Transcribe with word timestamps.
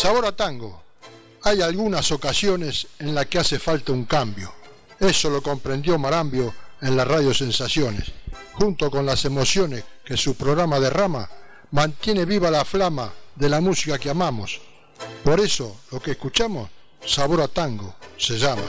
sabor 0.00 0.24
a 0.24 0.32
tango. 0.32 0.82
Hay 1.42 1.60
algunas 1.60 2.10
ocasiones 2.10 2.86
en 3.00 3.14
las 3.14 3.26
que 3.26 3.38
hace 3.38 3.58
falta 3.58 3.92
un 3.92 4.06
cambio. 4.06 4.50
Eso 4.98 5.28
lo 5.28 5.42
comprendió 5.42 5.98
Marambio 5.98 6.54
en 6.80 6.96
la 6.96 7.04
radio 7.04 7.34
Sensaciones. 7.34 8.10
Junto 8.54 8.90
con 8.90 9.04
las 9.04 9.26
emociones 9.26 9.84
que 10.02 10.16
su 10.16 10.36
programa 10.36 10.80
derrama, 10.80 11.28
mantiene 11.72 12.24
viva 12.24 12.50
la 12.50 12.64
flama 12.64 13.12
de 13.36 13.50
la 13.50 13.60
música 13.60 13.98
que 13.98 14.08
amamos. 14.08 14.58
Por 15.22 15.38
eso, 15.38 15.80
lo 15.92 16.00
que 16.00 16.12
escuchamos, 16.12 16.70
sabor 17.04 17.42
a 17.42 17.48
tango, 17.48 17.94
se 18.16 18.38
llama. 18.38 18.62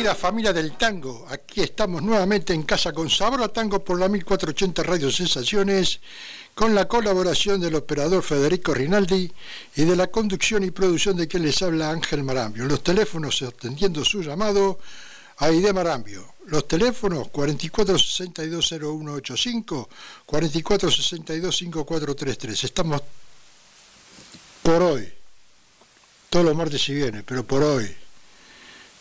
Querida 0.00 0.14
familia 0.14 0.54
del 0.54 0.78
tango. 0.78 1.26
Aquí 1.28 1.60
estamos 1.60 2.02
nuevamente 2.02 2.54
en 2.54 2.62
casa 2.62 2.90
con 2.90 3.10
Sabor 3.10 3.46
Tango 3.50 3.84
por 3.84 4.00
la 4.00 4.08
1480 4.08 4.82
Radio 4.82 5.12
Sensaciones, 5.12 6.00
con 6.54 6.74
la 6.74 6.88
colaboración 6.88 7.60
del 7.60 7.74
operador 7.74 8.22
Federico 8.22 8.72
Rinaldi 8.72 9.30
y 9.76 9.84
de 9.84 9.96
la 9.96 10.06
conducción 10.06 10.64
y 10.64 10.70
producción 10.70 11.18
de 11.18 11.28
quien 11.28 11.42
les 11.42 11.60
habla 11.60 11.90
Ángel 11.90 12.22
Marambio. 12.22 12.64
Los 12.64 12.82
teléfonos 12.82 13.42
atendiendo 13.42 14.02
su 14.02 14.22
llamado, 14.22 14.78
Aide 15.36 15.74
Marambio. 15.74 16.32
Los 16.46 16.66
teléfonos 16.66 17.28
44620185, 17.28 19.86
44625433. 20.26 22.64
Estamos 22.64 23.02
por 24.62 24.82
hoy, 24.82 25.12
todos 26.30 26.46
los 26.46 26.56
martes 26.56 26.88
y 26.88 26.94
viene, 26.94 27.22
pero 27.22 27.44
por 27.44 27.62
hoy 27.62 27.94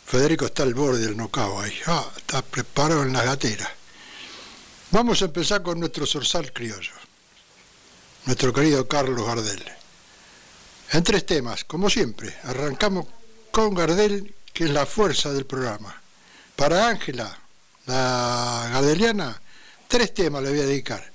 Federico 0.07 0.47
está 0.47 0.63
al 0.63 0.75
borde 0.75 1.01
del 1.01 1.17
nocao 1.17 1.61
ahí. 1.61 1.75
Ah, 1.87 2.09
está 2.17 2.42
preparado 2.42 3.03
en 3.03 3.13
la 3.13 3.25
gatera. 3.25 3.70
Vamos 4.91 5.23
a 5.23 5.25
empezar 5.25 5.63
con 5.63 5.81
nuestro 5.81 6.07
zorzal 6.07 6.53
criollo. 6.53 6.92
Nuestro 8.27 8.53
querido 8.53 8.87
Carlos 8.87 9.27
Gardel. 9.27 9.64
En 10.93 11.03
tres 11.03 11.27
temas, 11.27 11.64
como 11.64 11.91
siempre. 11.91 12.37
Arrancamos 12.45 13.07
con 13.51 13.75
Gardel, 13.75 14.35
que 14.53 14.64
es 14.64 14.70
la 14.70 14.87
fuerza 14.87 15.33
del 15.33 15.47
programa. 15.47 16.01
Para 16.55 16.89
Ángela, 16.89 17.37
la 17.87 18.70
gardeliana, 18.73 19.41
tres 19.89 20.14
temas 20.14 20.43
le 20.43 20.51
voy 20.51 20.61
a 20.61 20.67
dedicar. 20.67 21.13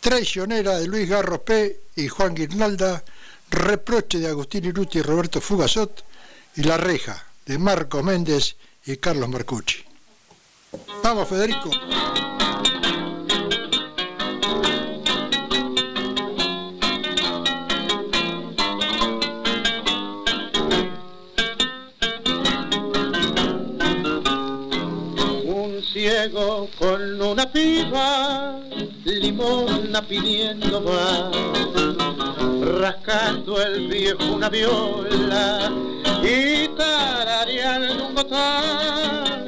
Traicionera 0.00 0.78
de 0.78 0.86
Luis 0.86 1.08
Garros 1.08 1.40
P. 1.40 1.80
y 1.96 2.08
Juan 2.08 2.34
Guirnalda, 2.34 3.02
Reproche 3.50 4.18
de 4.18 4.28
Agustín 4.28 4.66
Iruti 4.66 4.98
y 4.98 5.02
Roberto 5.02 5.40
Fugazot, 5.40 6.04
y 6.56 6.64
La 6.64 6.76
Reja, 6.76 7.24
de 7.46 7.58
Marco 7.58 8.02
Méndez 8.02 8.56
y 8.86 8.96
Carlos 8.96 9.28
Marcucci. 9.28 9.84
Vamos, 11.02 11.28
Federico. 11.28 11.70
Con 26.32 27.20
una 27.20 27.52
piba, 27.52 28.58
limona 29.04 30.00
pidiendo 30.00 30.80
más. 30.80 31.30
Rascando 32.80 33.60
el 33.60 33.88
viejo 33.88 34.24
una 34.32 34.48
viola 34.48 35.70
y 36.22 36.68
tarareando 36.78 38.06
un 38.06 38.14
botán, 38.14 39.44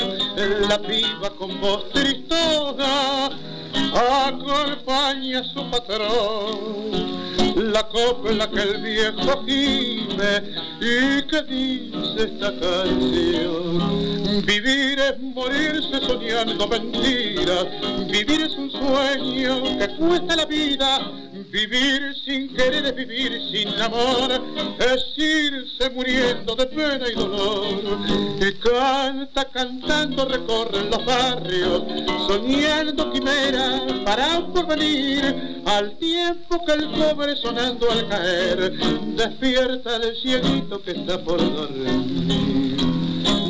la 0.69 0.79
piba 0.79 1.31
con 1.31 1.59
voz 1.63 1.89
tristosa 1.93 3.31
acompaña 4.29 5.41
a 5.41 5.45
su 5.45 5.71
patrón, 5.71 7.36
la 7.77 7.89
copla 7.89 8.49
que 8.51 8.63
el 8.63 8.79
viejo 8.81 9.45
gime 9.45 10.33
y 10.81 11.23
que 11.29 11.43
dice 11.43 12.23
esta 12.25 12.51
canción. 12.59 13.79
Vivir 14.47 14.99
es 14.99 15.21
morirse 15.21 16.01
soñando 16.01 16.69
mentiras, 16.69 17.67
vivir 18.11 18.41
es 18.47 18.55
un 18.57 18.71
sueño 18.71 19.63
que 19.79 19.89
cuesta 19.99 20.37
la 20.37 20.47
vida 20.47 21.13
Vivir 21.51 22.15
sin 22.25 22.55
querer 22.55 22.87
es 22.87 22.95
vivir 22.95 23.41
sin 23.51 23.69
amor, 23.81 24.31
es 24.79 25.05
irse 25.17 25.91
muriendo 25.91 26.55
de 26.57 26.67
pena 26.67 27.09
y 27.09 27.15
dolor. 27.15 27.99
Y 28.41 28.53
canta, 28.55 29.45
cantando 29.47 30.25
recorren 30.27 30.91
los 30.91 31.05
barrios, 31.05 31.83
soñando 32.27 33.13
quimeras 33.13 33.83
para 34.05 34.39
un 34.39 34.53
porvenir, 34.53 35.63
al 35.65 35.97
tiempo 35.99 36.65
que 36.65 36.73
el 36.73 36.89
pobre 36.91 37.37
sonando 37.37 37.91
al 37.91 38.09
caer, 38.09 38.73
despierta 39.17 39.97
el 39.97 40.17
cieguito 40.17 40.83
que 40.83 40.91
está 40.93 41.23
por 41.23 41.39
dormir 41.39 42.36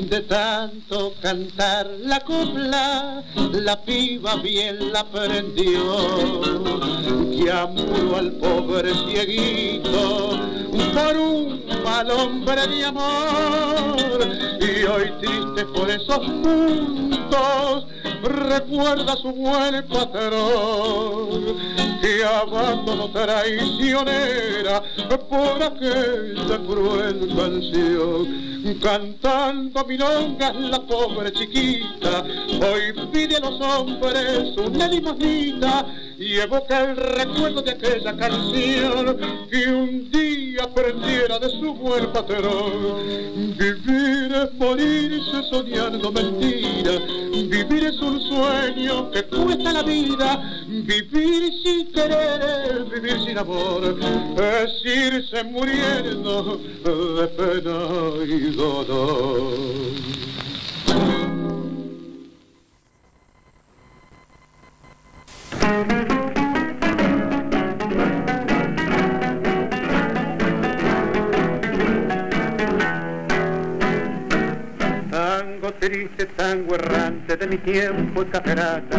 de 0.08 0.20
tanto 0.20 1.14
cantar 1.20 1.90
la 2.00 2.20
copla, 2.20 3.24
la 3.52 3.82
piba 3.82 4.36
bien 4.36 4.92
la 4.92 5.04
prendió, 5.04 6.42
amuró 7.52 8.16
al 8.16 8.32
pobre 8.32 8.92
cieguito 9.08 10.38
por 10.94 11.16
un 11.16 11.64
mal 11.84 12.10
hombre 12.10 12.66
de 12.66 12.84
amor, 12.84 14.28
y 14.60 14.84
hoy 14.84 15.12
triste 15.20 15.64
por 15.74 15.90
esos 15.90 16.18
puntos, 16.18 17.86
recuerda 18.22 19.16
su 19.16 19.32
buen 19.32 19.86
patrón, 19.88 21.56
que 22.16 22.24
abandono 22.24 23.10
traicionera 23.10 24.82
por 25.28 25.62
aquella 25.62 26.58
cruel 26.66 27.28
canción, 27.36 28.78
cantando 28.80 29.84
milongas 29.84 30.54
la 30.56 30.80
pobre 30.80 31.30
chiquita, 31.32 32.22
hoy 32.22 33.08
pide 33.12 33.36
a 33.36 33.40
los 33.40 33.60
hombres 33.60 34.56
una 34.56 34.88
limosnita. 34.88 35.86
Y 36.18 36.38
evoca 36.38 36.80
el 36.80 36.96
recuerdo 36.96 37.60
de 37.60 37.72
aquella 37.72 38.16
canción 38.16 39.18
que 39.50 39.68
un 39.68 40.10
día 40.10 40.62
aprendiera 40.64 41.38
de 41.38 41.50
su 41.50 41.74
buen 41.74 42.06
patrón. 42.10 43.54
Vivir 43.58 44.34
es 44.34 44.54
morirse 44.54 45.42
soñando 45.50 46.10
mentiras, 46.10 47.02
vivir 47.32 47.84
es 47.84 48.00
un 48.00 48.18
sueño 48.18 49.10
que 49.10 49.24
cuesta 49.24 49.74
la 49.74 49.82
vida, 49.82 50.64
vivir 50.66 51.52
sin 51.62 51.92
vivir 52.90 53.18
sin 53.24 53.38
amor, 53.38 53.96
es 54.38 54.84
irse 54.84 55.44
muriendo 55.44 56.58
de 56.84 57.26
pena 57.28 58.24
y 58.24 58.56
dolor. 58.56 59.96
triste 75.80 76.26
tango 76.36 76.74
errante 76.74 77.36
de 77.36 77.46
mi 77.46 77.58
tiempo 77.58 78.22
en 78.22 78.28
caferata. 78.30 78.98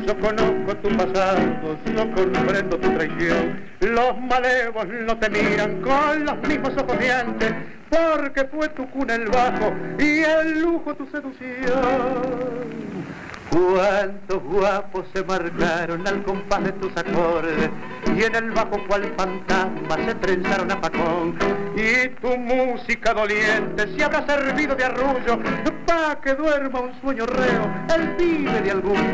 Yo 0.00 0.18
conozco 0.18 0.74
tu 0.76 0.88
pasado, 0.96 1.38
yo 1.84 2.14
comprendo 2.14 2.78
tu 2.78 2.90
traición. 2.92 3.60
Los 3.80 4.18
malevos 4.20 4.86
no 4.88 5.18
te 5.18 5.28
miran 5.28 5.82
con 5.82 6.24
los 6.24 6.38
mismos 6.48 6.70
ojos 6.78 6.98
de 6.98 7.12
porque 7.90 8.44
fue 8.46 8.68
tu 8.70 8.88
cuna 8.90 9.16
el 9.16 9.28
bajo 9.28 9.74
y 9.98 10.20
el 10.20 10.60
lujo 10.60 10.94
tu 10.94 11.06
seducción. 11.06 11.42
Cuántos 13.52 14.42
guapos 14.44 15.04
se 15.12 15.22
marcaron 15.24 16.08
al 16.08 16.24
compás 16.24 16.64
de 16.64 16.72
tus 16.72 16.90
acordes 16.96 17.68
y 18.16 18.22
en 18.22 18.34
el 18.34 18.50
bajo 18.50 18.82
cual 18.88 19.12
fantasma 19.14 19.96
se 20.06 20.14
trenzaron 20.14 20.70
a 20.72 20.80
pacón 20.80 21.36
y 21.76 22.08
tu 22.20 22.34
música 22.38 23.12
doliente 23.12 23.94
se 23.94 24.04
habrá 24.04 24.24
servido 24.26 24.74
de 24.74 24.84
arrullo 24.84 25.38
pa' 25.86 26.18
que 26.22 26.34
duerma 26.34 26.80
un 26.80 27.00
sueño 27.02 27.26
reo 27.26 27.70
el 27.94 28.16
pibe 28.16 28.60
de 28.62 28.70
algún. 28.70 29.12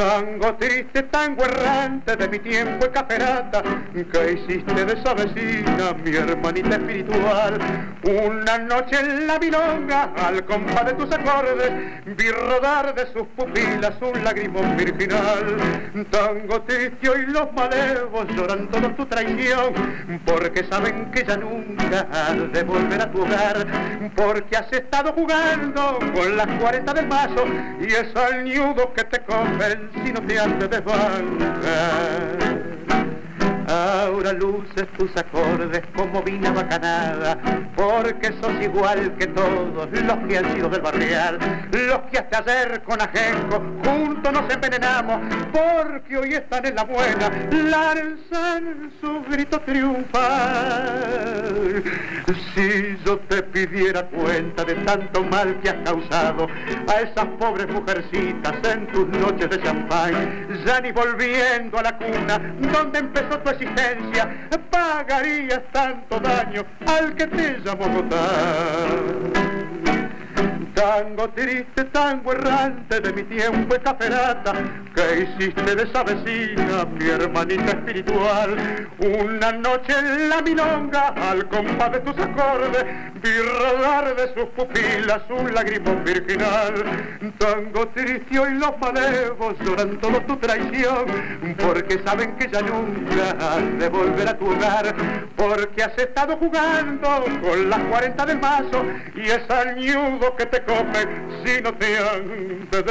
Tango 0.00 0.54
triste, 0.54 1.02
tango 1.10 1.44
errante 1.44 2.16
de 2.16 2.26
mi 2.26 2.38
tiempo 2.38 2.90
caferata, 2.90 3.62
que 3.92 4.32
hiciste 4.32 4.84
de 4.86 4.94
esa 4.94 5.12
vecina 5.12 5.92
mi 6.02 6.16
hermanita 6.16 6.76
espiritual. 6.76 7.58
Una 8.04 8.56
noche 8.56 8.98
en 8.98 9.26
la 9.26 9.38
milonga, 9.38 10.10
al 10.16 10.42
compás 10.46 10.86
de 10.86 10.94
tus 10.94 11.12
acordes, 11.12 11.70
vi 12.16 12.30
rodar 12.30 12.94
de 12.94 13.12
sus 13.12 13.26
pupilas 13.36 13.92
un 14.00 14.24
lagrimón 14.24 14.74
virginal. 14.78 15.58
Tango 16.10 16.62
triste 16.62 16.96
y 17.02 17.30
los 17.30 17.52
malevos 17.52 18.26
lloran 18.34 18.68
toda 18.70 18.96
tu 18.96 19.04
traición, 19.04 19.74
porque 20.24 20.64
saben 20.70 21.10
que 21.10 21.26
ya 21.26 21.36
nunca 21.36 22.08
has 22.10 22.50
de 22.50 22.62
volver 22.62 23.02
a 23.02 23.12
tu 23.12 23.20
hogar, 23.20 23.66
porque 24.16 24.56
has 24.56 24.72
estado 24.72 25.12
jugando 25.12 25.98
con 26.14 26.38
las 26.38 26.46
40 26.58 26.94
del 26.94 27.06
mazo 27.06 27.44
y 27.82 27.92
es 27.92 28.16
al 28.16 28.44
niudo 28.44 28.94
que 28.94 29.04
te 29.04 29.18
comen 29.24 29.89
si 29.92 30.12
no 30.12 30.20
te 30.20 30.34
de 30.34 30.68
desbancar. 30.68 32.30
Ahora 33.70 34.32
luces 34.32 34.88
tus 34.98 35.16
acordes 35.16 35.82
como 35.94 36.20
vina 36.22 36.50
bacanada, 36.50 37.38
porque 37.76 38.32
sos 38.40 38.60
igual 38.60 39.14
que 39.16 39.28
todos 39.28 39.88
los 39.92 40.18
que 40.26 40.38
han 40.38 40.54
sido 40.54 40.68
del 40.68 40.80
barrial, 40.80 41.38
los 41.70 42.00
que 42.10 42.18
hasta 42.18 42.38
ayer 42.38 42.82
con 42.82 43.00
ajenco 43.00 43.62
juntos 43.84 44.32
nos 44.32 44.52
envenenamos, 44.52 45.20
porque 45.52 46.18
hoy 46.18 46.34
están 46.34 46.66
en 46.66 46.74
la 46.74 46.82
buena, 46.82 47.30
lanzan 47.52 48.90
su 49.00 49.22
grito 49.30 49.60
triunfal. 49.60 50.24
Si 52.54 52.98
yo 53.06 53.18
te 53.20 53.44
pidiera 53.44 54.02
cuenta 54.06 54.64
de 54.64 54.74
tanto 54.74 55.22
mal 55.22 55.60
que 55.60 55.70
has 55.70 55.76
causado 55.84 56.48
a 56.88 57.00
esas 57.02 57.26
pobres 57.38 57.68
mujercitas 57.68 58.54
en 58.64 58.88
tus 58.88 59.06
noches 59.06 59.48
de 59.48 59.62
champán, 59.62 60.48
ya 60.66 60.80
ni 60.80 60.90
volviendo 60.90 61.78
a 61.78 61.82
la 61.82 61.96
cuna 61.96 62.38
donde 62.72 62.98
empezó 62.98 63.38
tu 63.38 63.50
existencia, 63.60 64.48
pagarías 64.70 65.60
tanto 65.72 66.18
daño 66.20 66.64
al 66.86 67.14
que 67.14 67.26
te 67.26 67.60
llamó 67.60 67.88
votar. 67.88 69.59
Tango 70.74 71.28
triste, 71.30 71.84
tango 71.92 72.32
errante 72.32 73.00
de 73.00 73.12
mi 73.12 73.22
tiempo 73.24 73.76
caferata, 73.82 74.52
que 74.94 75.20
hiciste 75.22 75.74
de 75.74 75.82
esa 75.82 76.02
vecina 76.02 76.84
mi 76.86 77.08
hermanita 77.08 77.72
espiritual. 77.72 78.88
Una 78.98 79.52
noche 79.52 79.92
en 79.98 80.28
la 80.28 80.40
milonga, 80.40 81.08
al 81.08 81.46
compás 81.48 81.92
de 81.92 82.00
tus 82.00 82.18
acordes, 82.18 82.84
vi 83.22 83.30
rodar 83.60 84.16
de 84.16 84.34
sus 84.34 84.48
pupilas 84.56 85.22
un 85.28 85.52
lagrimón 85.54 86.04
virginal. 86.04 86.72
Tango 87.38 87.88
triste 87.88 88.38
hoy 88.38 88.54
los 88.54 88.78
malevos 88.78 89.54
lloran 89.60 89.98
todo 90.00 90.20
tu 90.22 90.36
traición, 90.36 91.04
porque 91.58 92.00
saben 92.04 92.36
que 92.36 92.48
ya 92.50 92.62
nunca 92.62 93.30
has 93.38 93.78
de 93.78 93.88
volver 93.88 94.28
a 94.28 94.38
tu 94.38 94.46
hogar, 94.46 94.94
porque 95.36 95.82
has 95.82 95.98
estado 95.98 96.36
jugando 96.36 97.24
con 97.42 97.68
las 97.68 97.80
40 97.80 98.26
del 98.26 98.40
mazo 98.40 98.84
y 99.14 99.22
es 99.22 99.50
añudo 99.50 100.29
que 100.36 100.46
te 100.46 100.62
si 101.44 101.62
no 101.62 101.72
te 101.74 101.98
han 101.98 102.68
de 102.70 102.82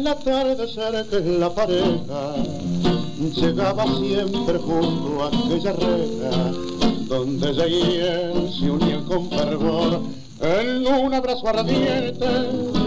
la 0.00 0.14
tarde 0.16 0.68
cerca 0.68 1.20
de 1.20 1.38
la 1.38 1.50
pareja 1.50 2.53
llegaba 3.32 3.84
siempre 3.98 4.58
junto 4.58 5.22
a 5.22 5.28
aquella 5.28 5.72
reja 5.72 6.52
donde 7.08 7.50
ella 7.50 8.50
se 8.58 8.70
unían 8.70 9.04
con 9.04 9.30
fervor 9.30 10.00
en 10.40 10.86
un 10.86 11.14
abrazo 11.14 11.48
ardiente 11.48 12.26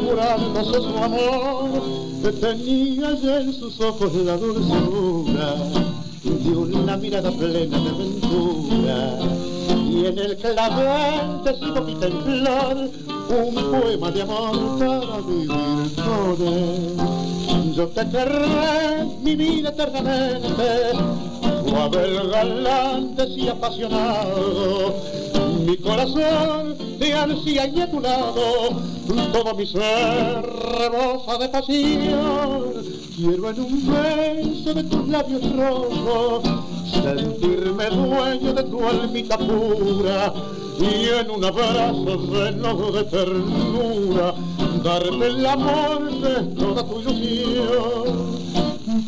jurándose 0.05 0.79
su 0.79 0.97
amor 0.97 1.81
que 2.21 2.31
tenía 2.33 3.13
ya 3.15 3.39
en 3.41 3.53
sus 3.53 3.79
ojos 3.79 4.13
la 4.13 4.37
dulzura 4.37 5.55
de 6.23 6.49
una 6.49 6.97
mirada 6.97 7.31
plena 7.31 7.79
de 7.79 7.89
aventura 7.89 9.19
y 9.89 10.05
en 10.05 10.19
el 10.19 10.37
clavel 10.37 11.43
de 11.43 11.59
su 11.59 11.73
boquita 11.73 12.07
en 12.07 12.21
flor 12.21 12.89
un 13.29 13.71
poema 13.71 14.11
de 14.11 14.21
amor 14.21 14.79
para 14.79 15.17
vivir 15.21 15.95
con 15.95 16.47
él. 16.47 17.16
Yo 17.77 17.87
te 17.89 18.09
querré 18.09 19.05
mi 19.21 19.35
vida 19.35 19.69
eternamente, 19.69 20.93
el 21.93 22.29
galante 22.31 23.27
y 23.27 23.49
apasionado, 23.49 24.95
mi 25.63 25.77
corazón 25.77 26.75
te 26.97 27.13
ansía 27.13 27.67
y 27.67 27.81
a 27.81 27.91
tu 27.91 27.99
lado, 27.99 28.81
todo 29.31 29.53
mi 29.53 29.67
ser 29.67 30.41
rebosa 30.79 31.37
de 31.37 31.49
pasión. 31.49 32.63
Quiero 33.15 33.49
en 33.51 33.59
un 33.59 33.85
beso 33.85 34.73
de 34.73 34.83
tus 34.83 35.07
labios 35.09 35.55
rojos 35.55 36.43
sentirme 37.03 37.85
dueño 37.91 38.53
de 38.53 38.63
tu 38.63 38.87
almita 38.87 39.37
pura 39.37 40.33
y 40.79 41.09
en 41.09 41.31
un 41.31 41.43
abrazo 41.43 42.17
lleno 42.31 42.91
de 42.91 43.03
ternura 43.05 44.33
darte 44.83 45.27
el 45.27 45.45
amor 45.45 46.11
de 46.21 46.55
toda 46.55 46.83
tu 46.83 47.01
ilusión. 47.01 48.37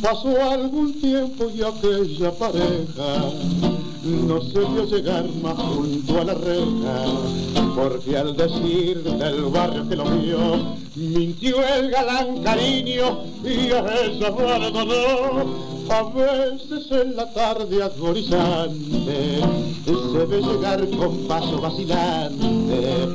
Pasó 0.01 0.51
algún 0.51 0.99
tiempo 0.99 1.49
y 1.53 1.61
aquella 1.61 2.31
pareja 2.31 3.78
no 4.09 4.41
se 4.41 4.59
vio 4.59 4.85
llegar 4.85 5.25
más 5.41 5.55
junto 5.55 6.21
a 6.21 6.23
la 6.25 6.33
reja, 6.33 7.05
porque 7.75 8.17
al 8.17 8.35
decir 8.35 9.03
del 9.03 9.43
barrio 9.45 9.87
que 9.87 9.95
lo 9.95 10.05
vio, 10.05 10.39
mintió 10.95 11.57
el 11.75 11.91
galán 11.91 12.43
cariño 12.43 13.23
y 13.43 13.71
a 13.71 14.03
ella 14.03 14.27
abandonó. 14.27 15.79
A 15.89 16.03
veces 16.03 16.91
en 16.91 17.15
la 17.15 17.33
tarde 17.33 17.81
agorizante 17.81 19.41
se 19.87 20.25
ve 20.25 20.41
llegar 20.41 20.87
con 20.91 21.27
paso 21.27 21.59
vacilante 21.59 23.07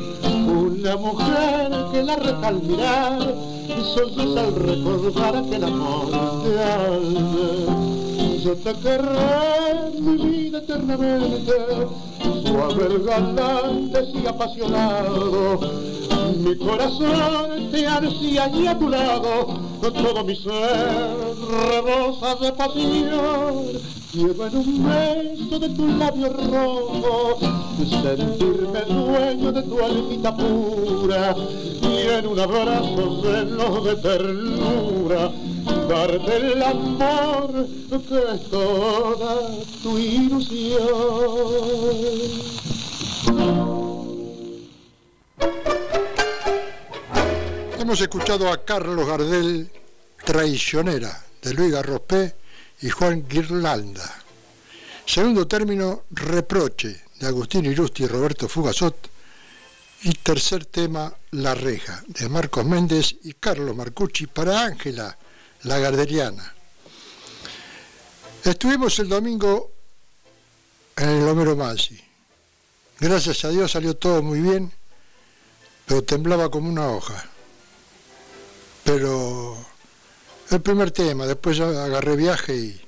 una 0.47 0.97
mujer 0.97 1.71
que 1.93 2.03
la 2.03 2.17
reta 2.17 2.49
al 2.49 2.63
mirar 2.63 3.35
solloza 3.95 4.41
al 4.41 4.55
recordar 4.55 5.37
aquel 5.37 5.65
amor 5.65 6.11
de 6.45 6.63
alma 6.63 7.84
yo 8.45 8.55
te 8.57 8.75
querré 8.75 9.91
mi 9.99 10.17
vida 10.23 10.59
eternamente, 10.59 11.55
suave 12.45 12.99
galante 13.03 14.05
y 14.13 14.27
apasionado, 14.27 15.61
mi 16.37 16.55
corazón 16.59 17.71
te 17.73 17.87
ansía 17.87 18.51
y 18.51 18.67
a 18.67 18.79
tu 18.79 18.91
lado, 18.91 19.61
todo 19.81 20.25
mi 20.25 20.37
ser 20.37 21.17
rebosa 21.71 22.35
de 22.35 22.53
pasión, 22.53 23.95
Llevo 24.13 24.47
en 24.47 24.57
un 24.57 24.85
beso 24.85 25.59
de 25.59 25.69
tu 25.71 25.89
labio 25.89 26.29
rojo, 26.29 27.39
sentirme 27.79 28.81
dueño 28.83 29.53
de 29.53 29.63
tu 29.63 29.83
almita 29.83 30.37
pura, 30.37 31.35
y 31.83 32.09
en 32.11 32.27
un 32.27 32.39
abrazo 32.39 33.23
lleno 33.23 33.81
de 33.81 33.97
ternura, 33.97 35.33
darte 35.88 36.37
el 36.37 36.62
amor 36.62 37.67
que 37.88 38.35
es 38.35 38.50
toda 38.50 39.64
tu 39.83 39.99
ilusión. 39.99 40.85
Hemos 47.79 48.00
escuchado 48.00 48.50
a 48.50 48.64
Carlos 48.64 49.07
Gardel, 49.07 49.71
Traicionera, 50.25 51.25
de 51.43 51.55
Luis 51.55 51.73
Garrospé 51.73 52.35
y 52.81 52.88
Juan 52.91 53.26
Guirlanda. 53.29 54.11
Segundo 55.07 55.47
término, 55.47 56.05
Reproche, 56.11 57.03
de 57.21 57.26
Agustín 57.26 57.67
Irusti 57.67 58.05
y 58.05 58.07
Roberto 58.07 58.49
Fugazot. 58.49 59.11
Y 60.03 60.12
tercer 60.12 60.67
tema, 60.67 61.14
La 61.31 61.55
Reja, 61.55 62.03
de 62.07 62.29
Marcos 62.29 62.64
Méndez 62.64 63.17
y 63.23 63.35
Carlos 63.35 63.75
Marcucci 63.75 64.26
para 64.26 64.64
Ángela, 64.64 65.17
la 65.64 65.78
garderiana. 65.78 66.54
Estuvimos 68.44 68.99
el 68.99 69.09
domingo 69.09 69.73
en 70.97 71.09
el 71.09 71.28
Homero 71.28 71.56
Mansi. 71.56 71.99
Gracias 73.00 73.44
a 73.44 73.49
Dios 73.49 73.73
salió 73.73 73.97
todo 73.97 74.23
muy 74.23 74.40
bien, 74.40 74.71
pero 75.87 76.04
temblaba 76.04 76.50
como 76.50 76.68
una 76.68 76.88
hoja. 76.88 77.25
Pero 78.85 79.56
el 80.50 80.61
primer 80.61 80.90
tema, 80.90 81.26
después 81.26 81.59
agarré 81.61 82.16
viaje 82.16 82.54
y, 82.54 82.80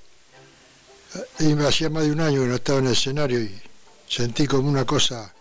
me 1.55 1.67
hacía 1.67 1.89
más 1.89 2.05
de 2.05 2.13
un 2.13 2.21
año 2.21 2.43
que 2.43 2.49
no 2.49 2.55
estaba 2.57 2.79
en 2.81 2.87
el 2.87 2.93
escenario 2.93 3.41
y 3.41 3.59
sentí 4.07 4.47
como 4.47 4.69
una 4.69 4.85
cosa 4.85 5.33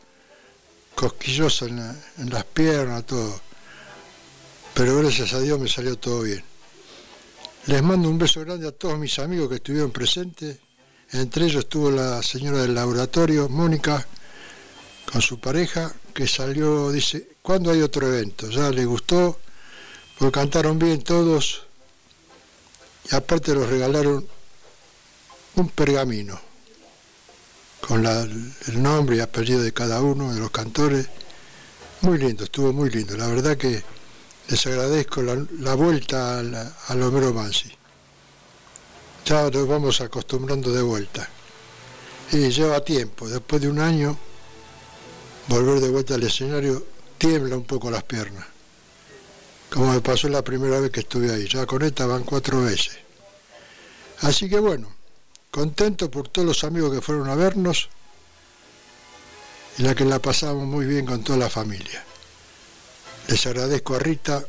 cosquillosa 0.95 1.65
en 1.65 2.29
las 2.29 2.45
piernas, 2.45 3.05
todo. 3.05 3.41
Pero 4.73 4.97
gracias 4.97 5.33
a 5.33 5.41
Dios 5.41 5.59
me 5.59 5.67
salió 5.67 5.97
todo 5.97 6.21
bien. 6.21 6.54
Les 7.67 7.81
mando 7.81 8.10
un 8.10 8.19
beso 8.19 8.41
grande 8.41 8.67
a 8.67 8.72
todos 8.72 8.95
mis 9.00 9.17
amigos 9.17 9.50
que 9.50 9.55
estuvieron 9.55 9.89
presentes. 9.89 10.60
Entre 11.12 11.45
ellos 11.45 11.63
estuvo 11.63 11.89
la 11.89 12.22
señora 12.22 12.62
del 12.62 12.75
laboratorio, 12.75 13.50
Mónica, 13.50 14.05
con 15.12 15.19
su 15.19 15.39
pareja, 15.39 15.91
que 16.13 16.27
salió, 16.27 16.91
dice, 16.91 17.27
¿cuándo 17.41 17.72
hay 17.72 17.81
otro 17.81 18.07
evento? 18.07 18.51
Ya 18.51 18.69
le 18.69 18.86
gustó, 18.86 19.39
porque 20.19 20.39
cantaron 20.39 20.77
bien 20.77 21.01
todos 21.01 21.63
y 23.12 23.15
aparte 23.15 23.55
los 23.55 23.67
regalaron 23.67 24.27
un 25.55 25.69
pergamino 25.69 26.39
con 27.81 28.05
el 28.05 28.84
nombre 28.84 29.15
y 29.15 29.19
apellido 29.22 29.63
de 29.63 29.74
cada 29.74 30.01
uno 30.01 30.36
de 30.36 30.39
los 30.39 30.51
cantores. 30.51 31.07
Muy 32.01 32.19
lindo, 32.19 32.43
estuvo 32.43 32.72
muy 32.74 32.91
lindo. 32.91 33.17
La 33.17 33.27
verdad 33.27 33.57
que 33.57 33.84
les 34.47 34.65
agradezco 34.67 35.21
la, 35.21 35.73
vuelta 35.75 36.39
al, 36.39 36.73
al 36.87 37.01
Homero 37.01 37.33
Mansi. 37.33 37.71
Ya 39.25 39.49
nos 39.49 39.67
vamos 39.67 40.01
acostumbrando 40.01 40.71
de 40.71 40.81
vuelta. 40.81 41.27
Y 42.31 42.49
lleva 42.49 42.83
tiempo, 42.83 43.27
después 43.27 43.61
de 43.61 43.69
un 43.69 43.79
año, 43.79 44.17
volver 45.47 45.79
de 45.79 45.89
vuelta 45.89 46.15
al 46.15 46.23
escenario 46.23 46.85
tiembla 47.17 47.55
un 47.55 47.65
poco 47.65 47.89
las 47.89 48.03
piernas. 48.03 48.45
Como 49.71 49.91
me 49.91 50.01
pasó 50.01 50.29
la 50.29 50.43
primera 50.43 50.79
vez 50.79 50.91
que 50.91 51.01
estuve 51.01 51.33
ahí. 51.33 51.47
Ya 51.47 51.65
con 51.65 51.81
esta 51.81 52.05
van 52.05 52.23
cuatro 52.23 52.61
veces. 52.61 52.97
Así 54.21 54.49
que 54.49 54.59
bueno, 54.59 54.93
contento 55.51 56.09
por 56.09 56.29
todos 56.29 56.47
los 56.47 56.63
amigos 56.63 56.93
que 56.93 57.01
fueron 57.01 57.29
a 57.29 57.35
vernos 57.35 57.89
y 59.77 59.83
la 59.83 59.93
que 59.95 60.05
la 60.05 60.19
pasamos 60.19 60.65
muy 60.65 60.85
bien 60.85 61.05
con 61.05 61.23
toda 61.23 61.39
la 61.39 61.49
familia. 61.49 62.03
Les 63.27 63.46
agradezco 63.48 63.96
a 63.96 64.00
Rita, 64.00 64.46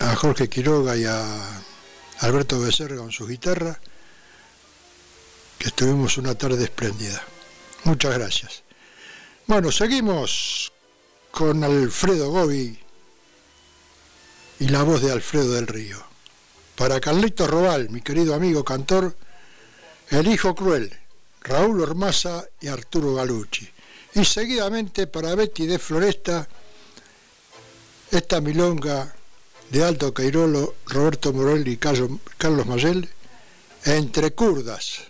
a 0.00 0.16
Jorge 0.16 0.48
Quiroga 0.48 0.96
y 0.96 1.04
a 1.04 1.62
Alberto 2.20 2.58
Becerra 2.60 2.96
con 2.96 3.12
su 3.12 3.26
guitarra, 3.26 3.78
que 5.58 5.68
estuvimos 5.68 6.18
una 6.18 6.34
tarde 6.34 6.64
espléndida. 6.64 7.22
Muchas 7.84 8.14
gracias. 8.14 8.62
Bueno, 9.46 9.70
seguimos 9.70 10.72
con 11.30 11.62
Alfredo 11.62 12.30
Gobi 12.30 12.76
y 14.58 14.68
la 14.68 14.82
voz 14.82 15.02
de 15.02 15.12
Alfredo 15.12 15.52
del 15.52 15.68
Río. 15.68 16.02
Para 16.74 16.98
Carlito 16.98 17.46
Robal, 17.46 17.90
mi 17.90 18.00
querido 18.02 18.34
amigo 18.34 18.64
cantor, 18.64 19.16
El 20.10 20.26
Hijo 20.26 20.54
Cruel, 20.54 20.92
Raúl 21.42 21.80
Ormaza 21.80 22.44
y 22.60 22.66
Arturo 22.66 23.14
Galucci. 23.14 23.68
Y 24.14 24.24
seguidamente 24.24 25.06
para 25.06 25.34
Betty 25.36 25.66
de 25.66 25.78
Floresta, 25.78 26.48
esta 28.10 28.40
milonga 28.40 29.14
de 29.70 29.84
Alto 29.84 30.14
Cairolo, 30.14 30.74
Roberto 30.86 31.32
Morel 31.32 31.66
y 31.68 31.76
Carlos 31.76 32.66
Mayel, 32.66 33.08
entre 33.84 34.32
curdas. 34.32 35.02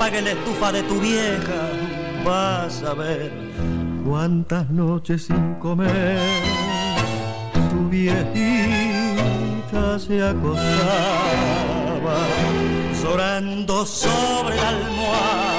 Apague 0.00 0.22
la 0.22 0.30
estufa 0.30 0.72
de 0.72 0.82
tu 0.84 0.98
vieja, 0.98 1.68
vas 2.24 2.82
a 2.82 2.94
ver 2.94 3.30
cuántas 4.02 4.70
noches 4.70 5.26
sin 5.26 5.56
comer. 5.56 6.18
Tu 7.70 7.88
viejita 7.90 8.38
se 9.98 10.22
acostaba, 10.22 12.16
llorando 13.02 13.84
sobre 13.84 14.56
la 14.56 14.68
almohada. 14.70 15.50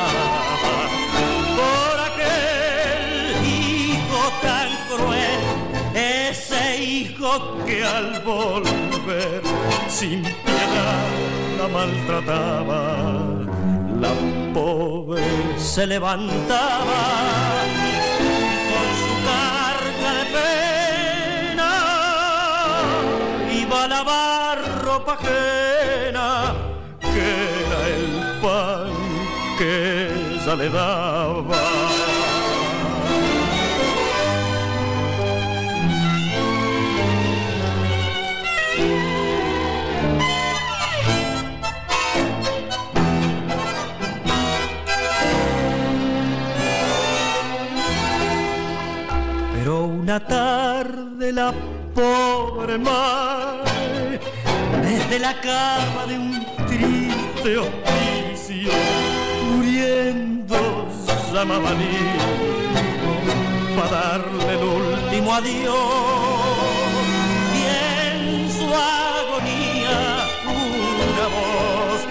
Ese 5.93 6.83
hijo 6.83 7.57
que 7.65 7.85
al 7.85 8.21
volver 8.21 9.41
sin 9.87 10.23
piedad 10.23 11.09
la 11.59 11.67
maltrataba, 11.67 13.20
se 15.57 15.87
levantaba 15.87 17.03
con 18.69 18.87
su 19.01 19.13
carga 19.29 20.09
de 20.19 20.25
pena, 21.55 21.71
iba 23.61 23.83
a 23.83 23.87
lavar 23.87 24.57
ropa 24.83 25.13
ajena, 25.13 26.53
que 26.99 27.25
era 27.65 27.79
el 27.97 28.07
pan 28.41 28.91
que 29.57 29.71
ella 30.35 30.55
le 30.55 30.69
daba. 30.69 31.80
Pero 50.27 50.41
una 50.41 50.83
tarde 50.83 51.31
la 51.33 51.53
pobre 51.93 52.77
madre, 52.77 54.19
desde 54.81 55.19
la 55.19 55.33
cama 55.41 56.05
de 56.07 56.17
un 56.17 56.45
triste 56.67 57.57
hospicio, 57.57 58.71
muriendo 59.51 60.87
llamaba 61.33 61.71
para 63.75 64.01
darle 64.01 64.53
el 64.53 64.63
último 64.63 65.33
adiós. 65.33 65.77
Y 67.55 67.63
en 68.07 68.51
su 68.51 68.65
agonía 68.65 70.27
una 70.45 71.25
voz 71.35 72.01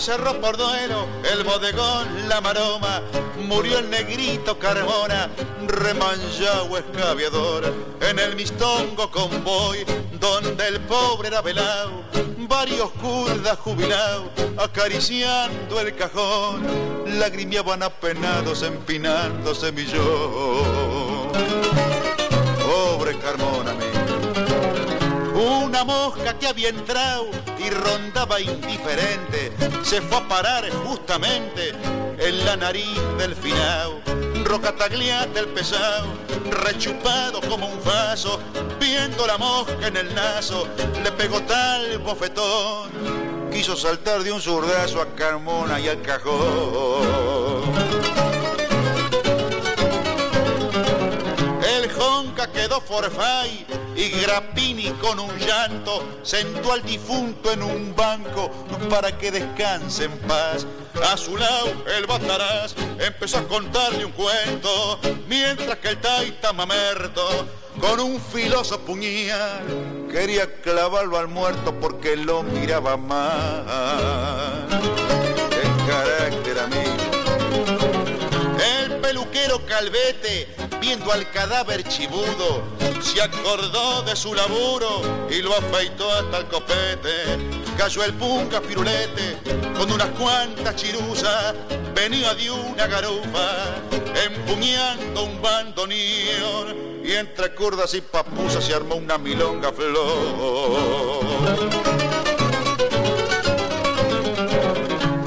cerró 0.00 0.40
por 0.40 0.56
duero 0.56 1.06
el 1.32 1.42
bodegón 1.42 2.28
La 2.28 2.40
Maroma, 2.40 3.00
murió 3.46 3.78
el 3.78 3.88
negrito 3.88 4.58
Carmona, 4.58 5.30
remanchado 5.66 6.76
escaviador, 6.76 7.72
en 8.00 8.18
el 8.18 8.36
mistongo 8.36 9.10
convoy, 9.10 9.84
donde 10.20 10.68
el 10.68 10.80
pobre 10.80 11.28
era 11.28 11.40
velado, 11.40 12.04
varios 12.48 12.90
kurdas 12.92 13.58
jubilados, 13.58 14.28
acariciando 14.58 15.80
el 15.80 15.94
cajón, 15.94 16.62
lagrimeaban 17.18 17.82
apenados, 17.82 18.62
empinándose 18.62 19.72
millón. 19.72 21.32
Pobre 22.66 23.18
Carmona, 23.18 23.74
una 25.36 25.84
mosca 25.84 26.38
que 26.38 26.46
había 26.46 26.70
entrado 26.70 27.26
y 27.58 27.70
rondaba 27.70 28.40
indiferente, 28.40 29.52
se 29.82 30.00
fue 30.00 30.18
a 30.18 30.28
parar 30.28 30.70
justamente 30.84 31.74
en 32.18 32.44
la 32.44 32.56
nariz 32.56 32.98
del 33.18 33.34
finao. 33.34 34.00
Rocatagliate 34.44 35.40
el 35.40 35.48
pesado, 35.48 36.06
rechupado 36.50 37.40
como 37.42 37.66
un 37.66 37.84
vaso, 37.84 38.40
viendo 38.80 39.26
la 39.26 39.36
mosca 39.36 39.86
en 39.86 39.96
el 39.96 40.14
naso, 40.14 40.68
le 41.02 41.12
pegó 41.12 41.40
tal 41.42 41.98
bofetón, 41.98 43.50
quiso 43.52 43.76
saltar 43.76 44.22
de 44.22 44.32
un 44.32 44.40
zurdazo 44.40 45.02
a 45.02 45.06
Carmona 45.14 45.80
y 45.80 45.88
al 45.88 46.00
cajón. 46.00 47.66
El 52.36 52.42
Jonca 52.42 52.52
quedó 52.52 52.80
forfait 52.82 53.66
y 53.96 54.10
Grappini 54.10 54.90
con 55.00 55.18
un 55.18 55.34
llanto 55.38 56.18
sentó 56.22 56.72
al 56.72 56.82
difunto 56.82 57.50
en 57.50 57.62
un 57.62 57.96
banco 57.96 58.50
para 58.90 59.16
que 59.16 59.30
descanse 59.30 60.04
en 60.04 60.18
paz. 60.18 60.66
A 61.02 61.16
su 61.16 61.34
lado 61.38 61.72
el 61.96 62.06
Bataraz 62.06 62.74
empezó 62.98 63.38
a 63.38 63.48
contarle 63.48 64.04
un 64.04 64.12
cuento, 64.12 64.98
mientras 65.26 65.78
que 65.78 65.88
el 65.88 65.98
Taita 65.98 66.52
Mamerto 66.52 67.26
con 67.80 68.00
un 68.00 68.20
filoso 68.20 68.80
puñal 68.80 70.06
quería 70.12 70.60
clavarlo 70.60 71.16
al 71.16 71.28
muerto 71.28 71.72
porque 71.80 72.16
lo 72.16 72.42
miraba 72.42 72.98
mal. 72.98 74.66
Peluquero 79.06 79.64
Calvete 79.64 80.48
viendo 80.80 81.12
al 81.12 81.30
cadáver 81.30 81.84
chibudo, 81.84 82.64
se 83.00 83.22
acordó 83.22 84.02
de 84.02 84.16
su 84.16 84.34
laburo 84.34 85.28
y 85.30 85.42
lo 85.42 85.56
afeitó 85.56 86.10
hasta 86.10 86.38
el 86.38 86.46
copete. 86.46 87.12
Cayó 87.78 88.02
el 88.02 88.14
punca 88.14 88.60
pirulete 88.60 89.38
con 89.78 89.92
unas 89.92 90.08
cuantas 90.18 90.74
chiruzas, 90.74 91.54
venía 91.94 92.34
de 92.34 92.50
una 92.50 92.88
garufa, 92.88 93.76
empuñando 94.26 95.22
un 95.22 95.40
bandoneón 95.40 97.04
y 97.04 97.12
entre 97.12 97.54
curdas 97.54 97.94
y 97.94 98.00
papusas 98.00 98.64
se 98.64 98.74
armó 98.74 98.96
una 98.96 99.18
milonga 99.18 99.70
flor. 99.72 101.20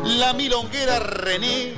La 0.04 0.34
milonguera 0.34 1.00
René, 1.00 1.76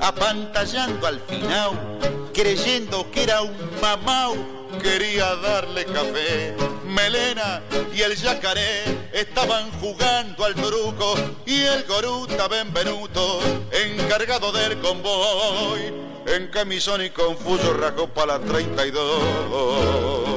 apantallando 0.00 1.06
al 1.06 1.20
final, 1.20 1.98
creyendo 2.32 3.10
que 3.10 3.22
era 3.24 3.42
un 3.42 3.56
mamau, 3.80 4.36
quería 4.82 5.34
darle 5.36 5.84
café. 5.84 6.54
Melena 6.86 7.62
y 7.94 8.02
el 8.02 8.16
yacaré 8.16 9.08
estaban 9.12 9.70
jugando 9.80 10.44
al 10.44 10.54
truco 10.54 11.14
y 11.44 11.62
el 11.62 11.84
goruta 11.84 12.48
Benvenuto, 12.48 13.40
encargado 13.70 14.52
del 14.52 14.78
convoy, 14.80 15.92
en 16.26 16.48
camisón 16.48 17.04
y 17.04 17.10
confuso 17.10 17.74
rajó 17.74 18.06
para 18.08 18.38
la 18.38 18.44
32. 18.44 20.36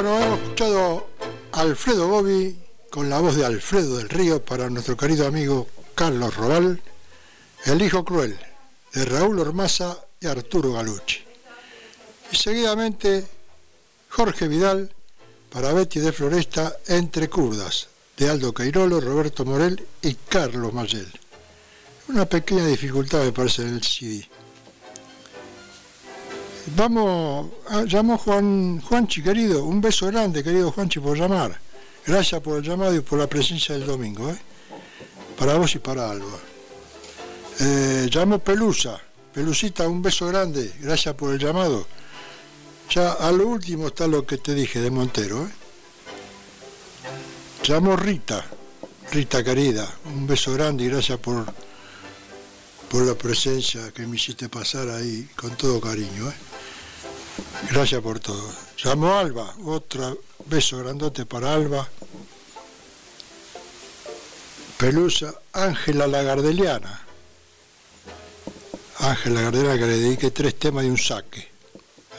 Bueno, 0.00 0.16
hemos 0.16 0.38
escuchado 0.38 1.08
Alfredo 1.50 2.06
Gobi 2.06 2.56
con 2.88 3.10
la 3.10 3.18
voz 3.18 3.34
de 3.34 3.44
Alfredo 3.44 3.96
del 3.96 4.08
Río 4.08 4.40
para 4.40 4.70
nuestro 4.70 4.96
querido 4.96 5.26
amigo 5.26 5.66
Carlos 5.96 6.36
Robal, 6.36 6.80
El 7.64 7.82
Hijo 7.82 8.04
Cruel, 8.04 8.38
de 8.92 9.04
Raúl 9.04 9.40
Ormaza 9.40 9.98
y 10.20 10.28
Arturo 10.28 10.74
Galucci. 10.74 11.18
Y 12.30 12.36
seguidamente 12.36 13.26
Jorge 14.08 14.46
Vidal 14.46 14.94
para 15.50 15.72
Betty 15.72 15.98
de 15.98 16.12
Floresta, 16.12 16.76
Entre 16.86 17.28
Curdas, 17.28 17.88
de 18.16 18.30
Aldo 18.30 18.54
Cairolo, 18.54 19.00
Roberto 19.00 19.44
Morel 19.44 19.84
y 20.00 20.14
Carlos 20.14 20.72
Mayel. 20.72 21.10
Una 22.06 22.24
pequeña 22.24 22.64
dificultad 22.64 23.24
me 23.24 23.32
parece 23.32 23.62
en 23.62 23.74
el 23.74 23.82
CD. 23.82 24.28
Vamos, 26.76 27.50
ah, 27.68 27.84
llamó 27.86 28.18
Juan, 28.18 28.80
Juanchi, 28.80 29.22
querido, 29.22 29.64
un 29.64 29.80
beso 29.80 30.06
grande, 30.06 30.42
querido 30.42 30.72
Juanchi, 30.72 31.00
por 31.00 31.16
llamar. 31.16 31.58
Gracias 32.06 32.40
por 32.40 32.58
el 32.58 32.64
llamado 32.64 32.94
y 32.94 33.00
por 33.00 33.18
la 33.18 33.26
presencia 33.26 33.74
del 33.76 33.86
domingo, 33.86 34.28
¿eh? 34.30 34.38
Para 35.38 35.54
vos 35.54 35.74
y 35.74 35.78
para 35.78 36.10
Alba. 36.10 36.38
Eh, 37.60 38.08
llamo 38.12 38.38
Pelusa, 38.40 39.00
Pelusita, 39.32 39.86
un 39.86 40.02
beso 40.02 40.26
grande, 40.26 40.72
gracias 40.80 41.14
por 41.14 41.32
el 41.32 41.38
llamado. 41.38 41.86
Ya 42.90 43.12
a 43.12 43.30
lo 43.30 43.46
último 43.46 43.88
está 43.88 44.06
lo 44.06 44.26
que 44.26 44.38
te 44.38 44.54
dije 44.54 44.80
de 44.80 44.90
Montero, 44.90 45.44
¿eh? 45.44 45.50
Llamo 47.66 47.96
Rita, 47.96 48.44
Rita 49.12 49.44
querida, 49.44 49.88
un 50.06 50.26
beso 50.26 50.52
grande 50.54 50.84
y 50.84 50.88
gracias 50.88 51.18
por, 51.18 51.44
por 52.88 53.02
la 53.02 53.14
presencia 53.14 53.92
que 53.92 54.06
me 54.06 54.16
hiciste 54.16 54.48
pasar 54.48 54.88
ahí 54.88 55.28
con 55.36 55.56
todo 55.56 55.80
cariño. 55.80 56.28
¿eh? 56.28 56.47
Gracias 57.70 58.00
por 58.00 58.20
todo. 58.20 58.52
Llamo 58.82 59.14
Alba, 59.14 59.54
otro 59.64 60.18
beso 60.46 60.78
grandote 60.78 61.26
para 61.26 61.52
Alba. 61.52 61.88
Pelusa, 64.76 65.34
Ángela 65.52 66.06
Lagardeliana. 66.06 67.00
Ángela 69.00 69.42
Lagardeliana 69.42 69.78
que 69.78 69.86
le 69.86 69.98
dedique 69.98 70.30
tres 70.30 70.58
temas 70.58 70.84
de 70.84 70.90
un 70.90 70.98
saque. 70.98 71.48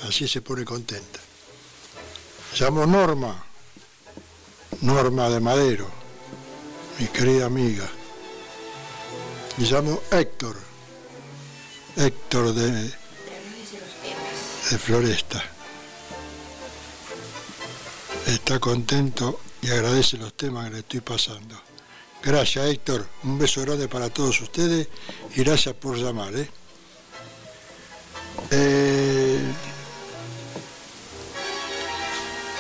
Así 0.08 0.28
se 0.28 0.42
pone 0.42 0.64
contenta. 0.64 1.20
Llamo 2.58 2.86
Norma, 2.86 3.44
Norma 4.82 5.30
de 5.30 5.40
Madero, 5.40 5.88
mi 7.00 7.08
querida 7.08 7.46
amiga. 7.46 7.88
Y 9.58 9.64
llamo 9.64 10.02
Héctor, 10.12 10.58
Héctor 11.96 12.54
de 12.54 12.92
de 14.70 14.78
Floresta. 14.78 15.44
Está 18.28 18.60
contento 18.60 19.40
y 19.62 19.70
agradece 19.72 20.18
los 20.18 20.34
temas 20.36 20.68
que 20.68 20.74
le 20.74 20.80
estoy 20.80 21.02
pasando. 21.02 21.60
Gracias 22.22 22.66
Héctor, 22.68 23.08
un 23.24 23.40
beso 23.40 23.62
grande 23.62 23.88
para 23.88 24.10
todos 24.10 24.40
ustedes 24.42 24.88
y 25.36 25.44
gracias 25.44 25.74
por 25.76 25.98
llamar. 25.98 26.36
¿eh? 26.36 26.50
Eh, 28.52 29.40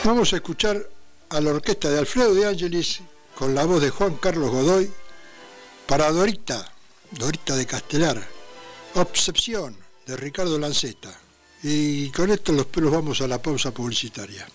vamos 0.03 0.33
a 0.33 0.37
escuchar 0.37 0.89
a 1.29 1.41
la 1.41 1.51
orquesta 1.51 1.89
de 1.89 1.99
Alfredo 1.99 2.33
de 2.33 2.47
Ángelis 2.47 3.01
con 3.35 3.53
la 3.53 3.65
voz 3.65 3.81
de 3.81 3.91
Juan 3.91 4.15
Carlos 4.15 4.49
Godoy 4.49 4.91
para 5.85 6.11
Dorita, 6.11 6.71
Dorita 7.11 7.55
de 7.55 7.67
Castelar, 7.67 8.27
Obsesión 8.95 9.77
de 10.07 10.17
Ricardo 10.17 10.57
Lanceta. 10.57 11.28
Y 11.63 12.09
con 12.11 12.31
esto 12.31 12.53
los 12.53 12.67
pelos 12.67 12.91
vamos 12.91 13.21
a 13.21 13.27
la 13.27 13.41
pausa 13.41 13.71
publicitaria. 13.71 14.47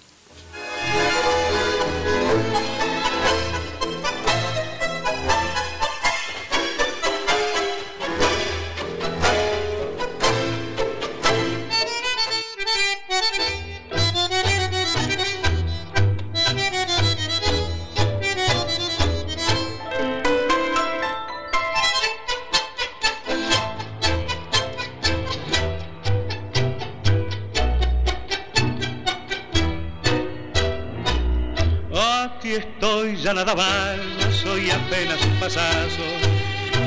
Ya 33.24 33.32
nada 33.32 33.54
más, 33.54 33.96
soy 34.42 34.70
apenas 34.70 35.18
un 35.24 35.40
pasazo 35.40 36.04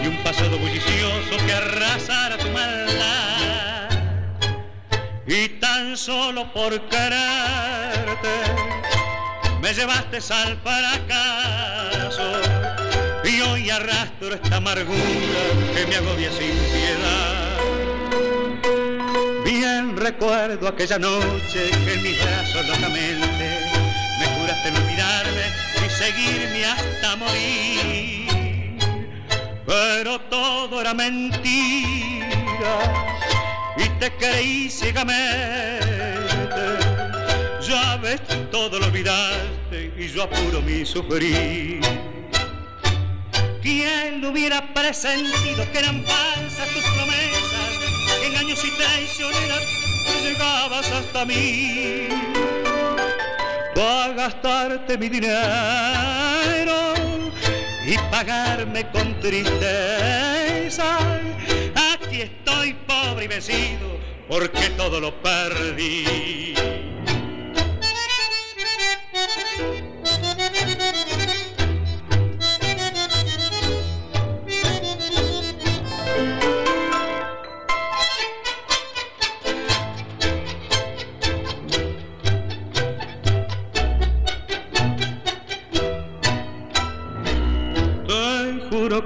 y 0.03 0.05
un 0.05 0.17
pasado 0.17 0.55
bullicioso 0.59 1.35
que 1.43 1.51
arrasara 1.51 2.37
tu 2.37 2.47
maldad. 2.51 3.89
Y 5.25 5.49
tan 5.59 5.97
solo 5.97 6.53
por 6.53 6.79
quererte 6.89 8.35
me 9.59 9.73
llevaste 9.73 10.17
al 10.31 10.57
fracaso 10.61 12.41
y 13.23 13.41
hoy 13.41 13.71
arrastro 13.71 14.35
esta 14.35 14.57
amargura 14.57 15.41
que 15.75 15.87
me 15.87 15.95
agobia 15.95 16.29
sin 16.33 16.55
piedad. 16.69 17.57
Bien 19.43 19.97
recuerdo 19.97 20.67
aquella 20.67 20.99
noche 20.99 21.71
que 21.83 21.93
en 21.93 22.03
mis 22.03 22.23
brazos 22.23 22.67
locamente 22.67 23.65
me 24.19 24.25
juraste 24.35 24.71
no 24.71 24.77
olvidarme 24.77 25.66
seguirme 25.97 26.65
hasta 26.65 27.15
morir. 27.15 28.77
Pero 29.65 30.19
todo 30.21 30.79
era 30.79 30.93
mentira 30.93 32.75
y 33.77 33.89
te 33.99 34.11
creí 34.15 34.69
ciegamente. 34.69 35.17
Ya 37.67 37.97
ves, 37.97 38.21
todo 38.51 38.79
lo 38.79 38.85
olvidaste 38.85 39.91
y 39.97 40.07
yo 40.07 40.23
apuro 40.23 40.61
mi 40.61 40.85
sufrir. 40.85 41.81
¿Quién 43.61 44.23
hubiera 44.23 44.73
presentido 44.73 45.69
que 45.71 45.79
eran 45.79 46.05
falsas 46.05 46.69
tus 46.69 46.83
promesas? 46.83 47.71
Engaños 48.23 48.63
y 48.63 48.71
traicioneras, 48.71 49.63
llegabas 50.23 50.89
hasta 50.91 51.25
mí. 51.25 52.07
Para 53.77 54.13
gastarte 54.13 54.97
mi 54.97 55.07
dinero 55.07 55.29
y 57.85 57.95
pagarme 58.09 58.89
con 58.89 59.19
tristeza. 59.19 60.97
Aquí 61.93 62.21
estoy 62.21 62.73
pobre 62.87 63.25
y 63.25 63.27
vencido 63.27 63.99
porque 64.27 64.71
todo 64.71 64.99
lo 64.99 65.13
perdí. 65.21 66.55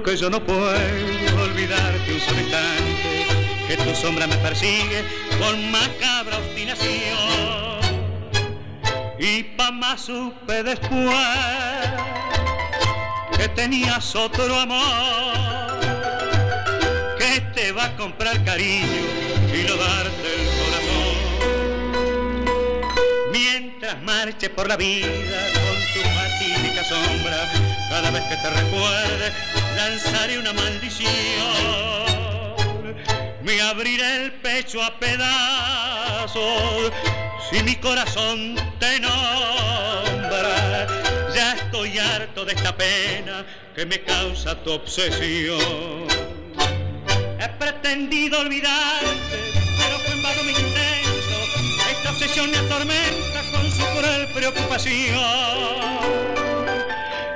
Que 0.02 0.16
yo 0.16 0.28
no 0.28 0.42
puedo 0.42 0.68
olvidarte 0.68 2.12
un 2.12 2.20
solo 2.20 2.38
que 3.68 3.76
tu 3.76 3.94
sombra 3.94 4.26
me 4.26 4.36
persigue 4.36 5.04
con 5.38 5.70
macabra 5.70 6.38
obstinación. 6.38 7.80
Y 9.18 9.44
pa' 9.56 9.70
más 9.70 10.00
supe 10.02 10.64
después 10.64 11.14
que 13.36 13.48
tenías 13.48 14.16
otro 14.16 14.58
amor, 14.58 15.80
que 17.18 17.40
te 17.54 17.70
va 17.72 17.84
a 17.84 17.96
comprar 17.96 18.42
cariño 18.44 18.86
y 19.54 19.62
no 19.68 19.76
darte 19.76 20.34
el 20.34 20.48
corazón. 20.58 21.16
Mientras 23.30 24.02
marche 24.02 24.50
por 24.50 24.66
la 24.68 24.76
vida 24.76 25.61
sombra, 26.84 27.50
cada 27.88 28.10
vez 28.10 28.22
que 28.22 28.36
te 28.36 28.50
recuerde 28.50 29.32
lanzaré 29.76 30.38
una 30.38 30.52
maldición. 30.52 31.10
Me 33.42 33.60
abriré 33.60 34.24
el 34.24 34.32
pecho 34.32 34.82
a 34.82 34.98
pedazos 34.98 36.42
si 37.50 37.62
mi 37.62 37.76
corazón 37.76 38.56
te 38.78 39.00
nombra. 39.00 40.86
Ya 41.34 41.54
estoy 41.54 41.98
harto 41.98 42.44
de 42.44 42.52
esta 42.52 42.76
pena 42.76 43.44
que 43.74 43.86
me 43.86 44.00
causa 44.02 44.54
tu 44.62 44.72
obsesión. 44.72 46.06
He 47.40 47.48
pretendido 47.58 48.40
olvidarte, 48.40 49.52
pero 49.78 49.98
fue 49.98 50.14
en 50.14 50.22
vano 50.22 50.42
mi 50.44 50.50
intento. 50.50 50.81
Obsesión 52.12 52.50
me 52.50 52.58
atormenta 52.58 53.42
con 53.50 53.70
su 53.70 53.82
cruel 53.96 54.28
preocupación. 54.34 55.18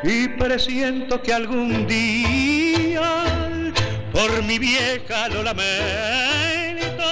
Y 0.02 0.28
presiento 0.28 1.22
que 1.22 1.32
algún 1.32 1.86
día 1.86 3.24
por 4.12 4.42
mi 4.42 4.58
vieja 4.58 5.28
lo 5.28 5.42
lamento 5.42 7.04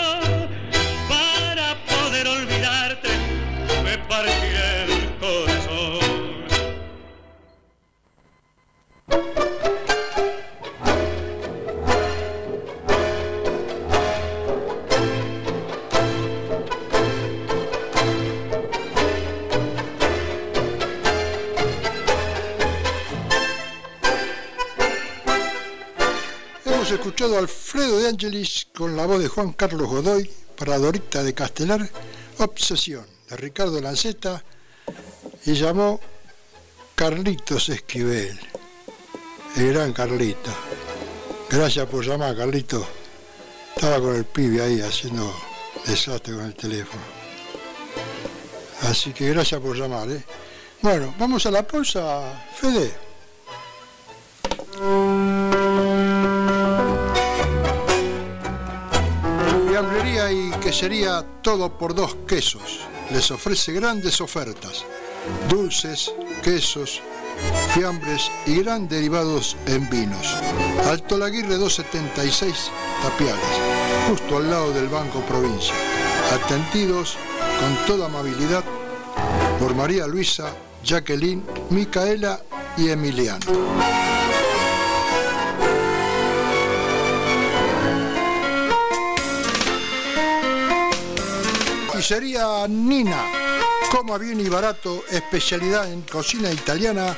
para 1.08 1.74
poder 1.86 2.28
olvidarte 2.28 3.08
me 3.82 3.96
partiré 3.96 4.84
el 4.84 5.16
corazón 5.18 6.04
escuchado 26.94 27.38
Alfredo 27.38 27.98
de 27.98 28.08
Angelis 28.08 28.68
con 28.76 28.96
la 28.96 29.06
voz 29.06 29.20
de 29.20 29.28
Juan 29.28 29.52
Carlos 29.52 29.88
Godoy 29.88 30.30
para 30.56 30.78
Dorita 30.78 31.22
de 31.22 31.34
Castelar, 31.34 31.90
Obsesión, 32.38 33.04
de 33.28 33.36
Ricardo 33.36 33.80
Lanceta, 33.80 34.44
y 35.44 35.54
llamó 35.54 36.00
Carlitos 36.94 37.68
Esquivel, 37.68 38.38
el 39.56 39.72
gran 39.72 39.92
Carlito. 39.92 40.50
Gracias 41.50 41.86
por 41.86 42.04
llamar, 42.04 42.36
Carlito. 42.36 42.86
Estaba 43.74 44.00
con 44.00 44.14
el 44.14 44.24
pibe 44.24 44.62
ahí 44.62 44.80
haciendo 44.80 45.34
desastre 45.86 46.34
con 46.34 46.46
el 46.46 46.54
teléfono. 46.54 47.02
Así 48.82 49.12
que 49.12 49.30
gracias 49.30 49.60
por 49.60 49.76
llamar. 49.76 50.10
¿eh? 50.10 50.24
Bueno, 50.80 51.14
vamos 51.18 51.44
a 51.46 51.50
la 51.50 51.66
pausa, 51.66 52.46
Fede. 52.54 53.03
Y 60.30 60.50
quesería 60.62 61.24
Todo 61.42 61.76
por 61.76 61.94
Dos 61.94 62.16
Quesos. 62.26 62.80
Les 63.10 63.30
ofrece 63.30 63.72
grandes 63.72 64.20
ofertas. 64.20 64.84
Dulces, 65.48 66.12
quesos, 66.42 67.02
fiambres 67.74 68.30
y 68.46 68.56
gran 68.62 68.88
derivados 68.88 69.56
en 69.66 69.88
vinos. 69.90 70.34
Alto 70.86 71.18
Laguirre 71.18 71.56
276 71.56 72.70
Tapiales, 73.02 73.40
justo 74.08 74.38
al 74.38 74.50
lado 74.50 74.72
del 74.72 74.88
Banco 74.88 75.20
Provincia. 75.20 75.74
Atendidos 76.32 77.16
con 77.60 77.86
toda 77.86 78.06
amabilidad 78.06 78.64
por 79.58 79.74
María 79.74 80.06
Luisa, 80.06 80.54
Jacqueline, 80.82 81.42
Micaela 81.70 82.40
y 82.78 82.88
Emiliano. 82.88 84.13
Sería 92.04 92.68
Nina. 92.68 93.32
Coma 93.90 94.18
bien 94.18 94.38
y 94.38 94.50
barato, 94.50 95.02
especialidad 95.10 95.90
en 95.90 96.02
cocina 96.02 96.52
italiana 96.52 97.16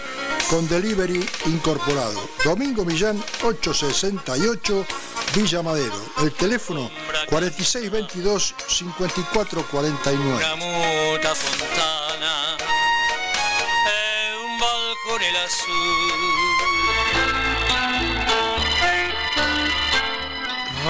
con 0.49 0.69
delivery 0.69 1.29
incorporado. 1.47 2.21
Domingo 2.45 2.85
Millán 2.85 3.21
868 3.43 4.87
Villa 5.35 5.61
Madero. 5.65 5.97
El 6.23 6.31
teléfono 6.35 6.89
4622 7.29 8.55
5449. 8.69 10.45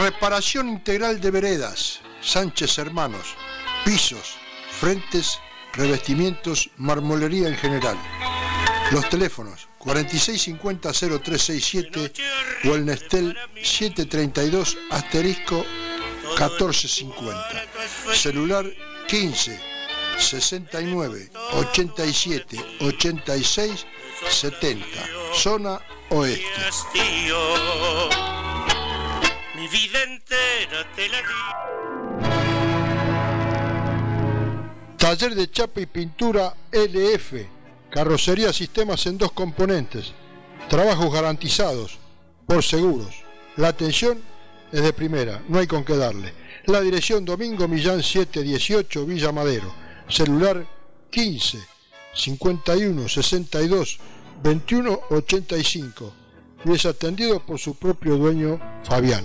Reparación 0.03 0.69
integral 0.69 1.19
de 1.19 1.31
veredas. 1.31 2.01
Sánchez 2.21 2.77
Hermanos 2.77 3.46
pisos, 3.87 4.37
frentes, 4.81 5.39
revestimientos, 5.75 6.71
marmolería 6.77 7.49
en 7.49 7.57
general. 7.57 7.97
Los 8.91 9.09
teléfonos 9.09 9.69
4650-0367 9.79 12.13
o 12.69 12.75
el 12.75 12.85
Nestel 12.85 13.39
732 13.63 14.77
asterisco 14.91 15.65
1450. 16.37 17.65
Celular 18.13 18.67
15 19.07 19.61
69 20.19 21.31
87 21.53 22.57
86 22.81 23.87
70, 24.29 24.85
zona 25.33 25.81
oeste. 26.11 26.45
Mi 29.55 29.69
vida 29.69 30.01
te 30.97 31.09
la 31.09 31.23
Taller 35.07 35.37
de 35.37 35.49
chapa 35.49 35.81
y 35.81 35.87
pintura 35.87 36.53
LF, 36.73 37.35
carrocería 37.91 38.53
sistemas 38.53 39.07
en 39.07 39.17
dos 39.17 39.31
componentes, 39.31 40.13
trabajos 40.69 41.13
garantizados 41.13 41.97
por 42.45 42.65
seguros. 42.65 43.15
La 43.57 43.69
atención 43.69 44.21
es 44.73 44.83
de 44.83 44.93
primera, 44.93 45.45
no 45.47 45.61
hay 45.61 45.69
con 45.69 45.85
qué 45.85 45.97
darle. 45.97 46.33
La 46.65 46.81
dirección 46.81 47.25
Domingo 47.25 47.69
Millán 47.69 48.03
718 48.03 49.07
Villa 49.07 49.31
Madero, 49.31 49.73
celular 50.09 50.67
15 51.09 51.61
51 52.13 53.09
62 53.09 54.01
21 54.43 55.01
85 55.11 56.13
y 56.65 56.73
es 56.73 56.85
atendido 56.85 57.47
por 57.47 57.61
su 57.61 57.77
propio 57.77 58.17
dueño 58.17 58.59
Fabián. 58.83 59.25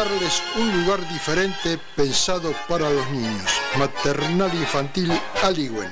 Recomendarles 0.00 0.42
un 0.56 0.84
lugar 0.84 1.08
diferente 1.08 1.78
pensado 1.96 2.54
para 2.68 2.88
los 2.90 3.08
niños, 3.10 3.50
Maternal 3.76 4.52
Infantil 4.54 5.12
Aliwen 5.42 5.90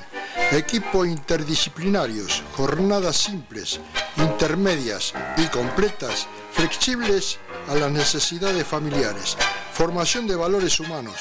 Equipo 0.51 1.05
interdisciplinarios, 1.05 2.43
jornadas 2.57 3.17
simples, 3.17 3.81
intermedias 4.17 5.13
y 5.37 5.45
completas, 5.49 6.27
flexibles 6.53 7.39
a 7.69 7.75
las 7.75 7.91
necesidades 7.91 8.67
familiares, 8.67 9.37
formación 9.73 10.27
de 10.27 10.37
valores 10.37 10.81
humanos, 10.81 11.17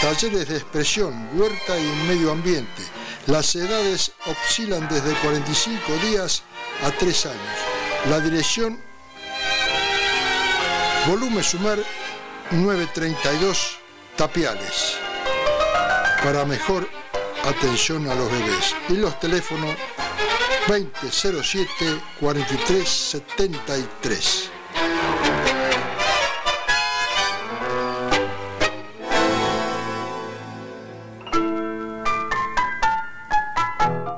talleres 0.00 0.48
de 0.48 0.56
expresión, 0.56 1.30
huerta 1.34 1.76
y 1.80 2.06
medio 2.06 2.30
ambiente. 2.30 2.82
Las 3.26 3.56
edades 3.56 4.12
oscilan 4.26 4.88
desde 4.88 5.14
45 5.14 5.92
días 6.06 6.44
a 6.84 6.92
3 6.92 7.26
años. 7.26 7.58
La 8.08 8.20
dirección 8.20 8.78
Volumen 11.08 11.42
Sumer 11.42 11.84
932 12.52 13.78
Tapiales. 14.16 14.96
Para 16.22 16.44
mejor 16.44 16.86
atención 17.44 18.08
a 18.10 18.14
los 18.14 18.30
bebés. 18.30 18.76
Y 18.88 18.92
los 18.94 19.18
teléfonos 19.20 19.74
2007 20.66 21.68
4373. 22.18 24.50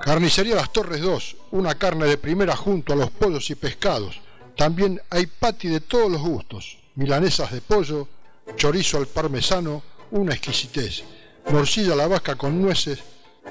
Carnicería 0.01 0.57
Las 0.57 0.73
Torres 0.73 1.01
2, 1.01 1.37
una 1.53 1.75
carne 1.75 2.07
de 2.07 2.19
primera 2.19 2.57
junto 2.57 2.95
a 2.95 2.97
los 2.97 3.11
pollos 3.11 3.51
y 3.51 3.55
pescados. 3.55 4.21
También 4.57 5.01
hay 5.11 5.27
pati 5.27 5.69
de 5.69 5.81
todos 5.81 6.11
los 6.11 6.23
gustos, 6.23 6.79
milanesas 6.97 7.53
de 7.53 7.61
pollo, 7.61 8.09
chorizo 8.57 8.99
al 8.99 9.07
parmesano, 9.07 9.83
una 10.13 10.33
exquisitez, 10.33 11.03
morcilla 11.51 11.95
a 11.95 11.97
la 11.97 12.07
vaca 12.07 12.37
con 12.37 12.61
nueces, 12.61 12.99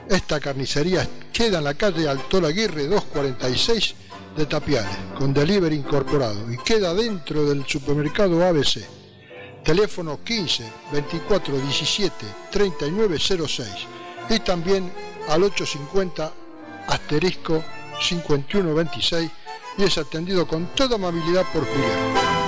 esta 0.09 0.39
carnicería 0.39 1.07
queda 1.33 1.57
en 1.57 1.65
la 1.65 1.73
calle 1.73 2.07
Altola 2.07 2.49
Aguirre 2.49 2.87
246 2.87 3.95
de 4.35 4.45
Tapiales, 4.45 4.97
con 5.17 5.33
delivery 5.33 5.75
incorporado 5.75 6.51
y 6.51 6.57
queda 6.57 6.93
dentro 6.93 7.45
del 7.45 7.65
supermercado 7.65 8.45
ABC. 8.45 8.85
Teléfono 9.63 10.23
15 10.23 10.63
24 10.91 11.59
17 11.59 12.25
39 12.51 13.19
06 13.19 13.67
y 14.29 14.39
también 14.39 14.91
al 15.29 15.43
850 15.43 16.33
asterisco 16.87 17.63
51 18.01 18.73
26 18.73 19.31
y 19.77 19.83
es 19.83 19.97
atendido 19.97 20.47
con 20.47 20.67
toda 20.75 20.95
amabilidad 20.95 21.45
por 21.53 21.65
Julián. 21.65 22.40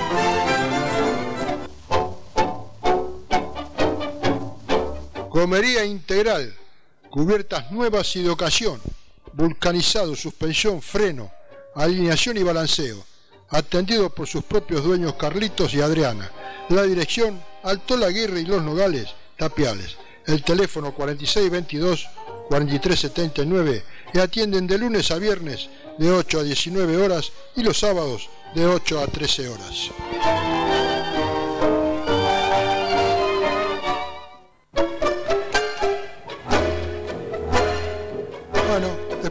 Comería 5.34 5.84
integral 5.84 6.54
cubiertas 7.10 7.72
nuevas 7.72 8.14
y 8.14 8.22
de 8.22 8.30
ocasión, 8.30 8.80
vulcanizado, 9.32 10.14
suspensión, 10.14 10.80
freno, 10.80 11.28
alineación 11.74 12.36
y 12.36 12.44
balanceo, 12.44 13.04
atendido 13.48 14.10
por 14.10 14.28
sus 14.28 14.44
propios 14.44 14.84
dueños 14.84 15.14
Carlitos 15.14 15.74
y 15.74 15.80
Adriana. 15.80 16.30
La 16.68 16.84
dirección, 16.84 17.42
Alto 17.64 17.96
Aguirre 17.96 18.42
y 18.42 18.44
Los 18.44 18.62
Nogales, 18.62 19.08
Tapiales. 19.36 19.96
El 20.24 20.44
teléfono 20.44 20.94
4622 20.94 22.06
4379 22.48 23.84
y 24.12 24.18
atienden 24.20 24.68
de 24.68 24.78
lunes 24.78 25.10
a 25.10 25.18
viernes 25.18 25.68
de 25.98 26.12
8 26.12 26.38
a 26.38 26.42
19 26.44 26.96
horas 26.96 27.32
y 27.56 27.64
los 27.64 27.80
sábados 27.80 28.30
de 28.54 28.66
8 28.66 29.00
a 29.00 29.08
13 29.08 29.48
horas. 29.48 30.93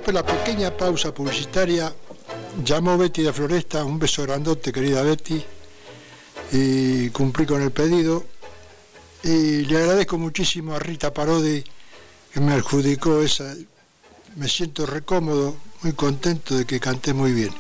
Después 0.04 0.16
la 0.16 0.26
pequeña 0.26 0.76
pausa 0.76 1.14
publicitaria, 1.14 1.94
llamó 2.62 2.98
Betty 2.98 3.22
de 3.22 3.32
Floresta, 3.32 3.86
un 3.86 3.98
beso 3.98 4.24
grandote, 4.24 4.74
querida 4.74 5.02
Betty, 5.02 5.42
y 6.52 7.10
cumplí 7.12 7.46
con 7.46 7.62
el 7.62 7.72
pedido. 7.72 8.26
Y 9.24 9.62
le 9.62 9.78
agradezco 9.78 10.18
muchísimo 10.18 10.76
a 10.76 10.80
Rita 10.80 11.14
Parodi 11.14 11.64
que 12.34 12.40
me 12.42 12.52
adjudicó 12.52 13.22
esa. 13.22 13.56
Me 14.36 14.50
siento 14.50 14.86
recómodo, 14.86 15.56
muy 15.84 15.94
contento 15.94 16.58
de 16.58 16.66
que 16.66 16.82
canté 16.82 17.14
muy 17.14 17.32
bien. 17.32 17.52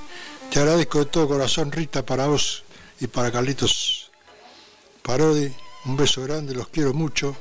Te 0.51 0.59
agradezco 0.59 0.99
de 0.99 1.05
todo 1.05 1.29
corazón, 1.29 1.71
Rita, 1.71 2.05
para 2.05 2.27
vos 2.27 2.65
y 2.99 3.07
para 3.07 3.31
Carlitos 3.31 4.11
Parodi. 5.01 5.49
Un 5.85 5.95
beso 5.95 6.21
grande, 6.23 6.53
los 6.53 6.67
quiero 6.67 6.93
mucho 6.93 7.37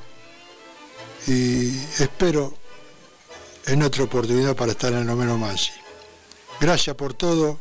y 1.26 1.76
espero 1.98 2.61
en 3.66 3.82
otra 3.82 4.04
oportunidad 4.04 4.56
para 4.56 4.72
estar 4.72 4.92
en 4.92 5.00
el 5.00 5.06
Nomeno 5.06 5.38
Mansi. 5.38 5.72
Gracias 6.60 6.94
por 6.96 7.14
todo 7.14 7.60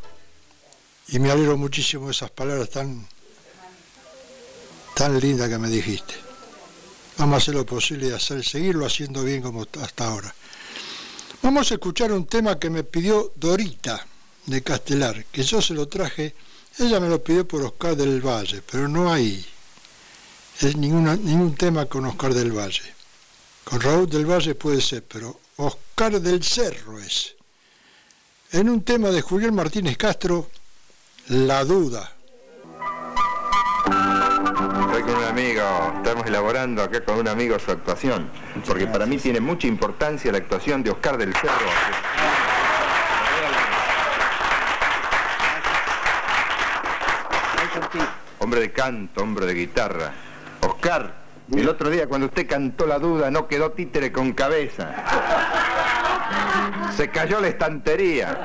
y 1.08 1.20
me 1.20 1.32
alegro 1.32 1.58
muchísimo 1.58 2.06
de 2.06 2.12
esas 2.12 2.32
palabras 2.32 2.70
tan, 2.70 3.08
tan 4.96 5.20
lindas 5.20 5.50
que 5.50 5.58
me 5.58 5.70
dijiste. 5.70 6.14
Vamos 7.18 7.36
a 7.36 7.38
hacer 7.38 7.56
lo 7.56 7.66
posible 7.66 8.10
de 8.10 8.16
hacer, 8.16 8.44
seguirlo 8.44 8.86
haciendo 8.86 9.24
bien 9.24 9.42
como 9.42 9.66
hasta 9.82 10.08
ahora. 10.08 10.34
Vamos 11.42 11.72
a 11.72 11.76
escuchar 11.76 12.12
un 12.12 12.26
tema 12.26 12.58
que 12.60 12.70
me 12.70 12.84
pidió 12.84 13.34
Dorita 13.36 14.06
de 14.46 14.62
Castelar, 14.62 15.26
que 15.26 15.44
yo 15.44 15.62
se 15.62 15.74
lo 15.74 15.88
traje, 15.88 16.36
ella 16.80 17.00
me 17.00 17.10
lo 17.10 17.24
pidió 17.24 17.48
por 17.48 17.62
Oscar 17.64 17.96
del 17.96 18.22
Valle, 18.22 18.62
pero 18.62 18.88
no 18.88 19.12
hay 19.12 19.46
es 20.62 20.78
ninguna, 20.78 21.16
ningún 21.16 21.56
tema 21.56 21.88
con 21.88 22.06
Oscar 22.06 22.34
del 22.36 22.52
Valle. 22.52 22.94
Con 23.64 23.82
Raúl 23.82 24.08
del 24.08 24.30
Valle 24.30 24.54
puede 24.54 24.80
ser, 24.80 25.04
pero 25.04 25.41
Oscar 25.62 26.20
del 26.20 26.44
Cerro 26.44 26.98
es. 26.98 27.36
En 28.52 28.68
un 28.68 28.84
tema 28.84 29.10
de 29.10 29.22
Julián 29.22 29.54
Martínez 29.54 29.96
Castro, 29.96 30.50
La 31.28 31.64
Duda. 31.64 32.12
Estoy 33.86 35.04
con 35.04 35.16
un 35.16 35.24
amigo, 35.24 35.94
estamos 35.98 36.26
elaborando 36.26 36.82
acá 36.82 37.06
con 37.06 37.20
un 37.20 37.28
amigo 37.28 37.60
su 37.60 37.70
actuación, 37.70 38.32
porque 38.66 38.88
para 38.88 39.06
mí 39.06 39.20
tiene 39.20 39.40
mucha 39.40 39.68
importancia 39.68 40.32
la 40.32 40.40
actuación 40.40 40.82
de 40.82 40.90
Oscar 40.90 41.20
del 41.20 41.32
Cerro. 41.36 41.70
Hombre 48.40 48.62
de 48.62 48.72
canto, 48.72 49.22
hombre 49.22 49.46
de 49.46 49.54
guitarra. 49.54 50.12
Oscar, 50.62 51.21
el 51.60 51.68
otro 51.68 51.90
día 51.90 52.08
cuando 52.08 52.28
usted 52.28 52.48
cantó 52.48 52.86
la 52.86 52.98
duda 52.98 53.30
no 53.30 53.48
quedó 53.48 53.72
títere 53.72 54.12
con 54.12 54.34
cabeza. 54.34 54.94
Se 56.96 57.10
cayó 57.10 57.40
la 57.42 57.48
estantería. 57.48 58.38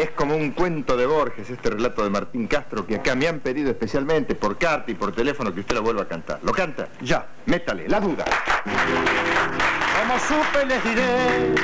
Es 0.00 0.10
como 0.10 0.36
un 0.36 0.52
cuento 0.52 0.96
de 0.96 1.06
Borges, 1.06 1.50
este 1.50 1.70
relato 1.70 2.02
de 2.04 2.10
Martín 2.10 2.46
Castro, 2.46 2.86
que 2.86 2.96
acá 2.96 3.14
me 3.14 3.28
han 3.28 3.40
pedido 3.40 3.70
especialmente 3.70 4.34
por 4.34 4.56
carta 4.56 4.90
y 4.90 4.94
por 4.94 5.12
teléfono 5.12 5.52
que 5.52 5.60
usted 5.60 5.74
lo 5.74 5.82
vuelva 5.82 6.02
a 6.02 6.08
cantar. 6.08 6.40
¿Lo 6.42 6.52
canta? 6.52 6.88
Ya, 7.02 7.26
métale, 7.46 7.88
la 7.88 8.00
duda. 8.00 8.24
Como 9.98 10.18
supe 10.18 10.66
les 10.66 10.84
diré, 10.84 11.54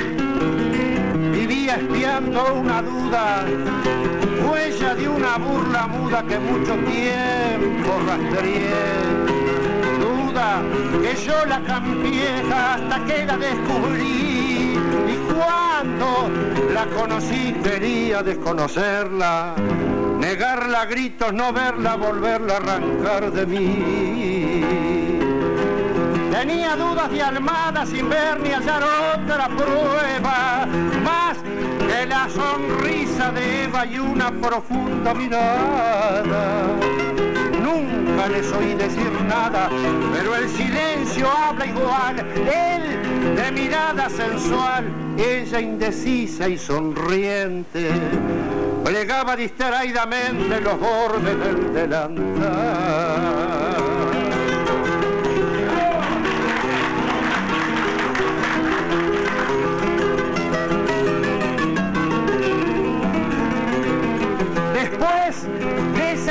vivía 1.33 1.77
espiando 1.77 2.55
una 2.55 2.83
duda, 2.83 3.45
huella 4.45 4.95
de 4.95 5.09
una 5.09 5.39
burla 5.39 5.87
muda 5.87 6.23
que 6.25 6.39
mucho 6.39 6.75
tiempo 6.85 8.01
rastreé 8.07 9.36
que 11.03 11.15
yo 11.25 11.45
la 11.47 11.61
cambié 11.61 12.43
hasta 12.53 13.05
que 13.05 13.27
la 13.27 13.37
descubrí 13.37 14.79
y 15.09 15.17
Cuando 15.33 16.31
la 16.73 16.87
conocí 16.87 17.53
quería 17.63 18.23
desconocerla, 18.23 19.55
negarla 20.19 20.83
a 20.83 20.87
gritos, 20.87 21.33
no 21.33 21.53
verla, 21.53 21.97
volverla 21.97 22.55
a 22.55 22.57
arrancar 22.57 23.33
de 23.33 23.47
mí. 23.47 24.67
Tenía 26.31 26.77
dudas 26.77 27.11
de 27.11 27.23
armada 27.23 27.87
sin 27.87 28.09
ver 28.09 28.41
ni 28.41 28.51
hallar 28.51 28.83
otra 29.15 29.49
prueba, 29.49 30.67
más 31.03 31.37
que 31.89 32.07
la 32.07 32.29
sonrisa 32.29 33.31
de 33.33 33.65
Eva 33.65 33.87
y 33.87 33.99
una 33.99 34.31
profunda 34.31 35.15
mirada. 35.15 37.06
Nunca 37.67 38.29
les 38.29 38.53
oí 38.53 38.75
decir 38.75 39.11
nada, 39.27 39.69
pero 40.13 40.37
el 40.37 40.49
silencio 40.49 41.27
habla 41.29 41.67
igual. 41.67 42.17
Él 42.21 43.35
de 43.35 43.51
mirada 43.51 44.09
sensual, 44.09 44.85
ella 45.19 45.61
indecisa 45.61 46.49
y 46.49 46.59
sonriente. 46.59 47.91
Plegaba 48.85 49.35
distraídamente 49.35 50.61
los 50.61 50.79
bordes 50.79 51.39
del 51.41 51.75
delantal. 51.75 53.56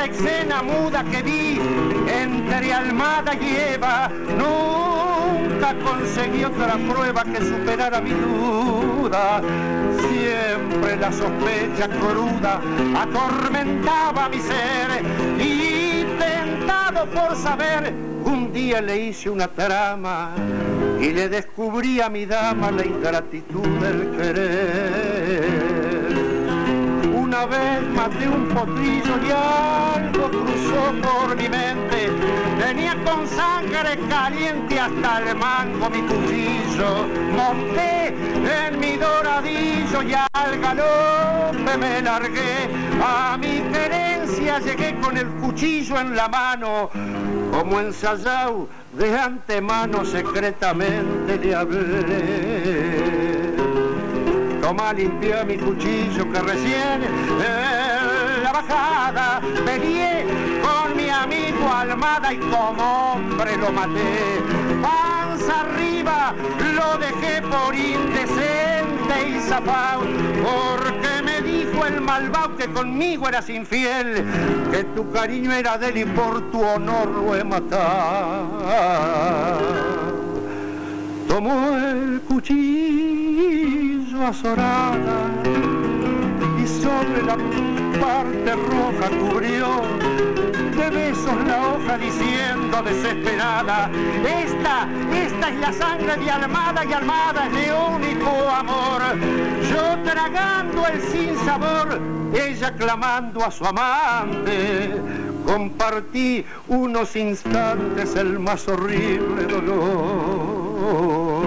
Escena 0.06 0.62
muda 0.62 1.04
que 1.04 1.22
vi 1.22 1.60
entre 2.08 2.74
Almada 2.74 3.34
y 3.36 3.56
Eva, 3.74 4.10
nunca 4.38 5.76
conseguí 5.84 6.44
otra 6.44 6.78
prueba 6.78 7.24
que 7.24 7.38
superara 7.42 8.02
mi 8.02 8.12
duda. 8.12 9.42
Siempre 10.00 10.98
la 10.98 11.12
sospecha 11.12 11.88
cruda 11.88 12.62
atormentaba 12.98 14.30
mi 14.30 14.40
ser 14.40 15.04
y 15.40 16.06
tentado 16.20 17.06
por 17.08 17.36
saber, 17.36 17.94
un 18.26 18.52
día 18.54 18.82
le 18.82 19.08
hice 19.08 19.30
una 19.30 19.48
trama 19.48 20.32
y 21.00 21.12
le 21.12 21.30
descubrí 21.30 22.02
a 22.02 22.10
mi 22.10 22.26
dama 22.26 22.72
la 22.72 22.86
ingratitud 22.86 23.68
del 23.80 24.12
querer 24.18 25.75
una 27.36 27.46
vez 27.48 27.82
maté 27.94 28.30
un 28.30 28.48
potrillo 28.48 29.18
y 29.28 29.32
algo 29.32 30.30
cruzó 30.30 30.94
por 31.04 31.36
mi 31.36 31.50
mente. 31.50 32.10
Tenía 32.58 32.96
con 33.04 33.28
sangre 33.28 34.00
caliente 34.10 34.80
hasta 34.80 35.22
el 35.22 35.36
mango 35.36 35.90
mi 35.90 36.02
cuchillo. 36.04 37.08
Monté 37.36 38.08
en 38.08 38.80
mi 38.80 38.96
doradillo 38.96 40.02
y 40.04 40.14
al 40.14 40.60
galope 40.62 41.78
me 41.78 42.02
largué. 42.02 42.70
A 43.04 43.38
mi 43.38 43.62
querencia 43.74 44.60
llegué 44.60 44.98
con 45.02 45.18
el 45.18 45.28
cuchillo 45.28 46.00
en 46.00 46.16
la 46.16 46.30
mano. 46.30 46.90
Como 47.52 47.82
ensayado 47.82 48.70
de 48.94 49.20
antemano 49.20 50.06
secretamente 50.06 51.38
le 51.38 51.56
hablé. 51.56 52.95
Toma, 54.66 54.92
limpia 54.94 55.44
mi 55.44 55.58
cuchillo 55.58 56.32
que 56.32 56.40
recién 56.40 57.04
en 57.04 58.44
la 58.44 58.52
bajada 58.52 59.40
peleé 59.64 60.26
con 60.64 60.98
mi 60.98 61.08
amigo 61.08 61.72
Almada 61.72 62.34
y 62.34 62.38
como 62.38 63.14
hombre 63.14 63.58
lo 63.58 63.72
maté. 63.72 64.42
Panza 64.82 65.62
arriba 65.62 66.34
lo 66.74 66.98
dejé 66.98 67.44
por 67.44 67.76
indecente 67.76 69.30
y 69.30 69.40
zafao, 69.40 70.02
porque 70.02 71.22
me 71.24 71.42
dijo 71.44 71.86
el 71.86 72.02
malvado 72.02 72.58
que 72.58 72.66
conmigo 72.66 73.30
eras 73.30 73.48
infiel, 73.52 74.26
que 74.72 74.84
tu 74.96 75.12
cariño 75.12 75.52
era 75.52 75.78
de 75.78 75.90
él 75.90 75.98
y 75.98 76.06
por 76.06 76.50
tu 76.50 76.64
honor 76.64 77.08
lo 77.08 77.36
he 77.36 77.44
matado. 77.44 78.50
Tomó 81.28 81.78
el 81.78 82.22
cuchillo 82.28 83.15
azorada 84.24 85.30
y 86.62 86.68
sobre 86.68 87.24
la 87.24 87.38
parte 88.00 88.56
roja 88.56 89.10
cubrió 89.20 89.82
de 90.76 90.90
besos 90.90 91.36
la 91.48 91.68
hoja 91.68 91.98
diciendo 91.98 92.82
desesperada, 92.84 93.90
esta, 94.24 94.88
esta 95.14 95.50
es 95.50 95.60
la 95.60 95.74
sangre 95.74 96.16
de 96.18 96.32
Almada 96.32 96.86
y 96.86 96.94
Almada 96.94 97.48
es 97.48 97.54
mi 97.54 97.68
único 97.70 98.30
amor. 98.50 99.02
Yo 99.70 99.98
tragando 100.04 100.88
el 100.88 101.02
sinsabor, 101.02 102.00
ella 102.34 102.74
clamando 102.76 103.44
a 103.44 103.52
su 103.52 103.66
amante, 103.66 104.96
compartí 105.46 106.46
unos 106.68 107.16
instantes 107.16 108.16
el 108.16 108.40
más 108.40 108.68
horrible 108.68 109.46
dolor. 109.46 111.45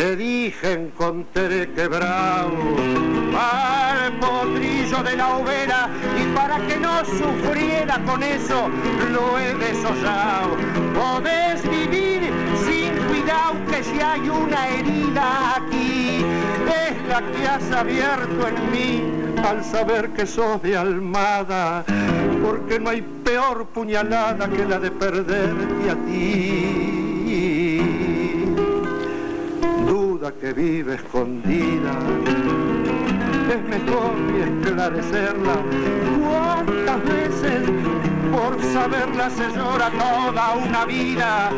Le 0.00 0.16
dije 0.16 0.72
encontré 0.72 1.70
quebrado 1.74 2.56
al 3.38 4.18
potrillo 4.18 5.02
de 5.02 5.14
la 5.14 5.36
hoguera 5.36 5.90
y 6.18 6.34
para 6.34 6.56
que 6.66 6.78
no 6.78 7.04
sufriera 7.04 8.02
con 8.06 8.22
eso 8.22 8.70
lo 9.12 9.38
he 9.38 9.54
desollado. 9.56 10.56
Podés 10.94 11.62
vivir 11.68 12.32
sin 12.64 12.96
cuidado 13.08 13.56
que 13.70 13.84
si 13.84 14.00
hay 14.00 14.26
una 14.30 14.68
herida 14.68 15.56
aquí 15.56 16.24
es 16.86 17.06
la 17.06 17.20
que 17.20 17.46
has 17.46 17.70
abierto 17.70 18.48
en 18.48 18.70
mí 18.72 19.02
al 19.44 19.62
saber 19.62 20.08
que 20.14 20.26
sos 20.26 20.62
de 20.62 20.78
almada, 20.78 21.84
porque 22.42 22.80
no 22.80 22.88
hay 22.88 23.02
peor 23.02 23.66
puñalada 23.66 24.48
que 24.48 24.64
la 24.64 24.78
de 24.78 24.90
perderte 24.92 25.90
a 25.90 25.94
ti 26.06 26.89
que 30.38 30.52
vive 30.52 30.94
escondida. 30.94 31.92
Es 33.50 33.62
mejor 33.64 34.12
esclarecerla. 34.38 35.56
¿Cuántas 36.20 37.04
veces 37.04 37.70
por 38.30 38.62
saberla 38.72 39.30
se 39.30 39.48
llora 39.56 39.90
toda 39.90 40.54
una 40.54 40.84
vida? 40.84 41.50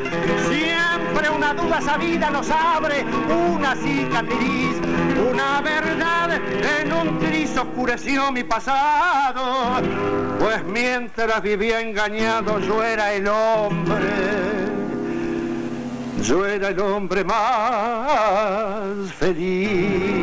Siempre 0.48 1.30
una 1.30 1.54
duda 1.54 1.80
sabida 1.80 2.30
nos 2.30 2.50
abre 2.50 3.04
una 3.54 3.74
cicatriz. 3.76 4.76
Una 5.30 5.60
verdad 5.60 6.40
en 6.80 6.92
un 6.92 7.18
gris 7.18 7.56
oscureció 7.56 8.32
mi 8.32 8.44
pasado. 8.44 9.82
Pues 10.38 10.64
mientras 10.64 11.42
vivía 11.42 11.80
engañado 11.80 12.58
yo 12.60 12.82
era 12.82 13.12
el 13.12 13.28
hombre 13.28 14.41
yo 16.22 16.46
era 16.46 16.68
el 16.68 16.78
hombre 16.78 17.24
más 17.24 19.12
feliz. 19.14 20.22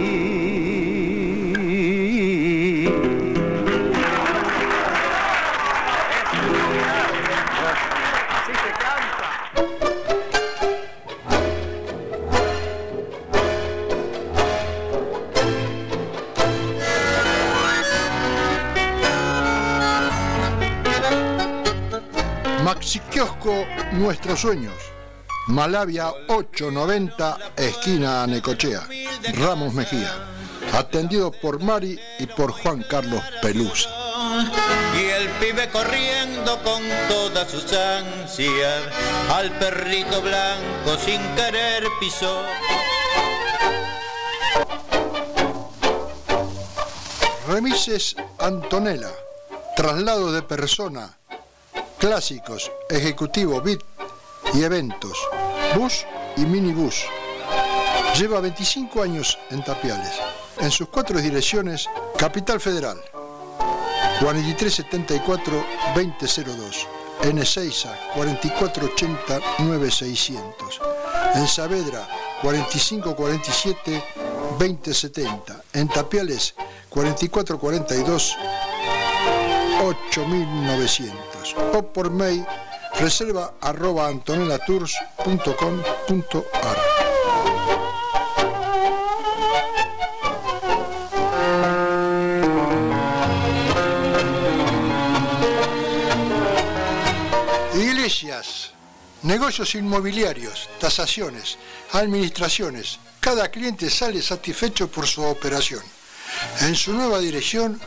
Maxi 22.64 23.02
Nuestros 23.94 24.40
Sueños 24.40 24.89
Malavia 25.50 26.14
890, 26.28 27.54
esquina 27.58 28.28
Necochea, 28.28 28.88
Ramos 29.34 29.74
Mejía. 29.74 30.14
Atendido 30.74 31.32
por 31.32 31.60
Mari 31.60 32.00
y 32.20 32.28
por 32.28 32.52
Juan 32.52 32.86
Carlos 32.88 33.24
Pelusa. 33.42 33.90
Y 34.96 35.06
el 35.06 35.28
pibe 35.40 35.68
corriendo 35.70 36.62
con 36.62 36.84
todas 37.08 37.50
sus 37.50 37.74
ansias, 37.74 38.84
al 39.34 39.50
perrito 39.58 40.22
blanco 40.22 40.96
sin 41.04 41.20
querer 41.36 41.84
pisó. 42.00 42.44
Remises 47.48 48.16
Antonella, 48.38 49.10
traslado 49.76 50.32
de 50.32 50.44
persona, 50.44 51.18
clásicos, 51.98 52.72
ejecutivo, 52.88 53.60
bit 53.62 53.82
y 54.54 54.64
eventos, 54.64 55.18
bus 55.76 56.06
y 56.38 56.42
minibús. 56.42 57.06
Lleva 58.18 58.40
25 58.40 59.02
años 59.02 59.38
en 59.52 59.62
Tapiales. 59.64 60.14
En 60.60 60.72
sus 60.72 60.88
cuatro 60.90 61.20
direcciones, 61.20 61.88
Capital 62.18 62.60
Federal, 62.60 63.00
4374-2002. 64.20 66.88
En 67.24 67.40
Ezeiza, 67.40 67.98
4480-9600. 68.16 70.44
En 71.36 71.48
Saavedra, 71.48 72.08
4547 72.42 74.04
2070. 74.58 75.62
En 75.74 75.88
Tapiales 75.88 76.56
4442 76.90 78.36
8900. 79.82 81.56
O 81.74 81.84
por 81.84 82.10
mail 82.10 82.46
reserva 83.00 83.56
arroba 83.62 84.08
antonelatours.com.ar. 84.08 86.78
Iglesias, 97.76 98.72
negocios 99.24 99.76
inmobiliarios, 99.76 100.70
tasaciones, 100.78 101.58
administraciones. 101.94 103.00
Cada 103.22 103.50
cliente 103.50 103.90
sale 103.90 104.22
satisfecho 104.22 104.92
por 104.92 105.08
su 105.08 105.24
operación. 105.24 105.84
En 106.62 106.76
su 106.76 106.94
nueva 106.94 107.20
dirección, 107.20 107.80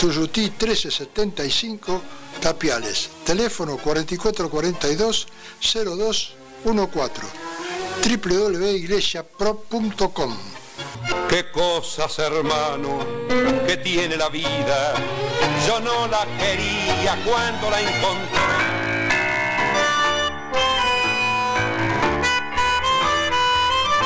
Tuyutí 0.00 0.42
1375, 0.42 2.02
Tapiales. 2.40 3.10
Teléfono 3.24 3.78
4442-0214. 3.78 6.34
www.iglesiapro.com 8.02 10.36
Qué 11.28 11.50
cosas, 11.50 12.18
hermano, 12.18 13.04
que 13.66 13.76
tiene 13.78 14.16
la 14.16 14.28
vida. 14.28 14.94
Yo 15.66 15.80
no 15.80 16.06
la 16.06 16.24
quería 16.38 17.18
cuando 17.24 17.70
la 17.70 17.80
encontré. 17.80 18.40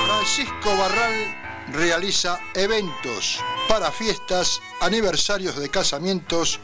Francisco 0.07 0.77
Barral 0.77 1.37
realiza 1.73 2.41
eventos 2.55 3.41
para 3.69 3.93
fiestas, 3.93 4.61
aniversarios 4.81 5.57
de 5.57 5.69
casamientos, 5.69 6.59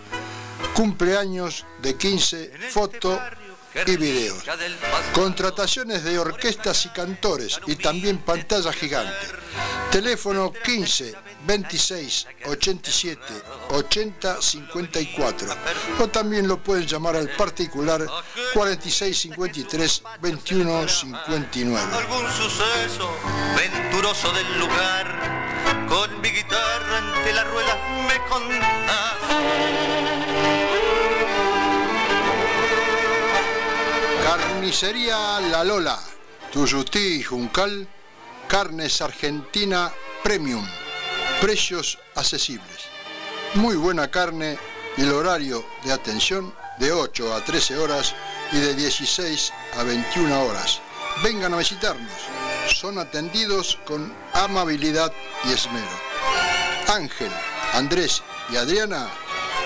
cumpleaños 0.75 1.65
de 1.83 1.97
15, 1.97 2.53
foto 2.71 3.19
y 3.87 3.97
videos. 3.97 4.43
Contrataciones 5.13 6.05
de 6.05 6.19
orquestas 6.19 6.87
y 6.87 6.89
cantores 6.91 7.61
y 7.67 7.77
también 7.77 8.19
pantalla 8.19 8.73
gigante. 8.73 9.27
Teléfono 9.91 10.53
15 10.53 11.15
26 11.47 12.27
87 12.47 13.21
80 13.71 14.43
54 14.43 15.49
o 16.01 16.09
también 16.09 16.49
lo 16.49 16.63
pueden 16.63 16.87
llamar 16.87 17.17
al 17.17 17.29
particular 17.31 18.05
46 18.53 19.19
53 19.19 20.03
21 20.21 20.89
59. 20.89 21.95
Algún 21.95 22.27
suceso 22.33 23.11
venturoso 23.57 24.33
del 24.33 24.59
lugar, 24.59 25.46
con 25.89 26.21
mi 26.21 26.31
guitarra 26.31 26.99
ante 26.99 27.33
la 27.33 27.45
rueda 27.45 27.77
me 28.09 28.19
contás. 28.29 29.17
Carnicería 34.25 35.41
La 35.41 35.65
Lola, 35.65 35.99
Tuyutí 36.53 37.23
Juncal, 37.23 37.89
carnes 38.49 39.01
argentina 39.01 39.93
premium, 40.23 40.67
precios 41.41 41.99
accesibles. 42.15 42.87
Muy 43.55 43.77
buena 43.77 44.11
carne 44.11 44.59
y 44.97 45.03
el 45.03 45.13
horario 45.13 45.65
de 45.85 45.93
atención 45.93 46.53
de 46.79 46.93
8 46.93 47.35
a 47.35 47.45
13 47.45 47.79
horas 47.79 48.15
y 48.53 48.59
de 48.59 48.75
16 48.75 49.53
a 49.79 49.83
21 49.83 50.43
horas. 50.43 50.81
Vengan 51.23 51.55
a 51.55 51.59
visitarnos. 51.59 52.36
Son 52.69 52.99
atendidos 52.99 53.79
con 53.87 54.13
amabilidad 54.33 55.13
y 55.45 55.53
esmero. 55.53 55.87
Ángel, 56.89 57.31
Andrés 57.73 58.23
y 58.51 58.57
Adriana 58.57 59.09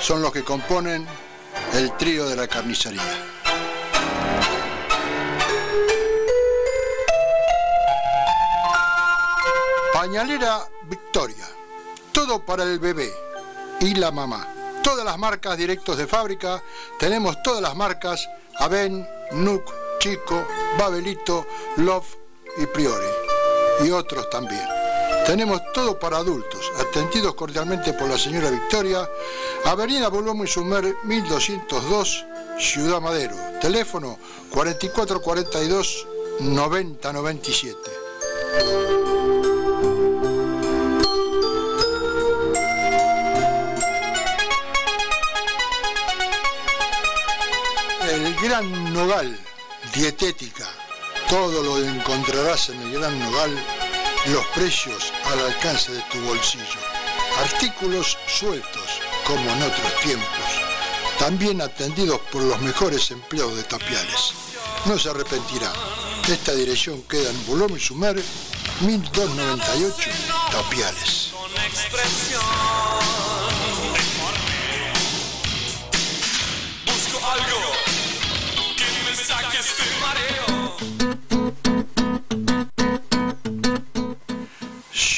son 0.01 0.23
los 0.23 0.33
que 0.33 0.45
componen 0.45 1.07
el 1.75 1.97
trío 1.97 2.29
de 2.29 2.37
la 2.37 2.49
carnicería. 2.49 3.03
Pañalera 9.93 10.67
Victoria. 10.85 11.47
Todo 12.13 12.45
para 12.45 12.65
el 12.65 12.79
bebé 12.79 13.13
y 13.81 13.95
la 13.95 14.11
mamá. 14.11 14.49
Todas 14.83 15.05
las 15.05 15.19
marcas 15.19 15.57
directos 15.57 15.99
de 15.99 16.07
fábrica. 16.07 16.63
Tenemos 16.99 17.43
todas 17.43 17.61
las 17.61 17.77
marcas 17.77 18.29
Aven, 18.57 19.07
Nuc, 19.33 19.71
Chico, 19.99 20.47
Babelito, 20.79 21.47
Love 21.77 22.20
y 22.59 22.67
Priori. 22.67 23.07
Y 23.85 23.91
otros 23.91 24.29
también. 24.31 24.67
Tenemos 25.27 25.61
todo 25.73 25.99
para 25.99 26.19
adultos, 26.19 26.61
atendidos 26.81 27.35
cordialmente 27.35 27.93
por 27.93 28.09
la 28.09 28.19
señora 28.19 28.51
Victoria, 28.51 29.09
Avenida 29.65 30.09
Volumen 30.09 30.47
Sumer 30.49 30.97
1202, 31.05 32.27
Ciudad 32.59 33.01
Madero. 33.01 33.37
Teléfono 33.61 34.19
4442 34.51 36.07
9097. 36.41 37.79
El 48.11 48.35
Gran 48.43 48.93
Nogal, 48.93 49.39
dietética. 49.95 50.67
Todo 51.31 51.63
lo 51.63 51.79
encontrarás 51.79 52.71
en 52.71 52.83
el 52.83 52.93
Gran 52.93 53.17
Nogal, 53.21 53.57
los 54.33 54.45
precios 54.47 55.13
al 55.27 55.39
alcance 55.39 55.93
de 55.93 56.03
tu 56.11 56.21
bolsillo. 56.23 56.81
Artículos 57.39 58.19
sueltos, 58.27 59.01
como 59.25 59.49
en 59.49 59.63
otros 59.63 59.95
tiempos. 60.03 60.27
También 61.21 61.61
atendidos 61.61 62.19
por 62.33 62.43
los 62.43 62.61
mejores 62.63 63.13
empleados 63.13 63.55
de 63.55 63.63
Tapiales. 63.63 64.33
No 64.87 64.99
se 64.99 65.11
arrepentirá. 65.11 65.73
Esta 66.29 66.53
dirección 66.53 67.01
queda 67.03 67.31
en 67.31 67.47
Boulogne 67.47 67.79
Sumer, 67.79 68.21
1298, 68.81 70.11
Tapiales. 70.51 71.31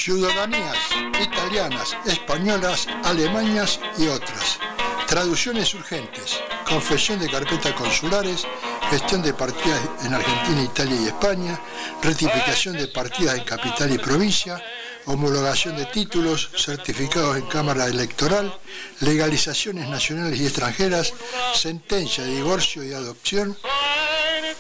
Ciudadanías 0.05 0.77
italianas, 1.23 1.97
españolas, 2.07 2.89
alemanas 3.05 3.79
y 3.97 4.09
otras. 4.09 4.59
Traducciones 5.07 5.73
urgentes, 5.75 6.41
confesión 6.69 7.21
de 7.21 7.31
carpetas 7.31 7.73
consulares, 7.75 8.45
gestión 8.91 9.23
de 9.23 9.33
partidas 9.33 9.81
en 10.05 10.13
Argentina, 10.13 10.61
Italia 10.61 10.97
y 11.03 11.07
España, 11.07 11.61
rectificación 12.03 12.77
de 12.79 12.89
partidas 12.89 13.39
en 13.39 13.45
capital 13.45 13.95
y 13.95 13.99
provincia, 13.99 14.61
homologación 15.07 15.77
de 15.77 15.87
títulos, 15.87 16.51
certificados 16.57 17.37
en 17.37 17.47
Cámara 17.47 17.87
Electoral, 17.87 18.57
legalizaciones 19.01 19.89
nacionales 19.89 20.41
y 20.41 20.45
extranjeras, 20.45 21.13
sentencia 21.55 22.25
de 22.25 22.37
divorcio 22.37 22.85
y 22.85 22.93
adopción 22.93 23.57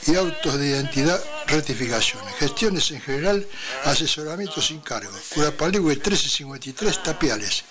y 0.06 0.14
autos 0.16 0.58
de 0.58 0.68
identidad, 0.68 1.22
rectificaciones, 1.46 2.34
gestiones 2.34 2.90
en 2.90 3.00
general, 3.00 3.46
asesoramiento 3.84 4.60
sin 4.60 4.80
cargo. 4.80 5.12
Curapaligüe 5.34 5.94
1353 5.94 7.02
Tapiales, 7.02 7.64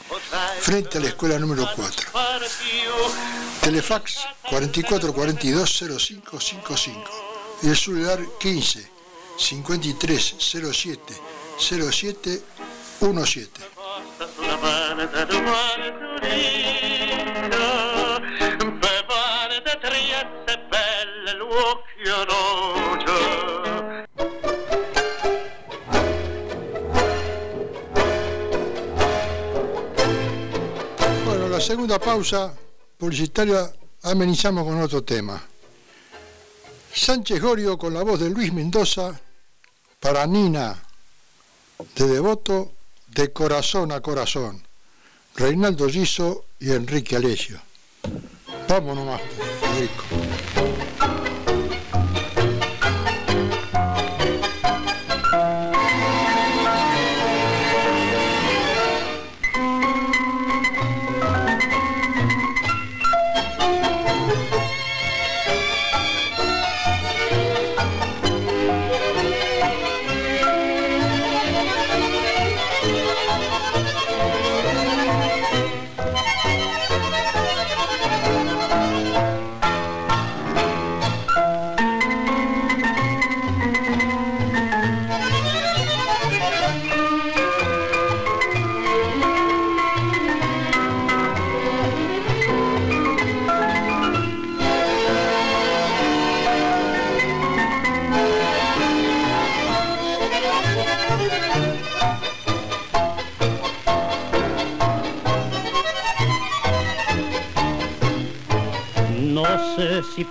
frente 0.62 0.98
a 0.98 1.02
la 1.02 1.08
escuela 1.08 1.38
número 1.40 1.70
4. 1.76 2.10
Telefax 3.62 4.20
4442-0555 4.50 7.04
y 7.64 7.68
el 7.68 7.78
celular 7.78 8.20
15 8.40 8.90
53 9.38 10.36
07 10.40 11.14
07 11.60 12.42
17. 13.02 13.62
Bueno, 31.26 31.50
la 31.50 31.60
segunda 31.60 31.98
pausa 31.98 32.54
publicitaria 32.98 33.74
amenizamos 34.04 34.64
con 34.64 34.80
otro 34.80 35.04
tema. 35.04 35.42
Sánchez 36.94 37.42
Gorio 37.42 37.80
con 37.80 37.96
la 37.96 38.04
voz 38.04 38.20
de 38.20 38.30
Luis 38.30 38.54
Mendoza 38.54 39.20
para 40.00 40.28
Nina 40.28 40.76
de 41.96 42.08
Devoto 42.08 42.81
de 43.14 43.32
corazón 43.32 43.92
a 43.92 44.02
corazón. 44.02 44.64
Reinaldo 45.36 45.90
Giso 45.90 46.46
y 46.60 46.72
Enrique 46.72 47.16
Alesio. 47.16 47.60
Vamos 48.68 48.96
nomás, 48.96 49.22
Federico. 49.60 50.91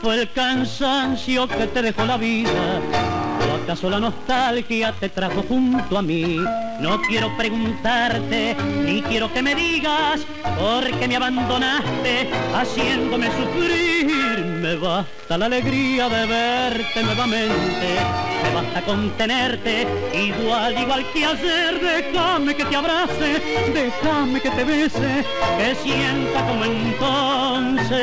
Fue 0.01 0.21
el 0.21 0.33
cansancio 0.33 1.47
que 1.47 1.67
te 1.67 1.83
dejó 1.83 2.05
la 2.07 2.17
vida 2.17 2.81
o 3.51 3.63
acaso 3.63 3.91
la 3.91 4.01
nostalgia 4.01 4.93
te 4.99 5.09
trajo 5.09 5.43
junto 5.43 5.99
a 5.99 6.03
mí. 6.03 6.39
No 6.81 7.01
quiero 7.03 7.37
preguntarte, 7.37 8.57
ni 8.85 9.03
quiero 9.03 9.33
que 9.33 9.43
me 9.43 9.55
digas 9.55 10.21
por 10.59 10.91
qué 10.99 11.07
me 11.07 11.17
abandonaste 11.17 12.31
haciéndome 12.55 13.27
sufrir. 13.27 14.45
Me 14.45 14.77
basta 14.77 15.37
la 15.39 15.47
alegría 15.47 16.09
de 16.09 16.27
verte 16.27 17.03
nuevamente, 17.03 17.97
me 18.43 18.55
basta 18.55 18.83
contenerte, 18.83 19.87
igual, 20.15 20.79
igual 20.79 21.07
que 21.13 21.25
ayer. 21.25 21.81
Déjame 21.81 22.55
que 22.55 22.65
te 22.65 22.77
abrace, 22.77 23.43
déjame 23.75 24.41
que 24.41 24.51
te 24.51 24.65
bese, 24.65 25.25
que 25.59 25.75
sienta 25.75 26.47
como 26.47 26.65
entonces 26.65 28.01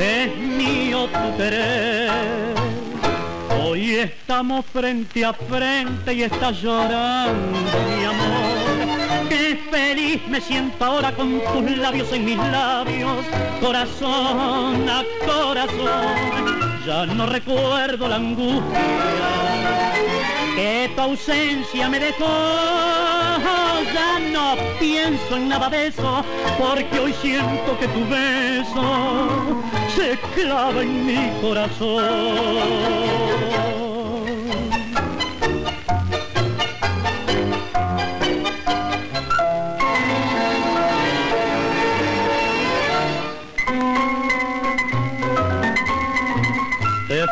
es 0.00 0.36
Hoy 3.62 3.94
estamos 3.96 4.66
frente 4.66 5.24
a 5.24 5.32
frente 5.32 6.12
y 6.12 6.22
estás 6.24 6.60
llorando, 6.60 7.58
mi 7.96 8.04
amor. 8.04 9.28
Qué 9.28 9.58
feliz 9.70 10.20
me 10.28 10.40
siento 10.40 10.84
ahora 10.84 11.12
con 11.12 11.40
tus 11.40 11.76
labios 11.78 12.12
en 12.12 12.24
mis 12.26 12.36
labios, 12.36 13.24
corazón 13.60 14.88
a 14.88 15.02
corazón. 15.24 16.80
Ya 16.86 17.06
no 17.06 17.24
recuerdo 17.26 18.06
la 18.06 18.16
angustia 18.16 19.49
que 20.56 20.90
tu 20.94 21.00
ausencia 21.00 21.88
me 21.88 21.98
dejó 22.00 22.26
ya 23.92 24.18
no 24.32 24.56
pienso 24.78 25.36
en 25.36 25.48
nada 25.48 25.68
de 25.68 25.88
eso, 25.88 26.24
porque 26.58 27.00
hoy 27.00 27.12
siento 27.20 27.78
que 27.78 27.88
tu 27.88 28.06
beso 28.08 29.62
se 29.94 30.18
clava 30.34 30.82
en 30.82 31.06
mi 31.06 31.30
corazón. 31.40 33.00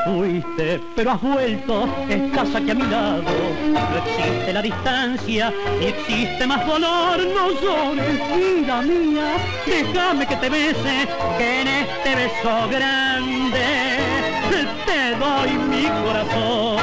Fuiste, 0.08 0.80
pero 0.94 1.12
has 1.12 1.20
vuelto, 1.20 1.88
estás 2.08 2.54
aquí 2.54 2.70
a 2.70 2.74
mi 2.74 2.86
lado. 2.86 3.22
No 3.72 3.96
existe 3.98 4.52
la 4.52 4.62
distancia, 4.62 5.52
ni 5.78 5.86
existe 5.86 6.46
más 6.46 6.66
dolor, 6.66 7.18
no 7.18 7.50
llores, 7.60 8.20
vida 8.34 8.82
mía. 8.82 9.36
Déjame 9.66 10.26
que 10.26 10.36
te 10.36 10.48
bese, 10.48 11.08
que 11.36 11.60
en 11.60 11.68
este 11.68 12.14
beso 12.14 12.68
grande 12.70 13.98
te 14.86 15.14
doy 15.16 15.50
mi 15.70 15.86
corazón. 16.02 16.77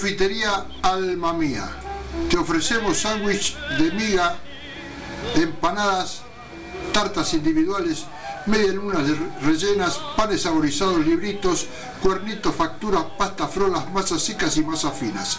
Confitería 0.00 0.66
Alma 0.80 1.34
Mía. 1.34 1.68
Te 2.30 2.38
ofrecemos 2.38 3.00
sándwich 3.00 3.54
de 3.76 3.92
miga, 3.92 4.38
empanadas, 5.34 6.22
tartas 6.90 7.34
individuales, 7.34 8.06
media 8.46 8.72
lunas 8.72 9.02
rellenas, 9.42 10.00
panes 10.16 10.40
saborizados, 10.40 11.04
libritos, 11.04 11.66
cuernitos, 12.02 12.54
facturas, 12.54 13.04
pasta, 13.18 13.46
frolas, 13.46 13.92
masas 13.92 14.22
secas 14.22 14.56
y 14.56 14.64
masas 14.64 14.98
finas. 14.98 15.38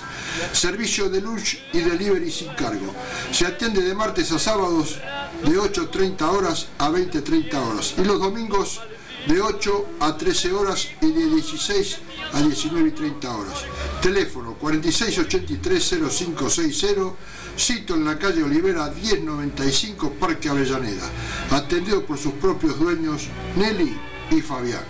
Servicio 0.51 1.09
de 1.09 1.22
lunch 1.22 1.59
y 1.74 1.80
delivery 1.80 2.30
sin 2.30 2.53
cargo. 2.53 2.93
Se 3.32 3.47
atiende 3.47 3.82
de 3.82 3.95
martes 3.95 4.32
a 4.32 4.38
sábados 4.38 4.99
de 5.43 5.57
8.30 5.57 6.22
horas 6.22 6.68
a 6.78 6.91
20.30 6.91 7.55
horas 7.55 7.95
y 7.97 8.03
los 8.03 8.20
domingos 8.20 8.80
de 9.28 9.42
8 9.42 9.86
a 10.00 10.18
13 10.18 10.54
horas 10.54 10.88
y 11.02 11.12
de 11.12 11.26
16 11.28 11.98
a 12.34 12.42
19 12.42 12.90
y 12.90 12.92
30 12.92 13.36
horas. 13.36 13.66
Teléfono 14.02 14.58
4683-0560, 14.60 17.14
sitio 17.56 17.96
en 17.96 18.06
la 18.06 18.18
calle 18.18 18.42
Olivera 18.44 18.92
1095, 18.92 20.14
Parque 20.20 20.50
Avellaneda. 20.50 21.08
Atendido 21.52 22.04
por 22.06 22.18
sus 22.18 22.34
propios 22.34 22.80
dueños, 22.80 23.28
Nelly 23.56 23.96
y 24.32 24.42
Fabián. 24.42 24.84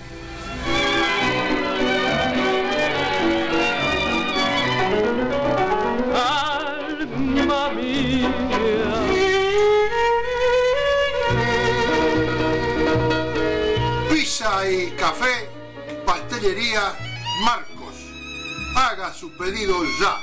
Y 14.41 14.89
café, 14.97 15.45
pastelería 16.03 16.97
Marcos. 17.45 17.93
Haga 18.75 19.13
su 19.13 19.29
pedido 19.37 19.75
ya. 20.01 20.17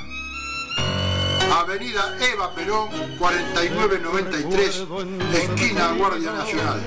Avenida 1.55 2.17
Eva 2.19 2.53
Perón, 2.53 2.89
4993, 3.17 4.87
esquina 5.33 5.93
Guardia 5.93 6.33
Nacional. 6.33 6.81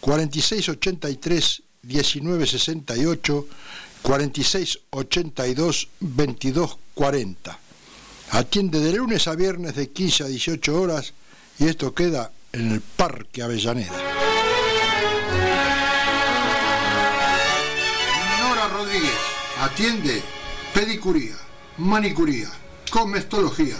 4683 0.00 1.62
1968 1.82 3.46
4682 4.02 5.88
2240. 5.98 7.65
Atiende 8.30 8.80
de 8.80 8.92
lunes 8.92 9.28
a 9.28 9.34
viernes 9.34 9.74
de 9.76 9.90
15 9.90 10.24
a 10.24 10.26
18 10.26 10.80
horas 10.80 11.14
y 11.58 11.68
esto 11.68 11.94
queda 11.94 12.32
en 12.52 12.72
el 12.72 12.80
Parque 12.80 13.42
Avellaneda. 13.42 13.92
Nora 18.40 18.68
Rodríguez 18.68 19.12
atiende 19.60 20.22
pedicuría, 20.74 21.36
manicuría, 21.78 22.48
comestología, 22.90 23.76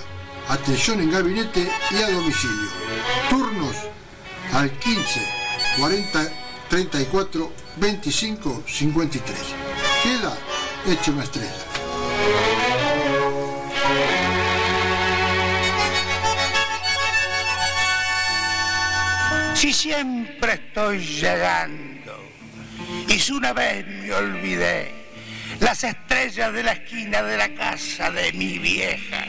atención 0.49 1.01
en 1.01 1.11
gabinete 1.11 1.69
y 1.91 1.97
a 1.97 2.11
domicilio. 2.11 2.71
Turnos 3.29 3.77
al 4.53 4.71
15 4.79 5.21
40 5.79 6.33
34 6.71 7.53
25 7.77 8.63
53. 8.67 9.39
Queda 10.03 10.39
hecho 10.87 11.13
una 11.13 11.25
estrella. 11.25 11.76
Si 19.67 19.73
siempre 19.73 20.53
estoy 20.53 21.01
llegando. 21.01 22.17
Y 23.09 23.19
si 23.19 23.33
una 23.33 23.53
vez 23.53 23.85
me 23.85 24.14
olvidé 24.14 24.95
las 25.59 25.83
estrellas 25.83 26.53
de 26.53 26.62
la 26.62 26.71
esquina 26.75 27.21
de 27.25 27.37
la 27.37 27.53
casa 27.53 28.12
de 28.12 28.33
mi 28.35 28.61
vieja, 28.61 29.25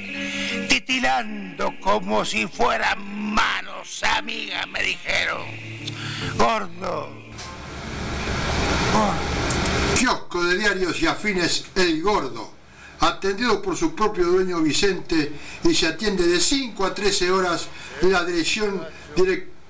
titilando 0.69 1.73
como 1.79 2.23
si 2.23 2.45
fueran 2.45 3.33
manos 3.33 4.03
amigas, 4.03 4.67
me 4.67 4.83
dijeron, 4.83 5.41
gordo, 6.37 7.11
Kiosco 9.95 10.43
de 10.43 10.57
diarios 10.59 11.01
y 11.01 11.07
afines 11.07 11.65
El 11.73 11.99
Gordo, 12.03 12.53
atendido 12.99 13.59
por 13.59 13.75
su 13.75 13.95
propio 13.95 14.25
dueño 14.25 14.61
Vicente 14.61 15.31
y 15.63 15.73
se 15.73 15.87
atiende 15.87 16.27
de 16.27 16.39
5 16.39 16.85
a 16.85 16.93
13 16.93 17.31
horas 17.31 17.69
la 18.03 18.23
dirección 18.23 18.85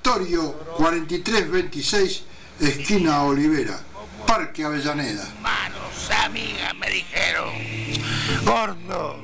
Directorio 0.08 0.54
4326, 0.78 2.24
esquina 2.62 3.24
Olivera, 3.24 3.78
Parque 4.26 4.64
Avellaneda. 4.64 5.28
manos 5.42 6.10
amigas, 6.24 6.74
me 6.76 6.90
dijeron, 6.90 7.50
gordo, 8.46 9.18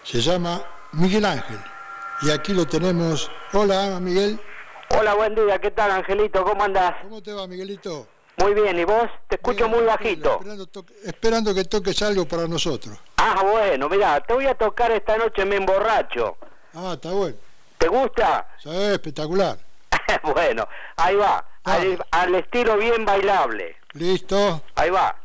Se 0.04 0.22
llama 0.22 0.64
Miguel 0.92 1.26
Ángel 1.26 1.60
y 2.22 2.30
aquí 2.30 2.54
lo 2.54 2.66
tenemos. 2.66 3.30
Hola 3.52 4.00
Miguel. 4.00 4.40
Hola, 4.98 5.12
buen 5.12 5.34
día, 5.34 5.58
¿qué 5.58 5.70
tal 5.70 5.90
Angelito? 5.90 6.42
¿Cómo 6.44 6.64
andás? 6.64 6.94
¿Cómo 7.02 7.22
te 7.22 7.34
va 7.34 7.46
Miguelito? 7.46 8.13
Muy 8.36 8.54
bien, 8.54 8.78
¿y 8.78 8.84
vos? 8.84 9.08
Te 9.28 9.36
escucho 9.36 9.68
muy 9.68 9.84
bajito. 9.84 10.40
Esperando, 11.04 11.54
que 11.54 11.64
toques 11.64 12.02
algo 12.02 12.26
para 12.26 12.48
nosotros. 12.48 12.98
Ah, 13.16 13.42
bueno, 13.42 13.88
mira, 13.88 14.20
te 14.20 14.34
voy 14.34 14.46
a 14.46 14.54
tocar 14.54 14.90
esta 14.90 15.16
noche 15.16 15.44
Me 15.44 15.56
Emborracho. 15.56 16.36
Ah, 16.74 16.92
está 16.94 17.12
bueno. 17.12 17.36
¿Te 17.78 17.88
gusta? 17.88 18.48
Sí, 18.62 18.70
espectacular. 18.70 19.58
bueno, 20.34 20.66
ahí 20.96 21.14
va, 21.14 21.44
al, 21.64 22.04
al 22.10 22.34
estilo 22.34 22.76
bien 22.76 23.04
bailable. 23.04 23.76
Listo. 23.92 24.62
Ahí 24.74 24.90
va. 24.90 25.16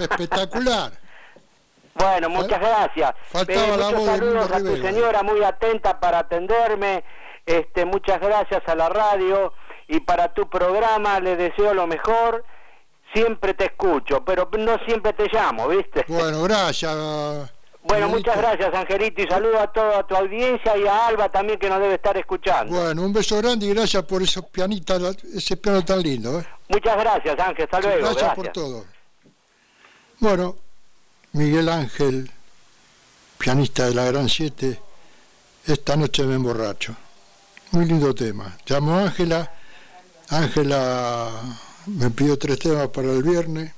Espectacular. 0.00 0.92
Bueno, 1.92 2.30
muchas 2.30 2.60
gracias. 2.60 3.12
faltaba 3.30 3.76
la 3.76 3.90
muchos 3.90 4.04
saludos 4.06 4.50
a 4.50 4.58
tu 4.58 4.76
señora, 4.76 5.22
muy 5.22 5.42
atenta 5.42 6.00
para 6.00 6.20
atenderme. 6.20 7.04
Este, 7.44 7.84
muchas 7.84 8.20
gracias 8.20 8.62
a 8.66 8.74
la 8.74 8.88
radio 8.88 9.52
y 9.88 10.00
para 10.00 10.32
tu 10.32 10.48
programa 10.48 11.20
les 11.20 11.36
deseo 11.36 11.74
lo 11.74 11.86
mejor. 11.86 12.44
Siempre 13.12 13.54
te 13.54 13.64
escucho, 13.66 14.24
pero 14.24 14.48
no 14.56 14.78
siempre 14.86 15.12
te 15.12 15.26
llamo, 15.32 15.68
¿viste? 15.68 16.04
Bueno, 16.08 16.42
gracias. 16.42 16.96
Bueno, 17.82 18.06
Angelito. 18.06 18.30
muchas 18.30 18.36
gracias, 18.36 18.74
Angelito, 18.74 19.22
y 19.22 19.26
saludo 19.26 19.58
a 19.58 19.72
toda 19.72 20.06
tu 20.06 20.14
audiencia 20.14 20.76
y 20.76 20.86
a 20.86 21.06
Alba 21.06 21.30
también 21.30 21.58
que 21.58 21.70
nos 21.70 21.80
debe 21.80 21.94
estar 21.94 22.14
escuchando. 22.14 22.76
Bueno, 22.78 23.02
un 23.02 23.10
beso 23.10 23.38
grande 23.38 23.64
y 23.64 23.72
gracias 23.72 24.02
por 24.02 24.20
esos 24.20 24.44
pianitas, 24.44 25.00
ese 25.34 25.56
piano 25.56 25.82
tan 25.82 26.02
lindo. 26.02 26.40
¿eh? 26.40 26.46
Muchas 26.68 26.94
gracias, 26.98 27.38
Ángel, 27.40 27.64
hasta 27.64 27.80
luego. 27.80 27.98
gracias, 28.00 28.16
Gracias, 28.16 28.34
por 28.34 28.48
todo. 28.48 28.84
Bueno, 30.20 30.54
Miguel 31.32 31.70
Ángel, 31.70 32.30
pianista 33.38 33.86
de 33.86 33.94
la 33.94 34.04
Gran 34.04 34.28
Siete, 34.28 34.78
esta 35.64 35.96
noche 35.96 36.24
me 36.24 36.34
emborracho. 36.34 36.94
Muy 37.70 37.86
lindo 37.86 38.14
tema. 38.14 38.58
Llamo 38.66 38.96
a 38.96 39.04
Ángela. 39.04 39.50
Ángela 40.28 41.30
me 41.86 42.10
pidió 42.10 42.38
tres 42.38 42.58
temas 42.58 42.88
para 42.88 43.10
el 43.10 43.22
viernes. 43.22 43.72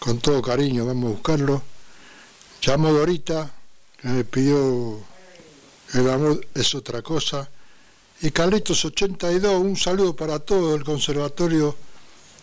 Con 0.00 0.18
todo 0.18 0.42
cariño, 0.42 0.84
vamos 0.84 1.04
a 1.04 1.12
buscarlo. 1.12 1.62
Llamo 2.60 2.88
a 2.88 2.92
Dorita, 2.92 3.52
que 3.96 4.08
me 4.08 4.24
pidió 4.24 4.98
El 5.92 6.10
amor 6.10 6.44
es 6.54 6.74
otra 6.74 7.02
cosa. 7.02 7.48
Y 8.20 8.32
Carlitos 8.32 8.84
82, 8.84 9.60
un 9.60 9.76
saludo 9.76 10.16
para 10.16 10.40
todo 10.40 10.74
el 10.74 10.82
Conservatorio 10.82 11.76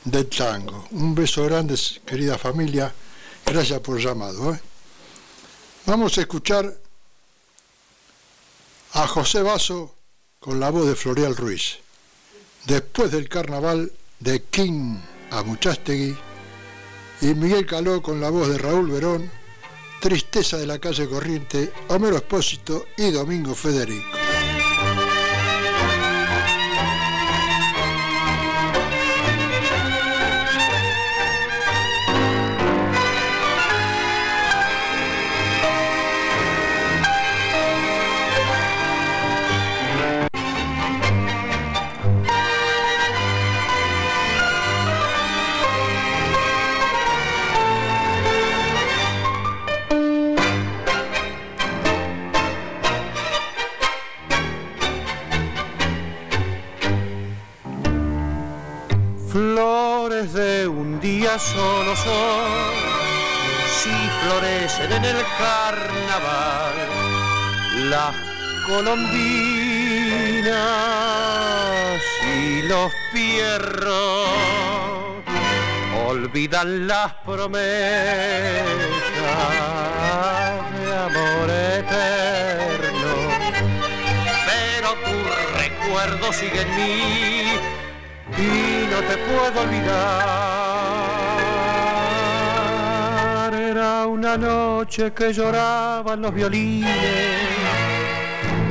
del 0.04 0.28
Tango. 0.28 0.88
Un 0.92 1.14
beso 1.14 1.44
grande, 1.46 1.76
querida 2.06 2.38
familia. 2.38 2.94
Gracias 3.46 3.80
por 3.80 4.00
llamado. 4.00 4.54
¿eh? 4.54 4.60
Vamos 5.86 6.18
a 6.18 6.22
escuchar 6.22 6.78
a 8.94 9.08
José 9.08 9.42
Basso 9.42 9.96
con 10.40 10.60
la 10.60 10.70
voz 10.70 10.88
de 10.88 10.96
Florial 10.96 11.36
Ruiz. 11.36 11.78
Después 12.66 13.12
del 13.12 13.28
carnaval 13.28 13.92
de 14.20 14.44
King 14.44 14.98
a 15.32 15.44
Muchastegui 15.44 16.16
y 17.22 17.26
Miguel 17.36 17.66
Caló 17.66 18.02
con 18.02 18.20
la 18.20 18.30
voz 18.30 18.50
de 18.50 18.58
Raúl 18.58 18.90
Verón, 18.92 19.32
Tristeza 20.02 20.58
de 20.58 20.66
la 20.66 20.80
calle 20.80 21.08
Corriente, 21.08 21.72
Homero 21.90 22.18
Espósito 22.18 22.86
y 22.98 23.12
Domingo 23.12 23.54
Federico. 23.54 24.31
Solo 61.54 61.96
son, 61.96 62.46
si 63.82 63.96
florecen 64.22 64.92
en 64.92 65.06
el 65.06 65.18
carnaval, 65.38 66.76
las 67.90 68.16
colombinas 68.68 69.52
y 72.36 72.62
los 72.64 72.92
pierros 73.12 74.62
olvidan 76.12 76.88
las 76.88 77.14
promesas 77.26 77.62
de 80.80 80.94
amor 81.08 81.50
eterno, 81.80 83.14
pero 84.46 84.90
tu 85.06 85.18
recuerdo 85.58 86.34
sigue 86.34 86.62
en 86.62 86.76
mí 86.76 87.44
y 88.38 88.88
no 88.92 89.00
te 89.08 89.18
puedo 89.18 89.62
olvidar. 89.62 90.61
Una 94.22 94.38
noche 94.38 95.12
que 95.14 95.34
lloraban 95.34 96.22
los 96.22 96.32
violines, 96.32 96.88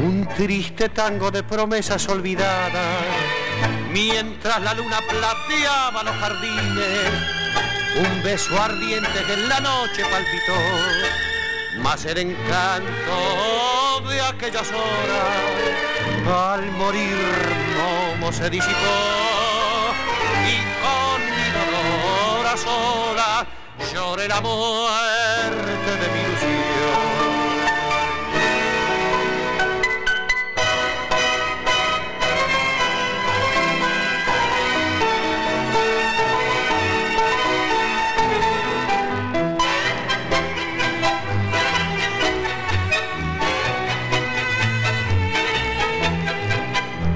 un 0.01 0.25
triste 0.37 0.91
tango 0.91 1.29
de 1.33 1.43
promesas 1.43 2.09
olvidadas, 2.09 3.03
mientras 3.93 4.63
la 4.63 4.75
luna 4.75 4.99
plateaba 5.09 6.05
los 6.05 6.15
jardines, 6.15 7.11
un 7.97 8.23
beso 8.23 8.63
ardiente 8.63 9.25
que 9.27 9.33
en 9.33 9.49
la 9.49 9.59
noche 9.59 10.05
palpitó, 10.05 11.83
más 11.83 12.05
el 12.05 12.19
encanto 12.19 14.09
de 14.09 14.21
aquellas 14.21 14.71
horas, 14.71 16.53
al 16.53 16.71
morir 16.71 17.17
Momo 17.77 18.33
se 18.33 18.49
disipó 18.51 18.77
y 20.47 20.59
con 20.81 21.21
mi 21.27 21.49
dolor 21.59 22.47
a 22.47 22.57
sola 22.57 23.30
lloré 23.93 24.29
la 24.29 24.41
muerte 24.41 25.91
de 26.01 26.09
mi 26.13 26.21
ilusión. 26.21 26.51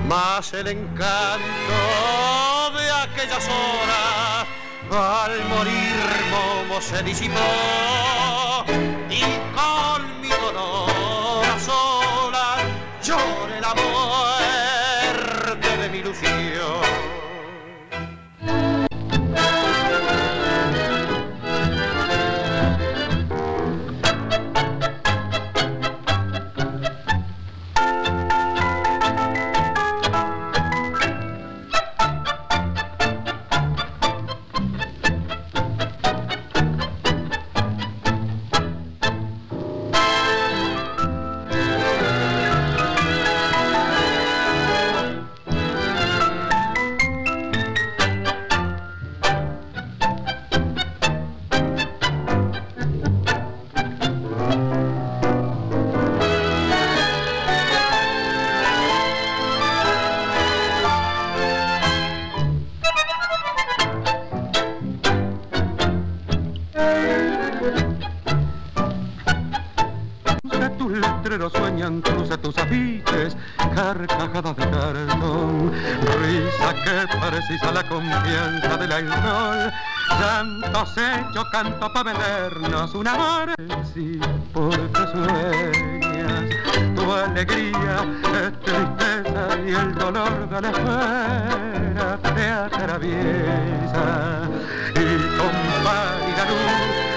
Más 0.08 0.52
el 0.54 0.66
encanto 0.68 1.63
al 4.96 5.44
morir 5.46 5.94
Momo 6.30 6.80
se 6.80 7.02
disipó 7.02 8.43
hecho, 80.92 81.44
canto 81.50 81.92
para 81.92 82.12
vendernos 82.12 82.94
un 82.94 83.08
amor, 83.08 83.54
sí, 83.92 84.20
porque 84.52 85.06
sueñas, 85.12 86.44
tu 86.94 87.12
alegría 87.12 88.04
es 88.34 88.60
tristeza 88.60 89.58
y 89.66 89.70
el 89.70 89.94
dolor 89.94 90.48
de 90.48 90.60
la 90.60 90.68
espera 90.68 92.18
te 92.22 92.48
atraviesa, 92.50 94.48
y 94.94 95.38
con 95.38 95.54
pálida 95.84 96.44
luz 96.48 97.13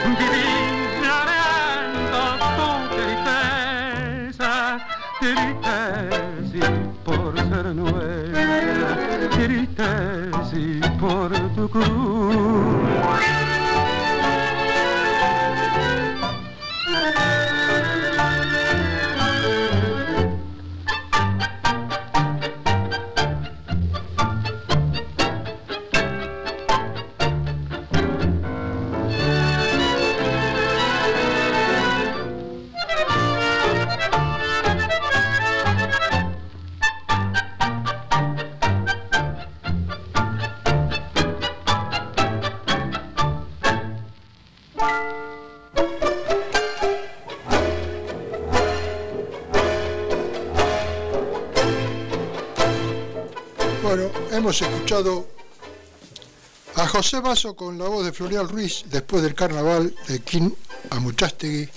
a 56.76 56.88
José 56.88 57.20
Basso 57.20 57.56
con 57.56 57.78
la 57.78 57.88
voz 57.88 58.04
de 58.04 58.12
Florial 58.12 58.50
Ruiz 58.50 58.84
después 58.88 59.22
del 59.22 59.36
carnaval 59.36 59.94
de 60.08 60.22
Quín 60.22 60.56
a 60.90 61.00
Muchastegui 61.00 61.70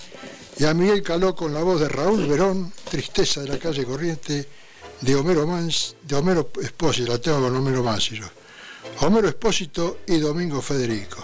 y 0.56 0.64
a 0.64 0.72
Miguel 0.72 1.02
Caló 1.02 1.36
con 1.36 1.52
la 1.52 1.60
voz 1.60 1.80
de 1.80 1.88
Raúl 1.90 2.26
Verón, 2.26 2.72
Tristeza 2.88 3.42
de 3.42 3.48
la 3.48 3.58
calle 3.58 3.84
Corriente, 3.84 4.48
de 5.02 5.16
Homero 5.16 5.46
Mans, 5.46 5.96
de 6.02 6.16
Homero 6.16 6.48
Espósito, 6.62 7.12
la 7.12 7.20
tengo 7.20 7.42
con 7.42 7.54
Homero 7.54 7.82
Mansi 7.82 8.16
yo. 8.16 8.26
Homero 9.00 9.28
Espósito 9.28 9.98
y 10.06 10.18
Domingo 10.18 10.62
Federico. 10.62 11.22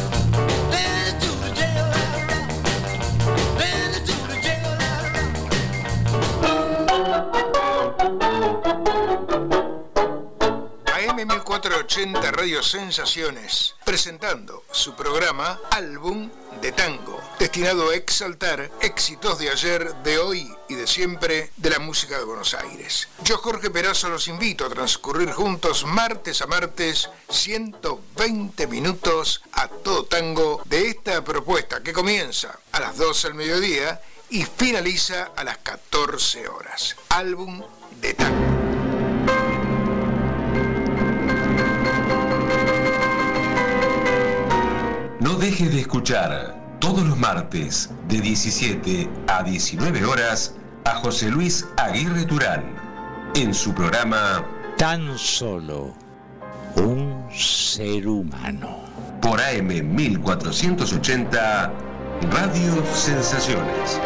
AM 11.71 11.85
1480 11.85 12.31
Radio 12.31 12.61
Sensaciones, 12.61 13.75
presentando 13.85 14.65
su 14.71 14.93
programa 14.93 15.57
Álbum 15.69 16.29
de 16.61 16.73
Tango, 16.73 17.21
destinado 17.39 17.89
a 17.89 17.95
exaltar 17.95 18.69
éxitos 18.81 19.39
de 19.39 19.49
ayer, 19.49 19.93
de 20.03 20.19
hoy 20.19 20.53
y 20.67 20.75
de 20.75 20.85
siempre 20.85 21.51
de 21.55 21.69
la 21.69 21.79
música 21.79 22.17
de 22.17 22.25
Buenos 22.25 22.53
Aires. 22.55 23.07
Yo, 23.23 23.37
Jorge 23.37 23.69
Perazo, 23.69 24.09
los 24.09 24.27
invito 24.27 24.65
a 24.65 24.69
transcurrir 24.69 25.31
juntos 25.31 25.85
martes 25.85 26.41
a 26.41 26.47
martes 26.47 27.09
120 27.29 28.67
minutos 28.67 29.41
a 29.53 29.69
todo 29.69 30.03
tango 30.05 30.61
de 30.65 30.89
esta 30.89 31.23
propuesta 31.23 31.81
que 31.81 31.93
comienza 31.93 32.59
a 32.73 32.81
las 32.81 32.97
12 32.97 33.29
del 33.29 33.35
mediodía 33.35 34.01
y 34.29 34.43
finaliza 34.43 35.31
a 35.37 35.45
las 35.45 35.59
14 35.59 36.49
horas. 36.49 36.97
Álbum 37.09 37.63
de 38.01 38.13
Tango. 38.13 38.80
Dejes 45.41 45.73
de 45.73 45.79
escuchar 45.79 46.55
todos 46.77 47.01
los 47.03 47.17
martes 47.17 47.89
de 48.07 48.21
17 48.21 49.09
a 49.27 49.41
19 49.41 50.05
horas 50.05 50.53
a 50.85 50.97
José 50.97 51.31
Luis 51.31 51.65
Aguirre 51.77 52.25
Turán 52.25 52.63
en 53.33 53.51
su 53.51 53.73
programa 53.73 54.45
Tan 54.77 55.17
solo 55.17 55.95
un 56.75 57.25
ser 57.33 58.07
humano. 58.07 58.81
por 59.19 59.41
AM 59.41 59.95
1480 59.95 61.73
Radio 62.31 62.85
Sensaciones. 62.93 63.99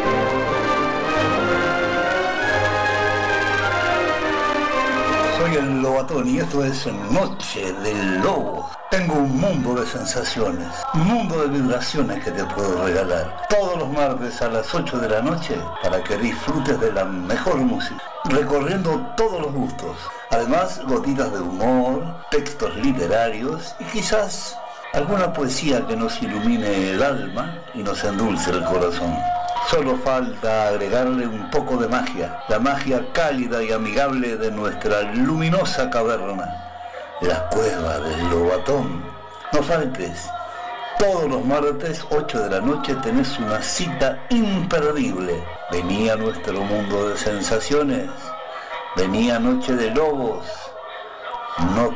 Soy 5.46 5.54
el 5.54 5.80
Lobatón 5.80 6.28
y 6.28 6.38
esto 6.38 6.64
es 6.64 6.88
Noche 7.12 7.72
del 7.72 8.20
Lobo. 8.20 8.68
Tengo 8.90 9.14
un 9.14 9.38
mundo 9.38 9.76
de 9.76 9.86
sensaciones, 9.86 10.66
un 10.92 11.04
mundo 11.04 11.40
de 11.42 11.60
vibraciones 11.60 12.24
que 12.24 12.32
te 12.32 12.44
puedo 12.46 12.84
regalar. 12.84 13.46
Todos 13.48 13.78
los 13.78 13.88
martes 13.90 14.42
a 14.42 14.48
las 14.48 14.74
8 14.74 14.98
de 14.98 15.08
la 15.08 15.22
noche 15.22 15.56
para 15.84 16.02
que 16.02 16.16
disfrutes 16.16 16.80
de 16.80 16.90
la 16.90 17.04
mejor 17.04 17.58
música, 17.58 18.02
recorriendo 18.24 18.98
todos 19.16 19.40
los 19.40 19.52
gustos. 19.52 19.96
Además, 20.30 20.80
gotitas 20.84 21.32
de 21.32 21.38
humor, 21.38 22.02
textos 22.32 22.74
literarios 22.78 23.76
y 23.78 23.84
quizás 23.84 24.58
alguna 24.94 25.32
poesía 25.32 25.86
que 25.86 25.94
nos 25.94 26.20
ilumine 26.20 26.90
el 26.90 27.02
alma 27.04 27.62
y 27.72 27.84
nos 27.84 28.02
endulce 28.02 28.50
el 28.50 28.64
corazón. 28.64 29.16
Solo 29.70 29.96
falta 29.96 30.68
agregarle 30.68 31.26
un 31.26 31.50
poco 31.50 31.76
de 31.76 31.88
magia, 31.88 32.40
la 32.48 32.60
magia 32.60 33.04
cálida 33.12 33.64
y 33.64 33.72
amigable 33.72 34.36
de 34.36 34.52
nuestra 34.52 35.02
luminosa 35.12 35.90
caverna, 35.90 36.46
la 37.20 37.48
cueva 37.48 37.98
del 37.98 38.30
Lobatón. 38.30 39.04
No 39.52 39.62
faltes, 39.64 40.30
todos 41.00 41.28
los 41.28 41.44
martes 41.44 42.04
8 42.10 42.44
de 42.44 42.50
la 42.50 42.60
noche 42.60 42.94
tenés 43.02 43.36
una 43.40 43.60
cita 43.60 44.16
imperdible. 44.30 45.42
Vení 45.72 46.10
a 46.10 46.16
nuestro 46.16 46.60
mundo 46.60 47.08
de 47.08 47.16
sensaciones, 47.16 48.08
vení 48.94 49.32
a 49.32 49.40
Noche 49.40 49.74
de 49.74 49.90
Lobos, 49.90 50.46
no 51.74 51.92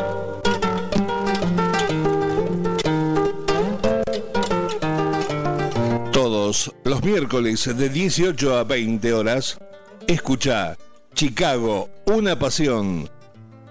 Los 6.49 7.03
miércoles 7.03 7.77
de 7.77 7.89
18 7.89 8.57
a 8.57 8.63
20 8.63 9.13
horas, 9.13 9.59
escucha 10.07 10.75
Chicago, 11.13 11.89
una 12.07 12.39
pasión. 12.39 13.07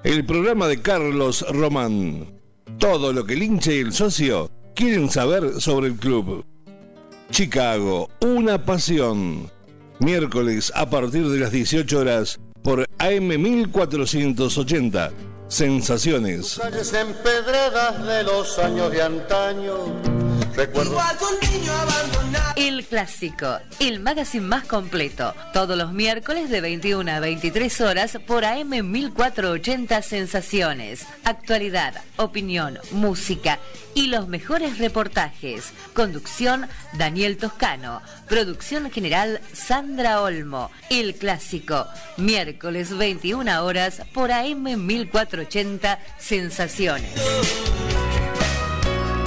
El 0.05 0.25
programa 0.25 0.69
de 0.69 0.81
Carlos 0.81 1.45
Román. 1.51 2.41
Todo 2.79 3.13
lo 3.13 3.25
que 3.27 3.35
el 3.35 3.43
y 3.43 3.79
el 3.81 3.93
socio 3.93 4.53
quieren 4.77 5.11
saber 5.11 5.61
sobre 5.61 5.89
el 5.89 5.97
club. 5.97 6.45
Chicago, 7.33 8.11
una 8.21 8.65
pasión. 8.65 9.51
Miércoles 9.99 10.71
a 10.77 10.89
partir 10.89 11.29
de 11.29 11.41
las 11.41 11.51
18 11.51 11.99
horas 11.99 12.39
por 12.63 12.87
AM 12.99 13.43
1480. 13.43 15.11
Sensaciones. 15.49 16.61
Calles 16.63 16.93
empedradas 16.93 18.07
de 18.07 18.23
los 18.23 18.57
años 18.61 18.93
de 18.93 19.03
antaño. 19.03 20.28
Recuerdo. 20.59 20.99
El 22.57 22.85
Clásico, 22.85 23.61
el 23.79 24.01
magazine 24.01 24.45
más 24.45 24.65
completo. 24.65 25.33
Todos 25.53 25.79
los 25.79 25.93
miércoles 25.93 26.51
de 26.51 26.61
21 26.61 27.13
a 27.13 27.21
23 27.21 27.81
horas 27.81 28.19
por 28.27 28.45
AM 28.45 28.71
1480 28.91 30.03
Sensaciones. 30.03 31.07
Actualidad, 31.23 32.03
opinión, 32.17 32.81
música 32.91 33.61
y 33.95 34.09
los 34.09 34.27
mejores 34.27 34.79
reportajes. 34.79 35.73
Conducción 35.95 36.67
Daniel 36.95 37.37
Toscano. 37.37 38.03
Producción 38.29 38.91
general 38.91 39.41
Sandra 39.53 40.23
Olmo. 40.23 40.73
El 40.91 41.15
Clásico, 41.15 41.87
miércoles 42.17 42.99
21 42.99 43.65
horas 43.65 44.03
por 44.13 44.33
AM 44.33 44.65
1480 44.85 46.01
Sensaciones. 46.19 47.15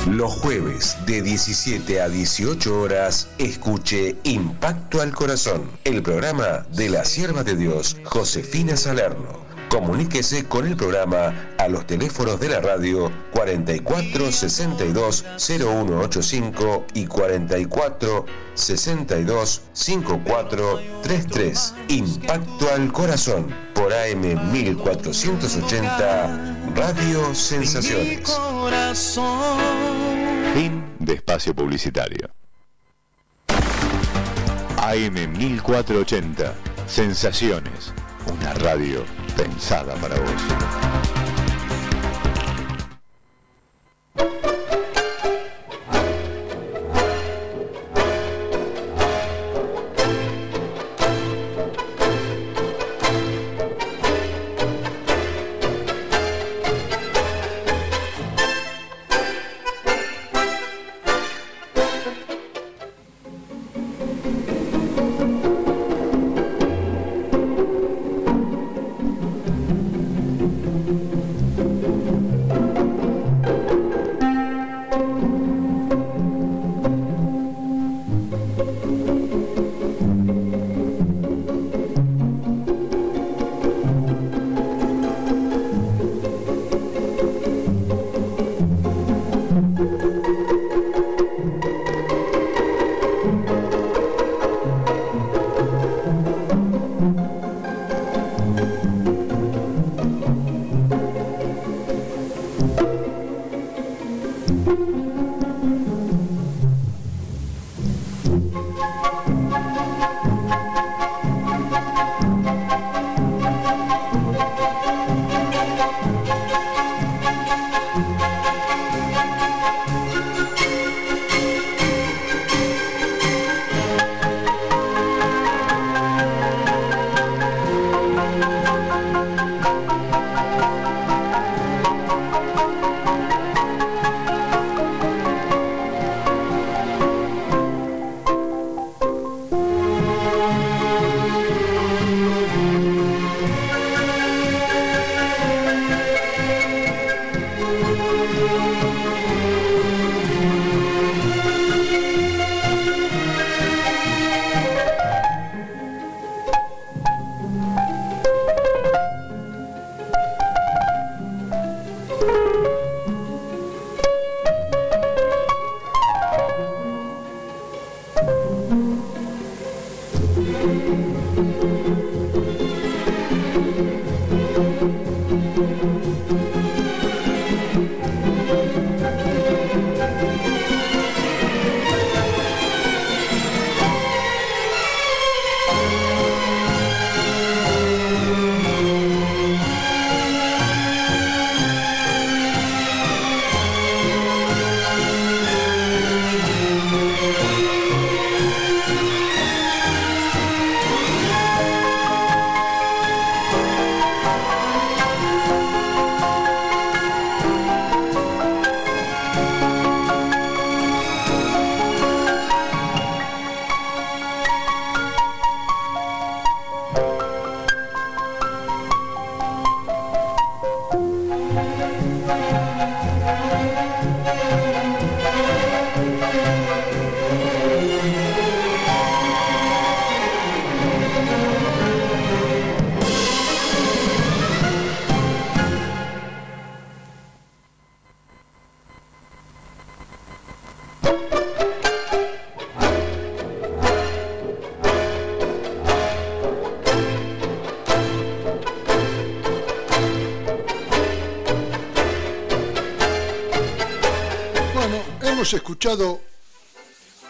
Los 0.08 0.34
jueves 0.34 0.98
de 1.06 1.22
17 1.22 2.02
a 2.02 2.10
18 2.10 2.82
horas, 2.82 3.28
escuche 3.38 4.16
Impacto 4.24 5.00
al 5.00 5.14
Corazón, 5.14 5.70
el 5.84 6.02
programa 6.02 6.66
de 6.72 6.90
la 6.90 7.06
sierva 7.06 7.44
de 7.44 7.56
Dios, 7.56 7.98
Josefina 8.04 8.76
Salerno. 8.76 9.41
Comuníquese 9.72 10.48
con 10.50 10.68
el 10.68 10.76
programa 10.76 11.34
a 11.58 11.70
los 11.70 11.88
teléfonos 11.88 12.42
de 12.42 12.50
la 12.50 12.60
radio 12.60 13.10
44 13.32 14.30
62 14.30 15.26
0185 15.38 16.88
y 16.94 17.06
44 17.06 18.26
62 18.54 19.62
54 19.72 20.82
33. 21.04 21.74
Impacto 21.88 22.70
al 22.76 22.92
Corazón 22.92 23.48
por 23.74 23.94
AM 23.94 24.52
1480 24.52 26.74
Radio 26.76 27.34
Sensaciones. 27.34 28.38
Fin 30.54 30.84
de 31.00 31.14
espacio 31.14 31.56
publicitario. 31.56 32.30
AM 34.80 35.32
1480. 35.38 36.56
Sensaciones. 36.88 37.94
Una 38.28 38.54
radio 38.56 39.06
pensada 39.36 39.94
para 39.96 40.16
vos. 40.16 40.42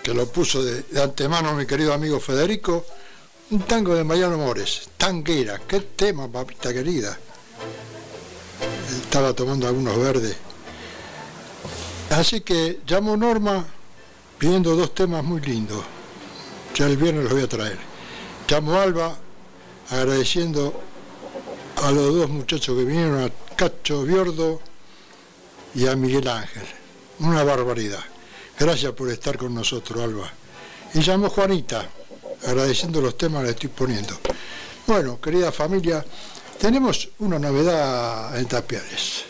Que 0.03 0.13
lo 0.13 0.27
puso 0.27 0.61
de, 0.61 0.81
de 0.81 1.01
antemano 1.01 1.53
mi 1.53 1.65
querido 1.65 1.93
amigo 1.93 2.19
Federico, 2.19 2.85
un 3.51 3.61
tango 3.61 3.95
de 3.95 4.03
Mariano 4.03 4.37
Mores, 4.37 4.89
Tanguera, 4.97 5.61
qué 5.65 5.79
tema, 5.79 6.27
papita 6.27 6.73
querida. 6.73 7.17
Estaba 9.03 9.33
tomando 9.33 9.69
algunos 9.69 9.97
verdes. 9.97 10.35
Así 12.09 12.41
que 12.41 12.81
llamo 12.85 13.15
Norma 13.15 13.65
pidiendo 14.37 14.75
dos 14.75 14.93
temas 14.93 15.23
muy 15.23 15.39
lindos. 15.39 15.85
Ya 16.75 16.87
el 16.87 16.97
viernes 16.97 17.23
los 17.23 17.31
voy 17.31 17.43
a 17.43 17.47
traer. 17.47 17.79
Llamo 18.49 18.77
Alba 18.77 19.15
agradeciendo 19.91 20.73
a 21.81 21.89
los 21.89 22.13
dos 22.15 22.29
muchachos 22.29 22.75
que 22.77 22.83
vinieron, 22.83 23.23
a 23.23 23.55
Cacho 23.55 24.03
Biordo 24.03 24.59
y 25.73 25.87
a 25.87 25.95
Miguel 25.95 26.27
Ángel. 26.27 26.65
Una 27.19 27.45
barbaridad. 27.45 28.10
Gracias 28.61 28.93
por 28.93 29.09
estar 29.09 29.39
con 29.39 29.55
nosotros, 29.55 30.03
Alba. 30.03 30.31
Y 30.93 30.99
llamo 30.99 31.31
Juanita, 31.31 31.89
agradeciendo 32.45 33.01
los 33.01 33.17
temas 33.17 33.41
que 33.41 33.45
le 33.45 33.51
estoy 33.53 33.69
poniendo. 33.69 34.19
Bueno, 34.85 35.19
querida 35.19 35.51
familia, 35.51 36.05
tenemos 36.59 37.09
una 37.17 37.39
novedad 37.39 38.37
en 38.37 38.45
Tapiales. 38.45 39.23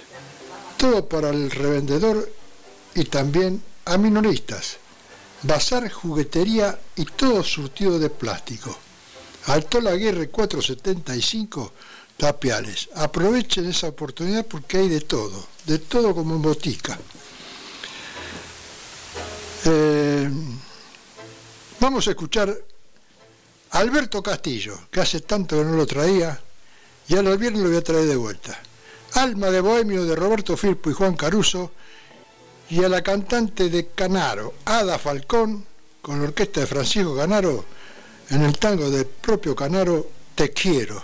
Todo 0.76 1.08
para 1.08 1.30
el 1.30 1.50
revendedor 1.50 2.30
y 2.94 3.06
también 3.06 3.64
a 3.86 3.98
minoristas. 3.98 4.76
Bazar, 5.44 5.90
juguetería 5.90 6.78
y 6.98 7.06
todo 7.06 7.42
surtido 7.42 7.98
de 8.00 8.10
plástico. 8.10 8.78
Alto 9.46 9.80
la 9.80 9.96
Guerra 9.96 10.28
475, 10.28 11.72
Tapiales. 12.18 12.90
Aprovechen 12.96 13.70
esa 13.70 13.88
oportunidad 13.88 14.46
porque 14.46 14.80
hay 14.80 14.90
de 14.90 15.00
todo, 15.00 15.48
de 15.68 15.80
todo 15.80 16.14
como 16.14 16.36
en 16.36 16.42
botica. 16.42 17.00
Vamos 21.82 22.08
a 22.08 22.12
escuchar 22.12 22.56
a 23.72 23.78
Alberto 23.80 24.22
Castillo, 24.22 24.78
que 24.92 25.02
hace 25.02 25.22
tanto 25.22 25.58
que 25.58 25.66
no 25.66 25.76
lo 25.76 25.88
traía, 25.88 26.40
y 27.08 27.16
al 27.16 27.38
viernes 27.40 27.64
lo 27.64 27.70
voy 27.70 27.78
a 27.78 27.84
traer 27.84 28.06
de 28.06 28.16
vuelta. 28.16 28.58
Alma 29.16 29.50
de 29.50 29.62
Bohemio 29.62 30.06
de 30.06 30.16
Roberto 30.16 30.56
Firpo 30.56 30.92
y 30.92 30.94
Juan 30.94 31.16
Caruso, 31.16 31.72
y 32.70 32.84
a 32.84 32.90
la 32.90 33.02
cantante 33.02 33.70
de 33.70 33.88
Canaro, 33.88 34.54
Ada 34.64 35.00
Falcón, 35.00 35.66
con 36.02 36.20
la 36.22 36.28
orquesta 36.28 36.62
de 36.62 36.68
Francisco 36.68 37.16
Canaro, 37.16 37.66
en 38.30 38.44
el 38.44 38.58
tango 38.60 38.90
del 38.90 39.08
propio 39.08 39.56
Canaro, 39.56 40.08
Te 40.36 40.52
quiero. 40.52 41.04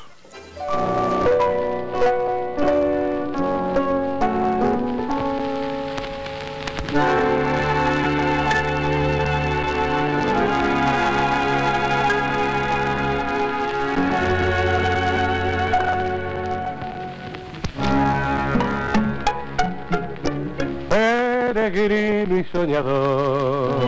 Soñador. 22.52 23.80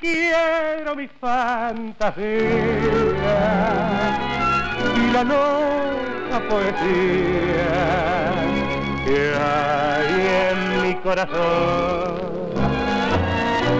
Quiero 0.00 0.96
mi 0.96 1.08
fantasía 1.20 2.24
y 4.96 5.12
la 5.12 5.24
loca 5.24 6.40
poesía 6.48 7.72
que 9.04 9.18
hay 9.34 10.10
en 10.48 10.58
mi 10.82 10.94
corazón, 10.96 12.14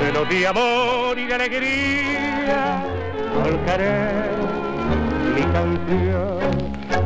de 0.02 0.46
amor 0.46 1.18
y 1.18 1.24
de 1.26 1.34
alegría 1.34 2.82
volcaré 3.34 4.53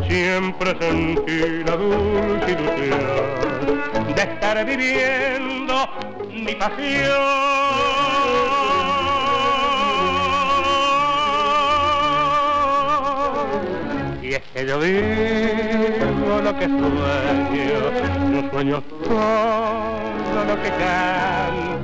Siempre 0.08 0.74
sentí 0.80 1.62
la 1.66 1.76
dulce 1.76 2.50
ilusión 2.52 4.14
de 4.16 4.22
estar 4.22 4.64
viviendo 4.64 5.74
mi 6.32 6.54
pasión. 6.54 7.12
Y 14.22 14.32
es 14.32 14.42
que 14.54 14.66
yo 14.66 14.78
vivo 14.78 16.40
lo 16.42 16.58
que 16.58 16.64
sueño, 16.64 17.90
yo 18.32 18.50
sueño 18.50 18.82
todo 18.82 20.44
lo 20.46 20.62
que 20.62 20.70
canto. 20.70 21.77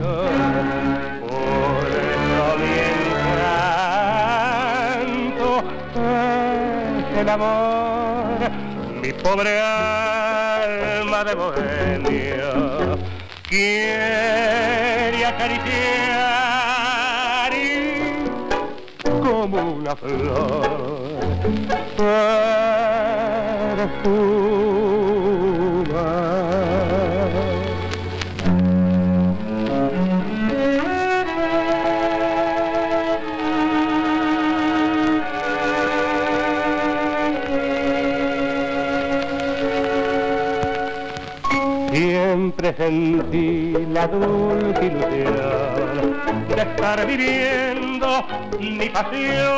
El 7.16 7.28
amor, 7.28 8.39
mi 9.03 9.12
pobre 9.12 9.61
alma 9.61 11.24
de 11.24 11.35
bohemio 11.35 12.99
quiere 13.49 15.27
acariciar 15.27 15.65
y 17.53 18.24
como 19.03 19.74
una 19.74 19.95
flor. 19.97 20.74
Siempre 42.65 42.86
sentí 42.86 43.74
la 43.93 44.07
dulce 44.07 44.86
ilusión 44.86 46.49
de 46.49 46.62
estar 46.62 47.07
viviendo 47.07 48.24
mi 48.59 48.89
pasión. 48.89 49.53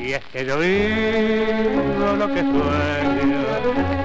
Y 0.00 0.12
es 0.14 0.24
que 0.32 0.44
yo 0.44 0.58
vivo 0.58 2.16
lo 2.18 2.26
que 2.26 2.40
sueño, 2.40 3.42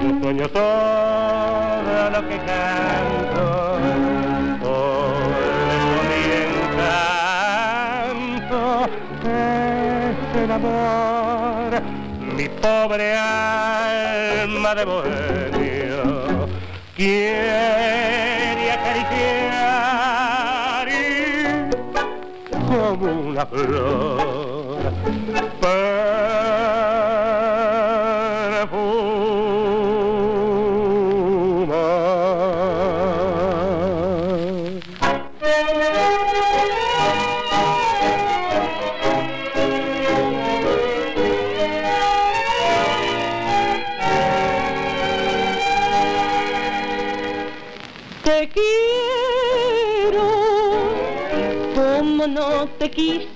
yo 0.04 0.10
sueño 0.22 0.48
todo 0.50 2.10
lo 2.12 2.30
que 2.30 2.38
canto. 2.38 3.80
Eso 5.74 5.98
mi 6.12 6.22
encanto 8.06 8.60
es 9.24 10.44
el 10.44 10.52
amor, 10.52 11.72
pobre 12.66 13.14
alma 13.16 14.74
de 14.74 14.86
bohemio. 14.86 16.50
Quiere 16.96 18.72
acariciar 18.72 19.26
como 22.68 23.06
una 23.30 23.46
flor 23.46 24.80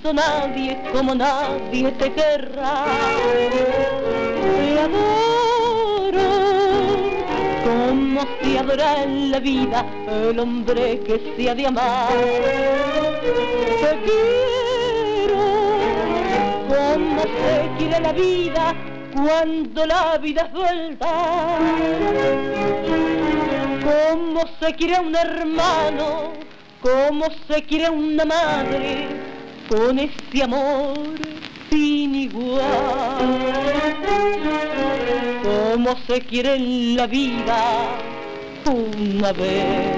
quiso 0.10 0.14
nadie, 0.14 0.77
como 0.91 1.15
nadie 1.15 1.91
te 1.91 2.11
querrá. 2.11 2.86
Te 4.41 4.80
adoro 4.80 6.30
como 7.64 8.22
se 8.41 8.60
adora 8.60 9.03
en 9.03 9.31
la 9.31 9.40
vida 9.40 9.86
el 10.07 10.40
hombre 10.40 10.99
que 11.02 11.34
se 11.36 11.49
ha 11.49 11.56
de 11.56 11.68
amar. 11.68 12.10
Te 13.81 13.99
quiero 14.06 15.44
como 16.68 17.22
se 17.22 17.69
quiere 17.77 17.99
la 17.99 18.14
vida 18.14 18.76
cuando 19.14 19.86
la 19.86 20.18
vida 20.18 20.41
es 20.44 20.53
verdad 20.53 21.60
como 23.84 24.41
se 24.60 24.73
quiere 24.76 24.95
a 24.98 25.02
un 25.02 25.15
hermano 25.15 26.49
Cómo 26.81 27.26
se 27.45 27.64
quiere 27.64 27.90
una 27.90 28.23
madre 28.23 29.09
con 29.69 29.99
ese 29.99 30.43
amor 30.43 30.97
sin 31.69 32.15
igual. 32.15 32.59
Cómo 35.43 35.95
se 36.07 36.21
quiere 36.21 36.55
en 36.55 36.95
la 36.95 37.05
vida 37.05 37.99
una 38.65 39.31
vez 39.31 39.95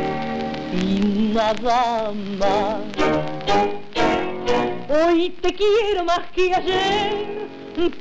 y 0.74 1.00
nada 1.34 2.12
más. 2.38 2.82
Hoy 4.90 5.30
te 5.42 5.54
quiero 5.54 6.04
más 6.04 6.30
que 6.36 6.54
ayer, 6.54 7.48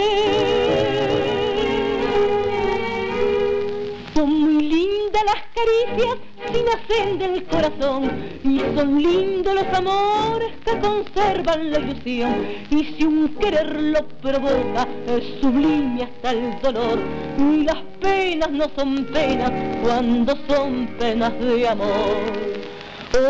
Son 4.14 4.30
muy 4.30 4.62
lindas 4.62 5.24
las 5.26 5.44
caricias 5.56 6.18
si 6.52 6.62
nacen 6.62 7.18
del 7.18 7.44
corazón 7.46 8.12
y 8.44 8.60
son 8.76 9.02
lindos 9.02 9.56
los 9.56 9.74
amores 9.74 10.52
que 10.64 10.80
conservan 10.80 11.72
la 11.72 11.80
ilusión 11.80 12.48
y 12.70 12.84
si 12.84 13.04
un 13.06 13.30
querer 13.40 13.82
lo 13.82 14.08
provoca 14.22 14.88
es 15.08 15.42
sublime 15.42 16.04
hasta 16.04 16.32
el 16.32 16.62
dolor 16.62 17.00
y 17.40 17.64
las 17.64 17.82
penas 18.00 18.52
no 18.52 18.66
son 18.76 19.06
penas 19.06 19.52
cuando 19.82 20.38
son 20.48 20.88
penas 21.00 21.40
de 21.40 21.68
amor 21.68 22.18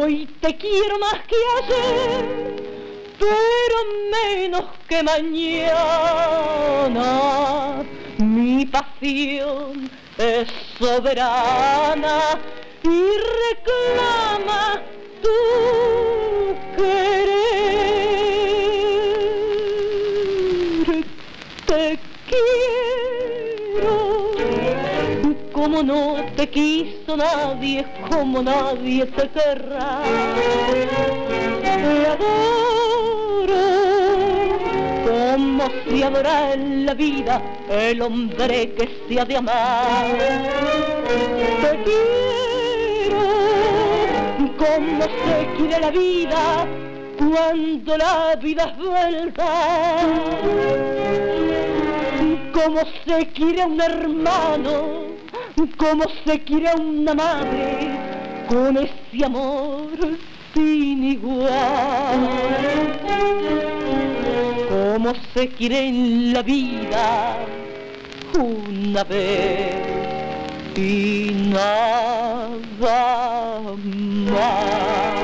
hoy 0.02 0.28
te 0.42 0.56
quiero 0.58 1.00
más 1.00 1.22
que 1.28 1.36
ayer 1.64 2.77
pero 3.20 3.78
menos 4.12 4.64
que 4.88 5.04
mañana 5.04 5.84
mi 8.18 8.66
pasión 8.66 9.90
es 10.18 10.48
soberana 10.80 12.40
y 12.84 13.02
reclama 13.44 14.82
tu 15.22 15.30
querer. 16.76 17.38
Te 21.66 22.00
quiero 22.30 23.96
como 25.52 25.84
no 25.84 26.16
te 26.36 26.50
quiso 26.50 27.18
nadie, 27.18 27.86
como 28.10 28.42
nadie 28.42 29.06
te 29.06 29.30
querrá. 29.30 30.02
Te 31.62 32.08
adoro 32.08 32.77
como 35.38 35.70
se 35.88 36.04
adora 36.04 36.54
en 36.54 36.88
la 36.88 36.96
vida 36.96 37.40
el 37.70 38.02
hombre 38.02 38.74
que 38.74 38.90
se 39.08 39.20
ha 39.20 39.26
de 39.26 39.38
amar. 39.38 40.08
Te 41.62 41.84
quiero 41.84 43.20
como 44.58 45.04
se 45.04 45.48
quiere 45.56 45.80
la 45.80 45.92
vida 45.92 46.66
cuando 47.20 47.98
la 47.98 48.36
vida 48.42 48.64
es 48.64 48.78
verdad. 48.80 50.08
Como 52.52 52.82
se 53.06 53.28
quiere 53.28 53.64
un 53.64 53.80
hermano, 53.80 55.04
como 55.78 56.04
se 56.26 56.40
quiere 56.40 56.74
una 56.80 57.14
madre, 57.14 57.92
con 58.50 58.76
ese 58.78 59.24
amor 59.24 59.92
sin 60.56 61.04
igual 61.04 62.58
como 64.98 65.14
se 65.36 65.48
quiere 65.50 65.90
en 65.90 66.34
la 66.34 66.42
vida 66.42 67.38
una 68.34 69.04
vez 69.04 69.76
y 70.76 71.52
nada 71.52 72.50
más. 74.32 75.17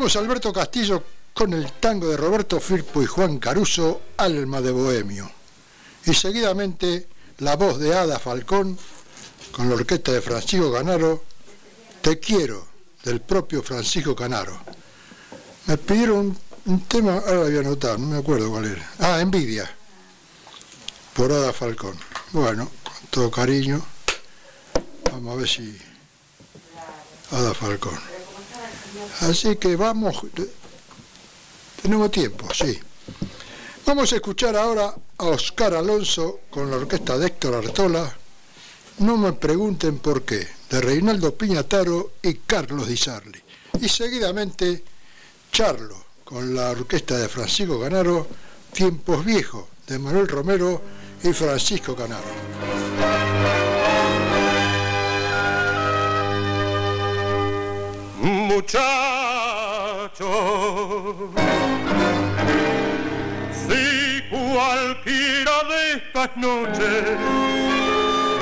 A 0.00 0.18
Alberto 0.18 0.50
Castillo 0.50 1.04
con 1.34 1.52
el 1.52 1.72
tango 1.72 2.08
de 2.08 2.16
Roberto 2.16 2.58
Firpo 2.58 3.02
y 3.02 3.06
Juan 3.06 3.38
Caruso, 3.38 4.00
Alma 4.16 4.62
de 4.62 4.70
Bohemio. 4.70 5.30
Y 6.06 6.14
seguidamente 6.14 7.06
la 7.40 7.54
voz 7.56 7.78
de 7.78 7.94
Ada 7.94 8.18
Falcón 8.18 8.78
con 9.52 9.68
la 9.68 9.74
orquesta 9.74 10.10
de 10.12 10.22
Francisco 10.22 10.72
Canaro, 10.72 11.22
Te 12.00 12.18
quiero, 12.18 12.66
del 13.04 13.20
propio 13.20 13.62
Francisco 13.62 14.16
Canaro. 14.16 14.58
Me 15.66 15.76
pidieron 15.76 16.34
un, 16.64 16.80
tema, 16.86 17.18
ahora 17.18 17.34
lo 17.34 17.42
había 17.42 17.60
anotado, 17.60 17.98
no 17.98 18.06
me 18.06 18.18
acuerdo 18.18 18.50
cuál 18.50 18.64
era. 18.64 18.90
Ah, 19.00 19.20
Envidia, 19.20 19.70
por 21.12 21.30
Ada 21.30 21.52
Falcón. 21.52 21.98
Bueno, 22.32 22.70
con 22.82 23.08
todo 23.10 23.30
cariño, 23.30 23.84
vamos 25.12 25.34
a 25.34 25.40
ver 25.40 25.48
si 25.48 25.78
Ada 27.32 27.52
Falcón. 27.52 28.09
Así 29.20 29.56
que 29.56 29.76
vamos, 29.76 30.22
tenemos 31.82 32.10
tiempo, 32.10 32.48
sí. 32.52 32.78
Vamos 33.86 34.12
a 34.12 34.16
escuchar 34.16 34.56
ahora 34.56 34.94
a 35.18 35.24
Oscar 35.24 35.74
Alonso 35.74 36.40
con 36.50 36.70
la 36.70 36.76
orquesta 36.76 37.18
de 37.18 37.26
Héctor 37.26 37.56
Artola. 37.56 38.16
No 38.98 39.16
me 39.16 39.32
pregunten 39.32 39.98
por 39.98 40.22
qué, 40.22 40.46
de 40.68 40.80
Reinaldo 40.80 41.34
Piñataro 41.34 42.12
y 42.22 42.34
Carlos 42.34 42.86
Di 42.86 42.96
Sarli. 42.96 43.40
Y 43.80 43.88
seguidamente 43.88 44.84
Charlo 45.50 46.04
con 46.24 46.54
la 46.54 46.70
orquesta 46.70 47.18
de 47.18 47.28
Francisco 47.28 47.80
Canaro, 47.80 48.26
Tiempos 48.72 49.24
Viejos 49.24 49.64
de 49.86 49.98
Manuel 49.98 50.28
Romero 50.28 50.80
y 51.24 51.32
Francisco 51.32 51.96
Canaro. 51.96 53.29
Muchacho. 58.50 60.28
Si 63.52 64.22
cualquiera 64.28 65.56
de 65.70 65.80
estas 65.98 66.30
noches 66.36 67.04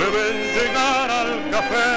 deben 0.01 0.37
llegar 0.57 1.11
al 1.11 1.51
café, 1.51 1.91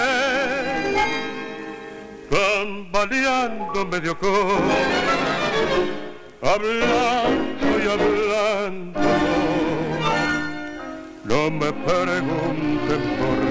tambaleando 2.29 3.85
medio 3.85 4.17
con, 4.19 4.61
hablando 6.41 7.67
y 7.81 7.87
hablando, 7.95 8.99
no 11.23 11.51
me 11.51 11.71
pregunten 11.71 13.01
por 13.19 13.50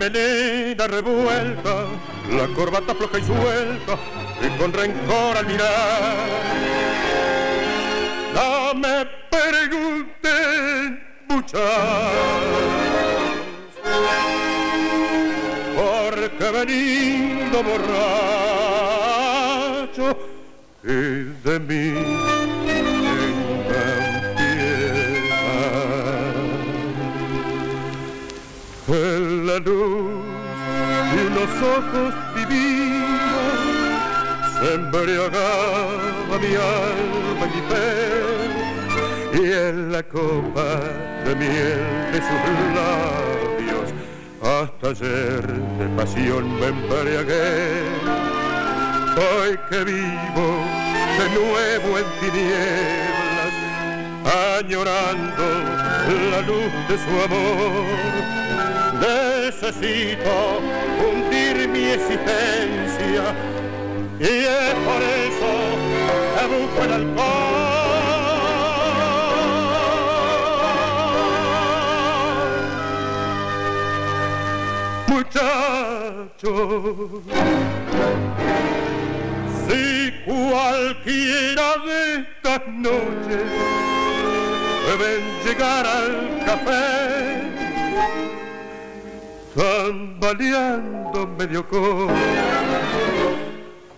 melena 0.00 0.86
revuelta, 0.86 1.84
la 2.32 2.46
corbata 2.54 2.94
floja 2.94 3.18
y 3.18 3.22
suelta, 3.22 3.98
y 4.40 4.48
con 4.58 4.72
rencor 4.72 5.36
al 5.36 5.46
mirar. 5.46 6.26
No 8.34 8.74
me 8.74 9.06
pregunten 9.28 11.02
muchachos, 11.28 11.60
porque 15.76 16.50
venido 16.50 17.62
borracho 17.62 18.86
y 20.82 21.24
de 21.46 21.60
mí 21.68 22.39
y 29.68 31.22
los 31.34 31.50
ojos 31.76 32.14
divinos. 32.34 33.08
Se 34.58 34.74
embriagaba 34.74 36.38
mi 36.40 36.54
alma 36.54 37.44
y 37.46 37.50
mi 37.54 37.62
fe 37.68 38.30
y 39.32 39.52
en 39.52 39.92
la 39.92 40.02
copa 40.02 40.80
de 41.24 41.34
miel 41.34 42.12
de 42.12 42.18
sus 42.18 42.42
labios. 42.76 43.88
Hasta 44.42 44.88
ayer 44.88 45.46
de 45.78 45.88
pasión 45.96 46.58
me 46.58 46.66
embriagué. 46.66 47.82
Hoy 49.16 49.58
que 49.68 49.84
vivo 49.84 50.48
de 51.18 51.26
nuevo 51.34 51.98
en 51.98 52.06
tinieblas, 52.20 53.54
añorando 54.58 55.44
la 56.30 56.40
luz 56.42 56.72
de 56.88 56.96
su 56.96 57.10
amor. 57.24 58.49
Necesito 59.00 60.60
hundir 61.00 61.68
mi 61.68 61.84
existencia 61.90 63.34
y 64.20 64.44
es 64.44 64.74
por 64.84 65.02
eso 65.02 65.50
que 66.36 66.44
busco 66.46 66.84
el 66.84 66.92
alcohol. 66.92 67.60
Muchachos, 75.08 76.52
si 79.66 80.12
cualquiera 80.26 81.68
de 81.86 81.98
estas 82.20 82.62
noches 82.68 83.44
deben 84.86 85.22
llegar 85.44 85.86
al 85.86 86.44
café, 86.44 86.90
tambaleando 89.54 91.26
medio 91.38 91.66
con, 91.66 92.08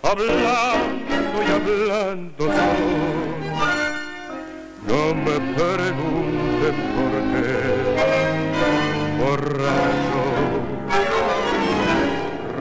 hablando 0.03 1.43
y 1.47 1.51
hablando 1.51 2.45
solo, 2.45 3.13
no 4.87 5.15
me 5.15 5.37
pregunten 5.55 6.77
por 6.97 7.13
qué, 7.33 7.51
borracho. 9.19 10.23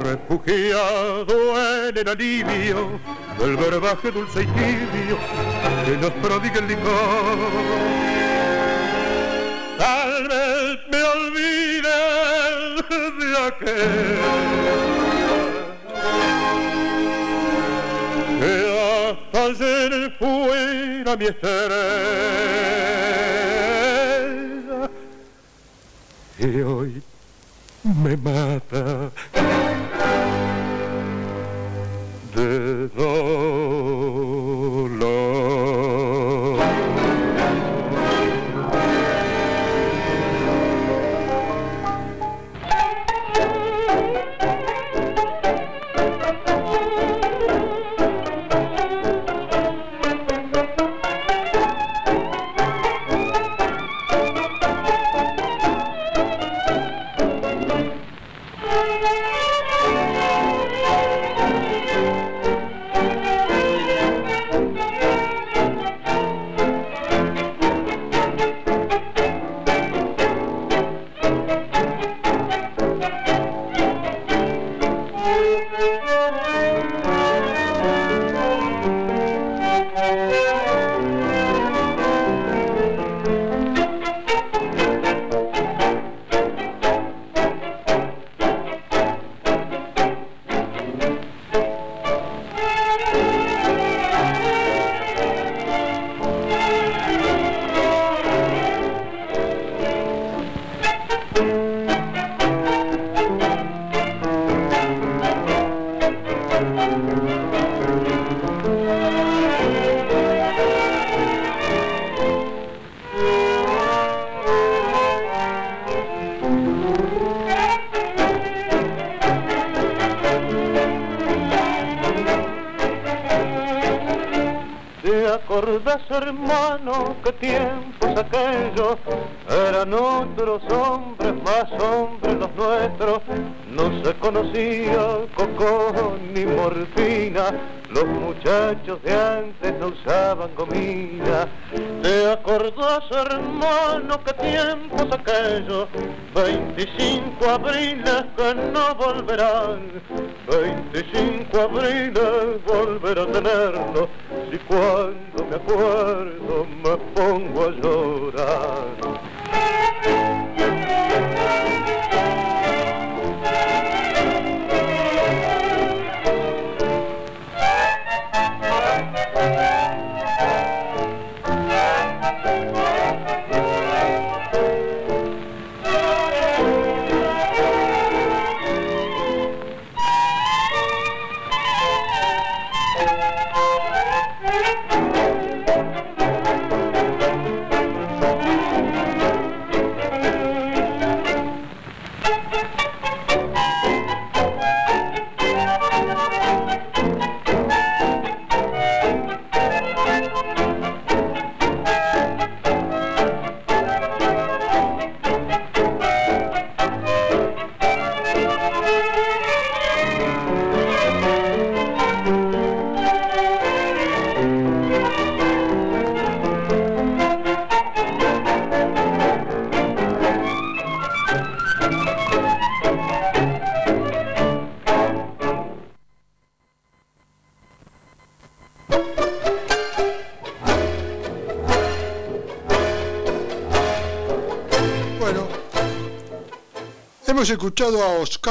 Refugiado 0.04 1.36
en 1.88 1.98
el 1.98 2.08
alivio 2.10 3.00
del 3.40 3.56
verbaje 3.56 4.12
dulce 4.12 4.44
y 4.44 4.46
tibio 4.46 5.18
que 5.86 5.98
nos 5.98 6.12
prodiga 6.12 6.60
el 6.60 6.68
licor. 6.68 8.11
Tal 9.82 10.28
vez 10.28 10.78
me 10.92 11.02
olvide 11.16 12.02
de 13.20 13.30
aquel 13.48 14.20
que 18.40 18.54
hasta 18.78 19.40
ayer 19.46 19.92
fuera 20.20 21.12
mi 21.18 21.26
estrella 21.26 21.72
y 26.38 26.62
hoy 26.62 27.02
me 27.84 28.16
mata 28.18 29.10
de 32.36 32.88
dolor. 32.90 34.01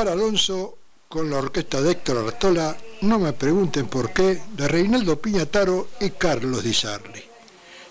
Alonso 0.09 0.79
con 1.09 1.29
la 1.29 1.39
orquesta 1.39 1.83
de 1.83 1.93
Héctor 1.93 2.19
Artola 2.19 2.77
No 3.03 3.19
me 3.19 3.33
pregunten 3.33 3.89
por 3.89 4.13
qué, 4.13 4.41
de 4.53 4.69
Reinaldo 4.69 5.21
Piñataro 5.21 5.89
y 6.01 6.11
Carlos 6.11 6.63
Di 6.63 6.73
Sarli. 6.73 7.23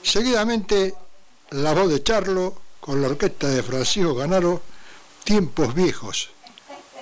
Seguidamente, 0.01 0.93
la 1.51 1.73
voz 1.73 1.89
de 1.89 2.01
Charlo 2.01 2.55
con 2.79 3.01
la 3.01 3.09
orquesta 3.09 3.47
de 3.49 3.61
Francisco 3.61 4.15
Canaro, 4.15 4.61
Tiempos 5.23 5.73
Viejos, 5.75 6.29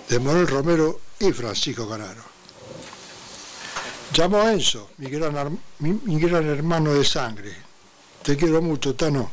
de 0.10 0.20
Manuel 0.20 0.48
Romero 0.48 1.00
y 1.20 1.32
Francisco 1.32 1.88
Canaro. 1.88 2.24
Llamo 4.14 4.42
a 4.42 4.52
Enzo, 4.52 4.90
mi 4.98 5.10
gran, 5.10 5.60
mi, 5.80 6.20
gran 6.20 6.48
hermano 6.48 6.94
de 6.94 7.06
sangre. 7.06 7.56
Te 8.24 8.36
quiero 8.36 8.62
mucho, 8.62 8.96
Tano. 8.96 9.32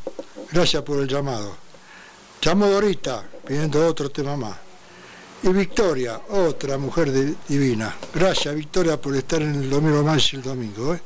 Gracias 0.53 0.83
por 0.83 0.99
el 0.99 1.09
llamado. 1.09 1.57
Llamo 2.43 2.67
a 2.67 2.69
Dorita, 2.69 3.27
pidiendo 3.47 3.87
otro 3.87 4.11
tema 4.11 4.37
más. 4.37 4.64
Y 5.45 5.49
Victoria, 5.53 6.23
otra 6.31 6.79
mujer 6.79 7.13
divina. 7.47 7.95
Gracias, 8.15 8.55
Victoria, 8.55 8.99
por 8.99 9.15
estar 9.15 9.43
en 9.43 9.55
el 9.57 9.69
domingo 9.69 10.03
más 10.03 10.33
el 10.33 10.41
domingo, 10.41 10.95
¿eh? 10.95 11.03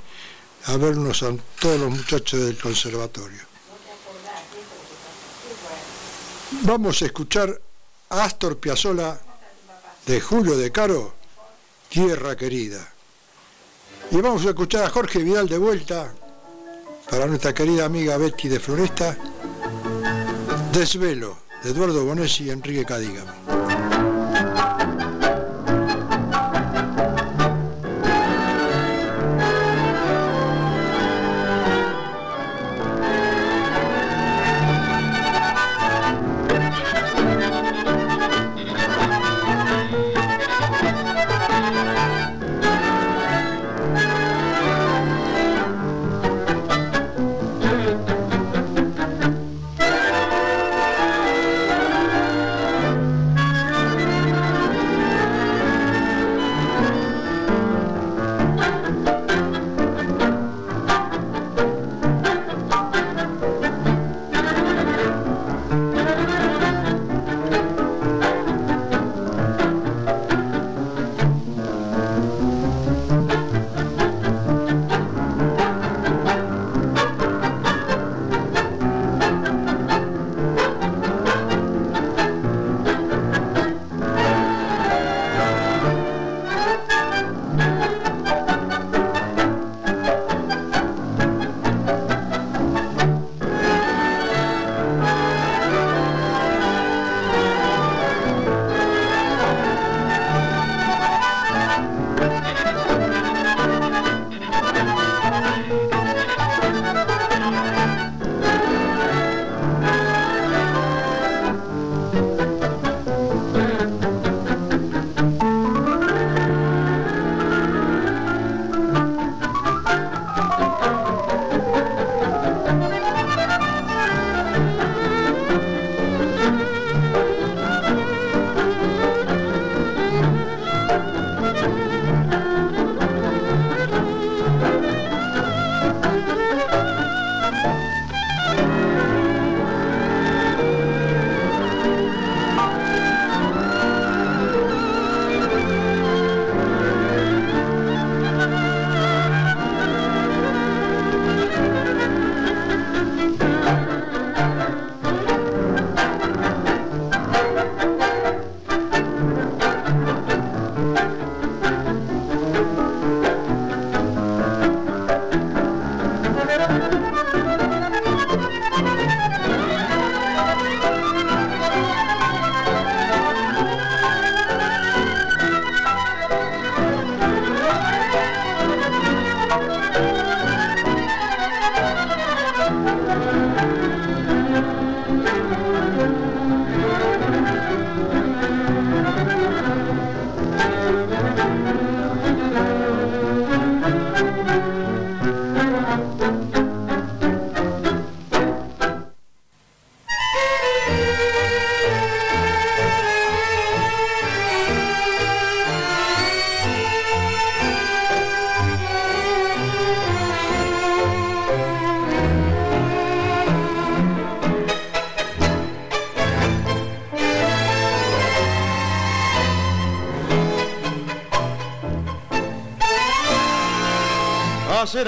a 0.66 0.76
vernos 0.76 1.24
a 1.24 1.34
todos 1.60 1.80
los 1.80 1.90
muchachos 1.90 2.44
del 2.44 2.56
conservatorio. 2.56 3.40
Vamos 6.62 7.02
a 7.02 7.06
escuchar 7.06 7.60
a 8.10 8.24
Astor 8.24 8.58
Piazzolla 8.58 9.20
de 10.06 10.20
Julio 10.20 10.56
de 10.56 10.70
Caro, 10.70 11.14
Tierra 11.88 12.36
Querida. 12.36 12.92
Y 14.12 14.20
vamos 14.20 14.46
a 14.46 14.50
escuchar 14.50 14.84
a 14.84 14.90
Jorge 14.90 15.18
Vidal 15.18 15.48
de 15.48 15.58
vuelta 15.58 16.14
para 17.10 17.26
nuestra 17.26 17.52
querida 17.52 17.86
amiga 17.86 18.16
Betty 18.16 18.46
de 18.46 18.60
Floresta, 18.60 19.18
Desvelo, 20.72 21.38
de 21.64 21.70
Eduardo 21.70 22.04
Bonesi 22.04 22.44
y 22.44 22.50
Enrique 22.50 22.84
Cadígamo. 22.84 23.57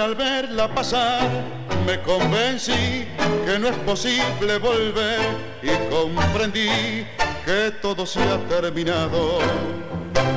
Al 0.01 0.15
verla 0.15 0.67
pasar 0.75 1.29
me 1.85 2.01
convencí 2.01 3.07
que 3.45 3.59
no 3.59 3.69
es 3.69 3.77
posible 3.85 4.59
volver 4.59 5.21
y 5.63 5.69
comprendí 5.91 7.07
que 7.45 7.71
todo 7.83 8.07
se 8.07 8.23
ha 8.23 8.39
terminado, 8.49 9.41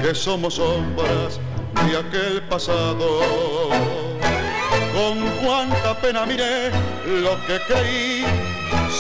que 0.01 0.13
somos 0.13 0.55
sombras 0.55 1.39
de 1.85 1.97
aquel 1.97 2.41
pasado. 2.49 3.21
Con 4.93 5.21
cuánta 5.41 5.97
pena 6.01 6.25
miré 6.25 6.69
lo 7.05 7.39
que 7.45 7.57
creí 7.65 8.25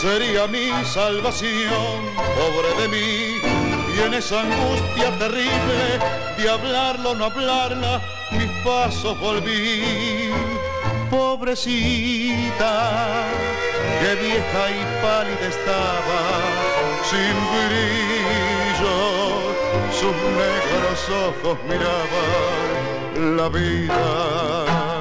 sería 0.01 0.47
mi 0.47 0.71
salvación, 0.85 1.97
pobre 2.37 2.81
de 2.81 2.87
mí, 2.87 3.63
y 3.95 4.01
en 4.01 4.13
esa 4.13 4.41
angustia 4.41 5.11
terrible 5.19 5.99
de 6.37 6.49
hablarlo 6.49 7.15
no 7.15 7.25
hablarla, 7.25 8.01
mis 8.31 8.49
pasos 8.63 9.19
volví. 9.19 10.52
Pobrecita, 11.13 12.75
que 14.01 14.11
vieja 14.15 14.63
y 14.71 14.81
pálida 15.03 15.47
estaba, 15.55 16.21
sin 17.09 17.35
brillo, 17.53 18.97
sus 19.99 20.15
negros 20.41 20.99
ojos 21.27 21.55
miraban 21.69 23.37
la 23.37 23.47
vida 23.49 24.93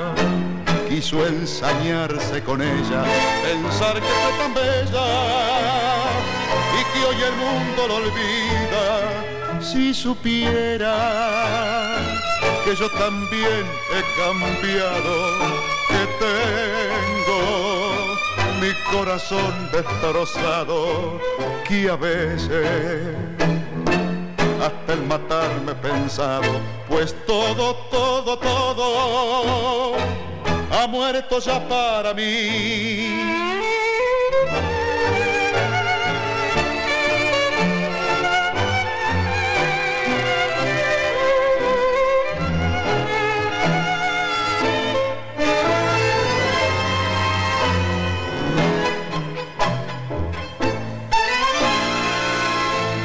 quiso 0.92 1.26
ensañarse 1.26 2.42
con 2.42 2.60
ella, 2.60 3.04
pensar 3.42 3.94
que 3.94 4.00
fue 4.02 4.32
tan 4.38 4.52
bella 4.52 5.06
y 6.78 6.80
que 6.92 7.00
hoy 7.06 7.22
el 7.22 7.34
mundo 7.36 7.88
lo 7.88 7.94
olvida. 7.96 8.84
Si 9.60 9.94
supiera 9.94 10.94
que 12.64 12.76
yo 12.76 12.88
también 12.90 13.64
he 13.90 14.02
cambiado, 14.20 15.14
que 15.88 16.06
tengo 16.26 18.16
mi 18.60 18.72
corazón 18.96 19.70
destrozado, 19.72 21.20
que 21.66 21.88
a 21.90 21.96
veces 21.96 23.16
hasta 24.62 24.92
el 24.92 25.02
matarme 25.06 25.72
he 25.72 25.74
pensado, 25.74 26.60
pues 26.88 27.14
todo, 27.26 27.74
todo, 27.90 28.38
todo 28.38 29.96
ha 30.70 30.86
muerto 30.86 31.38
ya 31.40 31.68
para 31.68 32.14
mí. 32.14 33.41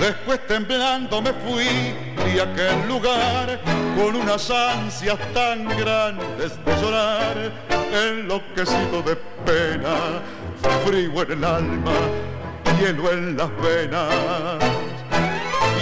Después 0.08 0.40
temblando 0.48 1.22
me 1.22 1.34
fui 1.34 1.66
de 1.66 2.42
aquel 2.42 2.88
lugar 2.88 3.60
con 3.98 4.16
unas 4.16 4.50
ansias 4.50 5.18
tan 5.34 5.68
grandes 5.68 6.54
de 6.64 6.82
llorar, 6.82 7.52
enloquecido 7.92 9.02
de 9.02 9.18
pena, 9.46 10.22
frío 10.86 11.24
en 11.24 11.32
el 11.34 11.44
alma, 11.44 11.92
hielo 12.80 13.12
en 13.12 13.36
las 13.36 13.50
venas. 13.58 14.64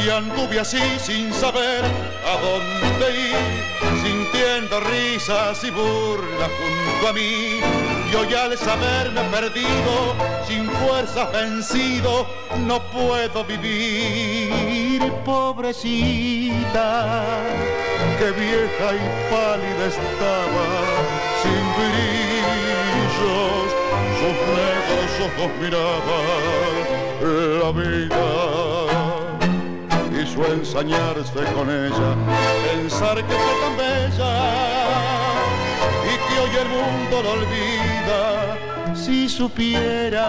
Y 0.04 0.10
anduve 0.10 0.60
así 0.60 0.82
sin 0.98 1.32
saber 1.32 1.84
a 2.26 2.42
dónde 2.42 3.30
ir, 3.30 4.02
sintiendo 4.04 4.80
risas 4.80 5.64
y 5.64 5.70
burlas 5.70 6.50
junto 6.58 7.10
a 7.10 7.14
mí 7.14 7.75
yo 8.16 8.24
ya 8.30 8.46
al 8.46 8.58
saberme 8.58 9.22
perdido, 9.24 10.16
sin 10.48 10.70
fuerzas 10.70 11.32
vencido, 11.34 12.26
no 12.66 12.80
puedo 12.84 13.44
vivir, 13.44 15.02
pobrecita, 15.26 17.14
que 18.18 18.32
vieja 18.32 18.88
y 18.94 19.06
pálida 19.30 19.86
estaba, 19.96 20.66
sin 21.42 21.66
brillos, 21.78 23.68
sus 24.20 24.38
negros 24.60 25.12
ojos 25.28 25.52
miraban 25.60 26.86
la 27.60 27.70
vida. 27.72 28.26
Hizo 30.22 30.42
ensañarse 30.54 31.42
con 31.54 31.66
ella, 31.70 32.10
pensar 32.72 33.16
que 33.18 33.34
fue 33.34 33.56
tan 33.62 33.76
bella 33.78 34.34
y 36.06 36.14
que 36.28 36.36
hoy 36.40 36.54
el 36.62 36.70
mundo 36.70 37.16
lo 37.24 37.32
olvida 37.34 37.95
si 38.94 39.30
supiera 39.30 40.28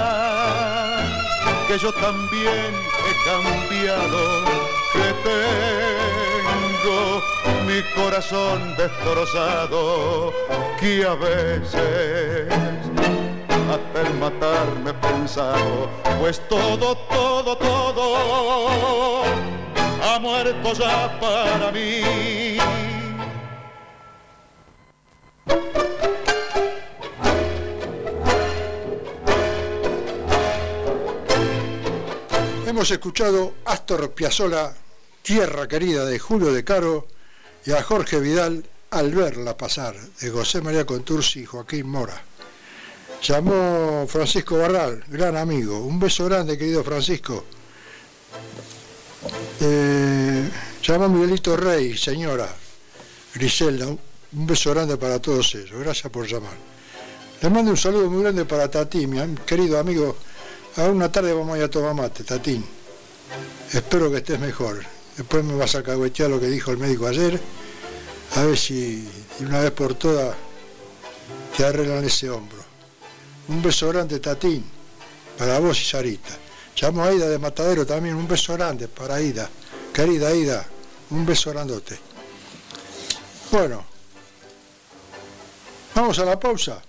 que 1.69 1.79
yo 1.79 1.93
también 1.93 2.73
he 3.09 3.15
cambiado, 3.29 4.45
que 4.93 5.09
tengo 5.31 6.99
mi 7.67 7.83
corazón 7.95 8.77
destrozado, 8.77 10.33
que 10.79 11.05
a 11.05 11.15
veces 11.15 12.49
hasta 13.71 14.01
el 14.01 14.15
matarme 14.15 14.91
he 14.91 14.95
pensado, 14.95 15.89
pues 16.21 16.41
todo, 16.49 16.97
todo, 17.09 17.57
todo 17.57 19.23
ha 20.03 20.19
muerto 20.19 20.73
ya 20.73 21.19
para 21.21 21.73
mí. 21.73 22.57
Hemos 32.77 32.91
escuchado 32.91 33.55
Astor 33.65 34.11
Piazzolla, 34.11 34.71
Tierra 35.23 35.67
Querida 35.67 36.05
de 36.05 36.19
Julio 36.19 36.53
de 36.53 36.63
Caro 36.63 37.09
y 37.65 37.71
a 37.73 37.83
Jorge 37.83 38.21
Vidal 38.21 38.69
Al 38.91 39.15
verla 39.15 39.57
pasar 39.57 39.97
de 39.99 40.31
José 40.31 40.61
María 40.61 40.85
Contursi 40.85 41.41
y 41.41 41.47
Joaquín 41.47 41.89
Mora. 41.89 42.23
Llamó 43.23 44.05
Francisco 44.07 44.59
Barral, 44.59 45.03
gran 45.09 45.39
amigo. 45.39 45.79
Un 45.79 45.99
beso 45.99 46.27
grande, 46.27 46.59
querido 46.59 46.85
Francisco. 46.85 47.47
Eh, 49.59 50.51
llamó 50.83 51.09
Miguelito 51.09 51.57
Rey, 51.57 51.97
señora 51.97 52.47
Griselda. 53.33 53.87
Un 53.87 54.47
beso 54.47 54.75
grande 54.75 54.99
para 54.99 55.19
todos 55.19 55.55
ellos. 55.55 55.81
Gracias 55.81 56.13
por 56.13 56.27
llamar. 56.27 56.53
Le 57.41 57.49
mando 57.49 57.71
un 57.71 57.79
saludo 57.79 58.11
muy 58.11 58.23
grande 58.23 58.45
para 58.45 58.71
Tati, 58.71 59.07
mi 59.07 59.35
querido 59.47 59.79
amigo. 59.79 60.15
A 60.77 60.89
una 60.89 61.11
tarde 61.11 61.33
vamos 61.33 61.55
a 61.55 61.59
ir 61.59 61.65
a 61.65 61.71
tomar 61.71 61.95
mate, 61.95 62.23
Tatín. 62.23 62.63
Espero 63.73 64.11
que 64.11 64.19
estés 64.19 64.39
mejor. 64.39 64.85
Después 65.17 65.43
me 65.43 65.55
vas 65.55 65.75
a 65.75 65.83
cagüetear 65.83 66.29
lo 66.29 66.39
que 66.39 66.49
dijo 66.49 66.71
el 66.71 66.77
médico 66.77 67.07
ayer. 67.07 67.41
A 68.35 68.43
ver 68.43 68.59
si 68.59 69.09
una 69.41 69.61
vez 69.61 69.71
por 69.71 69.95
todas 69.95 70.37
te 71.57 71.65
arreglan 71.65 72.05
ese 72.05 72.29
hombro. 72.29 72.59
Un 73.49 73.63
beso 73.63 73.89
grande, 73.89 74.21
Tatín, 74.21 74.65
para 75.39 75.59
vos 75.61 75.81
y 75.81 75.85
Sarita. 75.85 76.37
Llamo 76.79 77.05
a 77.05 77.13
Ida 77.15 77.27
de 77.27 77.39
Matadero 77.39 77.87
también, 77.87 78.15
un 78.15 78.29
beso 78.29 78.53
grande 78.53 78.87
para 78.87 79.19
Ida. 79.19 79.49
Querida 79.95 80.35
Ida, 80.35 80.67
un 81.09 81.25
beso 81.25 81.53
grandote. 81.53 81.99
Bueno, 83.51 83.83
vamos 85.95 86.19
a 86.19 86.25
la 86.27 86.39
pausa. 86.39 86.83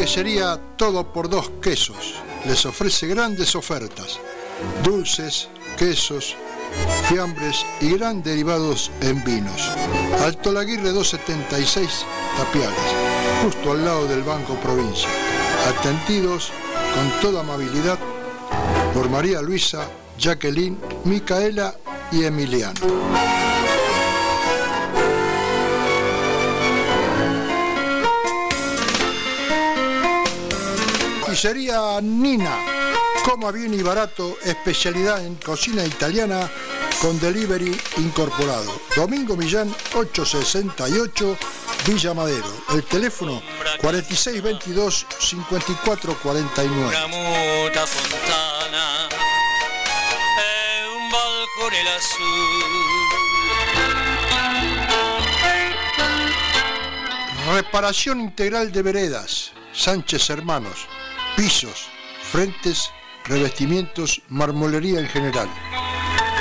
Quesería 0.00 0.58
todo 0.78 1.12
por 1.12 1.28
dos 1.28 1.50
quesos. 1.60 2.14
Les 2.46 2.64
ofrece 2.64 3.06
grandes 3.06 3.54
ofertas. 3.54 4.18
Dulces, 4.82 5.48
quesos, 5.76 6.36
fiambres 7.06 7.66
y 7.82 7.90
gran 7.90 8.22
derivados 8.22 8.90
en 9.02 9.22
vinos. 9.24 9.68
Alto 10.24 10.52
Laguirre 10.52 10.92
276 10.92 12.06
Tapiales, 12.38 12.90
justo 13.42 13.72
al 13.72 13.84
lado 13.84 14.06
del 14.06 14.22
Banco 14.22 14.54
Provincia. 14.54 15.10
Atendidos 15.68 16.50
con 16.94 17.20
toda 17.20 17.42
amabilidad 17.42 17.98
por 18.94 19.10
María 19.10 19.42
Luisa, 19.42 19.86
Jacqueline, 20.18 20.78
Micaela 21.04 21.74
y 22.10 22.24
Emiliano. 22.24 23.39
Pizzería 31.30 32.00
Nina. 32.02 32.58
Coma 33.24 33.52
bien 33.52 33.72
y 33.72 33.82
barato, 33.82 34.36
especialidad 34.44 35.24
en 35.24 35.36
cocina 35.36 35.84
italiana 35.84 36.50
con 37.00 37.20
delivery 37.20 37.80
incorporado. 37.98 38.72
Domingo 38.96 39.36
Millán 39.36 39.72
868 39.94 41.38
Villa 41.86 42.14
Madero. 42.14 42.52
El 42.74 42.82
teléfono 42.82 43.40
4622 43.80 45.06
5449. 45.20 46.88
Una 46.88 47.06
muta 47.06 47.86
fontana 47.86 49.08
un 50.96 51.10
balcone 51.10 51.84
lassù. 51.84 52.24
Reparación 57.54 58.20
integral 58.20 58.72
de 58.72 58.82
veredas. 58.82 59.52
Sánchez 59.72 60.28
Hermanos. 60.30 60.88
Pisos, 61.36 61.88
frentes, 62.30 62.90
revestimientos, 63.24 64.22
marmolería 64.28 65.00
en 65.00 65.08
general. 65.08 65.48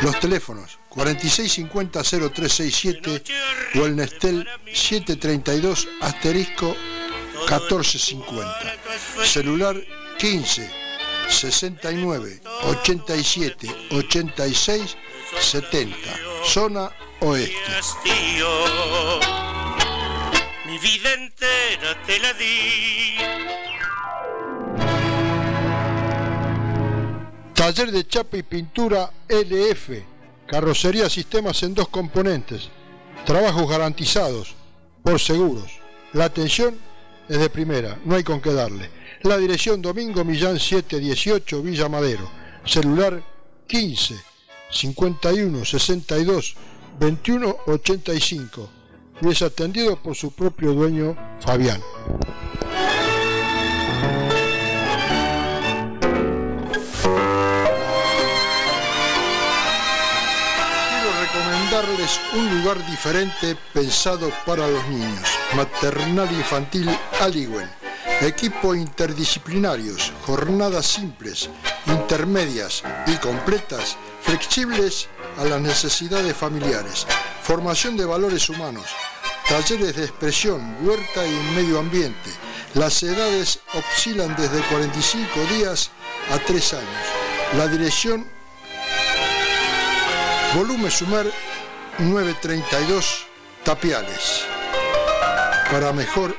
Los 0.01 0.19
teléfonos 0.19 0.77
4650-0367 0.89 3.23
o 3.75 3.85
el 3.85 3.95
Nestel 3.95 4.45
732 4.65 5.87
asterisco 6.01 6.75
1450. 7.47 8.75
Celular 9.23 9.79
15 10.17 10.69
69 11.27 12.41
87 12.63 13.67
86 13.91 14.97
70. 15.39 15.95
Zona 16.45 16.91
oeste. 17.19 17.53
Mi 20.65 20.79
vida 20.79 21.13
entera 21.13 22.03
te. 22.05 22.19
Taller 27.59 27.91
de 27.91 28.07
chapa 28.07 28.37
y 28.37 28.43
pintura 28.43 29.11
LF, 29.27 29.89
carrocería 30.47 31.09
sistemas 31.09 31.61
en 31.63 31.73
dos 31.73 31.89
componentes, 31.89 32.69
trabajos 33.25 33.69
garantizados 33.69 34.55
por 35.03 35.19
seguros. 35.19 35.69
La 36.13 36.23
atención 36.23 36.79
es 37.27 37.37
de 37.37 37.49
primera, 37.49 37.99
no 38.05 38.15
hay 38.15 38.23
con 38.23 38.39
qué 38.39 38.53
darle. 38.53 38.89
La 39.23 39.37
dirección 39.37 39.81
Domingo 39.81 40.23
Millán 40.23 40.57
718 40.57 41.61
Villa 41.61 41.89
Madero, 41.89 42.31
celular 42.63 43.21
15 43.67 44.15
51 44.71 45.65
62 45.65 46.55
21 46.97 47.57
85 47.67 48.69
y 49.19 49.27
es 49.27 49.41
atendido 49.41 50.01
por 50.01 50.15
su 50.15 50.31
propio 50.31 50.71
dueño 50.71 51.13
Fabián. 51.41 51.81
Recomendarles 61.89 62.19
un 62.33 62.59
lugar 62.59 62.85
diferente 62.85 63.57
pensado 63.73 64.31
para 64.45 64.67
los 64.67 64.85
niños, 64.87 65.27
Maternal 65.55 66.31
Infantil 66.31 66.89
Aliwen. 67.21 67.69
Equipo 68.21 68.75
interdisciplinarios, 68.75 70.11
jornadas 70.25 70.85
simples, 70.85 71.49
intermedias 71.87 72.83
y 73.07 73.15
completas, 73.15 73.97
flexibles 74.21 75.07
a 75.37 75.45
las 75.45 75.61
necesidades 75.61 76.35
familiares, 76.35 77.07
formación 77.41 77.95
de 77.95 78.05
valores 78.05 78.49
humanos, 78.49 78.85
talleres 79.47 79.95
de 79.95 80.03
expresión, 80.03 80.77
huerta 80.81 81.25
y 81.25 81.55
medio 81.55 81.79
ambiente. 81.79 82.29
Las 82.73 83.01
edades 83.03 83.59
oscilan 83.73 84.35
desde 84.35 84.61
45 84.63 85.29
días 85.55 85.91
a 86.31 86.39
3 86.39 86.73
años. 86.73 87.05
La 87.57 87.67
dirección 87.67 88.27
Volumen 90.55 90.91
Sumer 90.91 91.31
932 91.99 93.27
Tapiales. 93.63 94.45
Para 95.69 95.91
mejor 95.91 96.33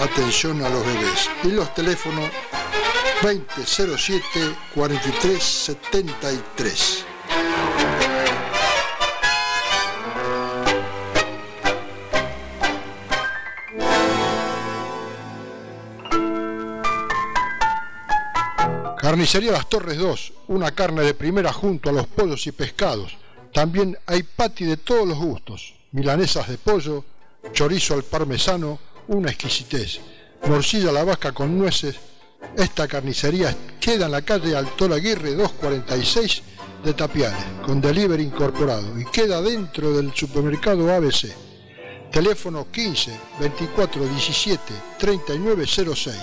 atención 0.00 0.64
a 0.64 0.68
los 0.68 0.84
bebés. 0.84 1.30
Y 1.44 1.52
los 1.52 1.72
teléfonos 1.74 2.28
2007 3.22 4.56
4373. 4.74 7.04
Carnicería 18.98 19.52
Las 19.52 19.68
Torres 19.68 19.98
2, 19.98 20.32
una 20.48 20.72
carne 20.72 21.02
de 21.02 21.14
primera 21.14 21.52
junto 21.52 21.90
a 21.90 21.92
los 21.92 22.08
pollos 22.08 22.44
y 22.48 22.52
pescados. 22.52 23.16
También 23.56 23.96
hay 24.04 24.22
pati 24.22 24.66
de 24.66 24.76
todos 24.76 25.08
los 25.08 25.16
gustos, 25.16 25.72
milanesas 25.92 26.46
de 26.46 26.58
pollo, 26.58 27.02
chorizo 27.54 27.94
al 27.94 28.02
parmesano, 28.02 28.78
una 29.08 29.30
exquisitez. 29.30 29.98
Morcilla 30.46 30.90
a 30.90 30.92
la 30.92 31.04
vasca 31.04 31.32
con 31.32 31.56
nueces. 31.56 31.96
Esta 32.54 32.86
carnicería 32.86 33.56
queda 33.80 34.04
en 34.04 34.12
la 34.12 34.20
calle 34.20 34.54
Alto 34.54 34.92
Aguirre 34.92 35.32
246 35.32 36.42
de 36.84 36.92
Tapiales, 36.92 37.46
con 37.64 37.80
delivery 37.80 38.24
incorporado 38.24 39.00
y 39.00 39.06
queda 39.06 39.40
dentro 39.40 39.90
del 39.90 40.12
supermercado 40.14 40.92
ABC. 40.92 41.34
Teléfono 42.12 42.70
15 42.70 43.18
24 43.40 44.04
17 44.06 44.74
39 44.98 45.66
06 45.66 46.14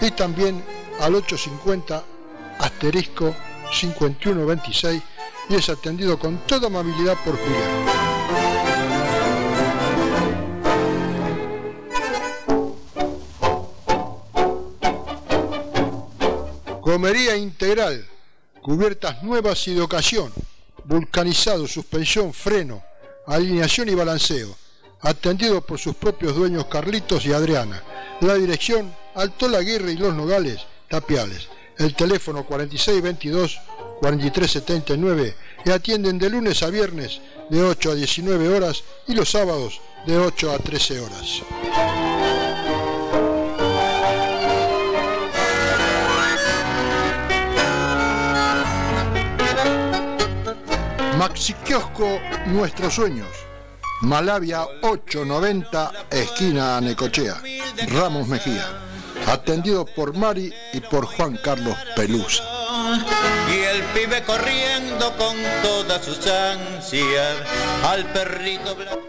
y 0.00 0.12
también 0.12 0.64
al 0.98 1.14
850 1.14 2.04
asterisco 2.58 3.36
5126 3.70 5.09
y 5.50 5.56
es 5.56 5.68
atendido 5.68 6.16
con 6.16 6.38
toda 6.46 6.68
amabilidad 6.68 7.16
por 7.24 7.36
Julián. 7.36 7.86
Comería 16.80 17.36
integral, 17.36 18.06
cubiertas 18.62 19.22
nuevas 19.24 19.66
y 19.66 19.74
de 19.74 19.80
ocasión, 19.80 20.32
vulcanizado, 20.84 21.66
suspensión, 21.66 22.32
freno, 22.32 22.82
alineación 23.26 23.88
y 23.88 23.94
balanceo, 23.94 24.56
atendido 25.00 25.60
por 25.62 25.78
sus 25.78 25.96
propios 25.96 26.36
dueños 26.36 26.66
Carlitos 26.66 27.26
y 27.26 27.32
Adriana. 27.32 27.82
La 28.20 28.34
dirección, 28.34 28.94
Alto 29.14 29.46
Aguirre 29.46 29.92
y 29.92 29.96
Los 29.96 30.14
Nogales, 30.14 30.60
Tapiales. 30.88 31.48
El 31.76 31.94
teléfono 31.94 32.46
4622-4379 34.00 35.34
y 35.64 35.70
atienden 35.70 36.18
de 36.18 36.30
lunes 36.30 36.62
a 36.62 36.70
viernes 36.70 37.20
de 37.50 37.62
8 37.62 37.90
a 37.92 37.94
19 37.94 38.48
horas 38.48 38.82
y 39.06 39.14
los 39.14 39.30
sábados 39.30 39.80
de 40.06 40.16
8 40.16 40.52
a 40.52 40.58
13 40.58 41.00
horas. 41.00 41.42
Maxi 51.18 51.52
Kiosco 51.52 52.18
Nuestros 52.46 52.94
Sueños. 52.94 53.28
Malavia 54.00 54.64
890, 54.80 55.92
esquina 56.10 56.80
Necochea. 56.80 57.42
Ramos 57.88 58.26
Mejía. 58.26 58.66
Atendido 59.26 59.84
por 59.84 60.16
Mari 60.16 60.50
y 60.72 60.80
por 60.80 61.04
Juan 61.04 61.38
Carlos 61.44 61.76
Pelusa. 61.94 62.59
Y 62.70 63.58
el 63.58 63.82
pibe 63.94 64.22
corriendo 64.24 65.16
con 65.16 65.36
todas 65.62 66.04
sus 66.04 66.24
ansias 66.26 67.36
al 67.84 68.04
perrito 68.12 68.76
blanco. 68.76 69.00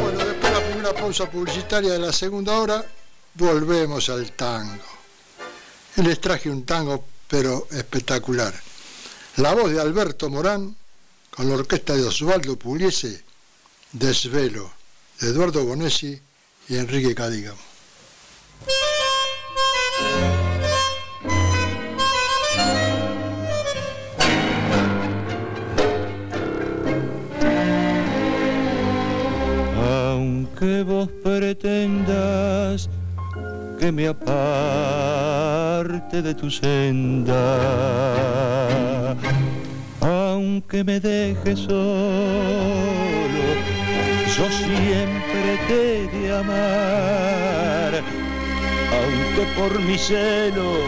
Bueno, 0.00 0.18
después 0.24 0.42
de 0.42 0.50
la 0.52 0.66
primera 0.66 0.92
pausa 0.94 1.28
publicitaria 1.28 1.92
de 1.94 1.98
la 1.98 2.12
segunda 2.12 2.58
hora, 2.58 2.84
volvemos 3.34 4.08
al 4.08 4.30
tango. 4.32 4.84
Les 5.96 6.20
traje 6.20 6.48
un 6.48 6.64
tango, 6.64 7.04
pero 7.26 7.66
espectacular. 7.72 8.54
La 9.36 9.52
voz 9.54 9.72
de 9.72 9.80
Alberto 9.80 10.30
Morán, 10.30 10.76
con 11.30 11.48
la 11.48 11.54
orquesta 11.54 11.94
de 11.96 12.02
Osvaldo 12.04 12.56
Pugliese, 12.56 13.24
Desvelo, 13.92 14.70
de 15.20 15.28
Eduardo 15.28 15.64
Bonesi 15.64 16.20
y 16.68 16.76
Enrique 16.76 17.14
Cadígamo. 17.14 17.58
Aunque 29.76 30.82
vos 30.82 31.08
pretendas 31.22 32.88
que 33.78 33.90
me 33.90 34.08
aparte 34.08 35.40
de 36.20 36.34
tu 36.34 36.50
senda, 36.50 37.36
aunque 40.00 40.84
me 40.84 41.00
dejes 41.00 41.58
solo, 41.60 41.74
yo 44.36 44.50
siempre 44.50 45.58
te 45.68 46.06
de 46.16 46.36
amar, 46.36 47.92
aunque 48.92 49.42
por 49.58 49.72
mis 49.80 50.00
celos 50.00 50.78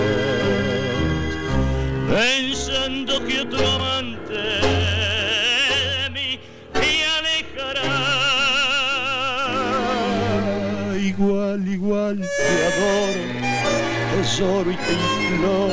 pensando 2.09 3.12
que 3.24 3.35
otro 3.40 3.62
amante 3.70 4.35
de 4.35 6.11
me 6.15 6.39
alejará. 7.16 7.93
Igual, 10.98 11.69
igual 11.69 12.16
te 12.19 12.52
adoro, 12.66 13.44
y 14.27 14.77
te 14.77 14.93
imploro 15.23 15.69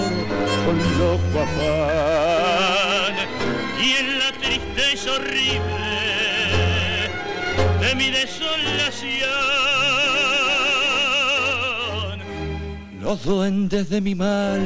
con 0.65 0.78
loco 0.99 1.40
afán. 1.40 3.15
Y 3.82 3.94
en 3.94 4.19
la 4.19 4.32
tristeza 4.34 5.14
horrible 5.14 5.61
de 7.80 7.95
mi 7.95 8.11
desolación, 8.11 9.30
los 12.99 13.23
duendes 13.23 13.90
de 13.90 14.02
mi 14.02 14.15
mal 14.15 14.60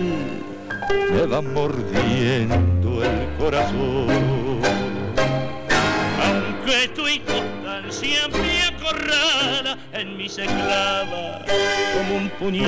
me 1.11 1.25
van 1.27 1.53
mordiendo 1.53 3.03
el 3.03 3.37
corazón. 3.37 4.61
Aunque 6.23 6.87
tu 6.95 7.07
inconstancia 7.07 7.34
me 7.34 7.34
en 9.93 10.17
mí 10.17 10.27
se 10.29 10.45
clava 10.45 11.45
como 11.93 12.15
un 12.17 12.29
puñal. 12.31 12.65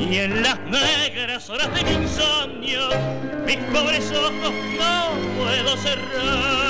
Y 0.00 0.18
en 0.18 0.42
las 0.42 0.58
negras 0.60 1.50
horas 1.50 1.68
de 1.74 1.84
mi 1.84 1.92
insomnio, 2.02 2.88
mis 3.46 3.56
pobres 3.56 4.10
ojos 4.12 4.52
no 4.78 5.10
puedo 5.36 5.76
cerrar 5.76 6.68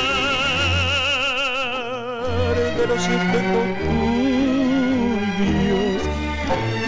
de 2.77 2.87
los 2.87 3.01
espejos 3.01 3.67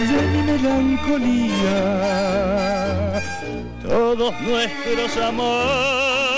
de 0.07 0.21
mi 0.27 0.41
melancolía. 0.43 1.79
Todos 3.81 4.33
nuestros 4.41 5.17
amores 5.17 6.30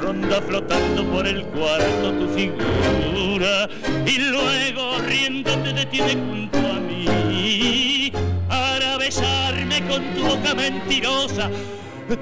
ronda 0.00 0.40
flotando 0.42 1.04
por 1.10 1.26
el 1.26 1.44
cuarto 1.46 2.12
tu 2.12 2.28
figura 2.28 3.68
y 4.06 4.18
luego 4.18 4.98
riéndote 5.06 5.72
detiene 5.72 6.14
junto 6.14 6.58
a 6.58 6.80
mí 6.80 8.12
para 8.48 8.98
besarme 8.98 9.82
con 9.88 10.02
tu 10.14 10.24
boca 10.24 10.54
mentirosa 10.54 11.50
tu 12.08 12.16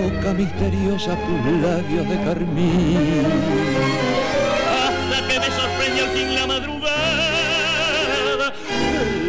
boca 0.00 0.32
misteriosa, 0.32 1.16
tus 1.16 1.40
labios 1.62 2.08
de 2.08 2.16
carmín. 2.24 3.26
Hasta 4.80 5.18
que 5.28 5.36
me 5.38 5.46
sorprende 5.46 6.00
al 6.00 6.10
fin 6.10 6.34
la 6.34 6.46
madrugada, 6.46 8.52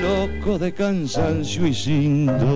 loco 0.02 0.58
de 0.58 0.74
cansancio 0.74 1.68
y 1.68 1.74
sin 1.74 2.26
dormir. 2.28 2.52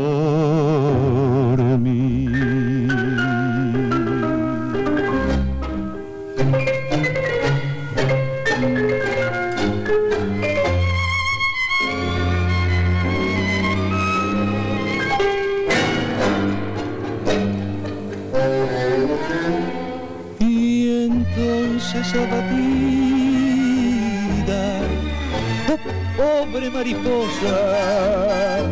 Pobre 26.65 26.69
mariposa, 26.69 28.63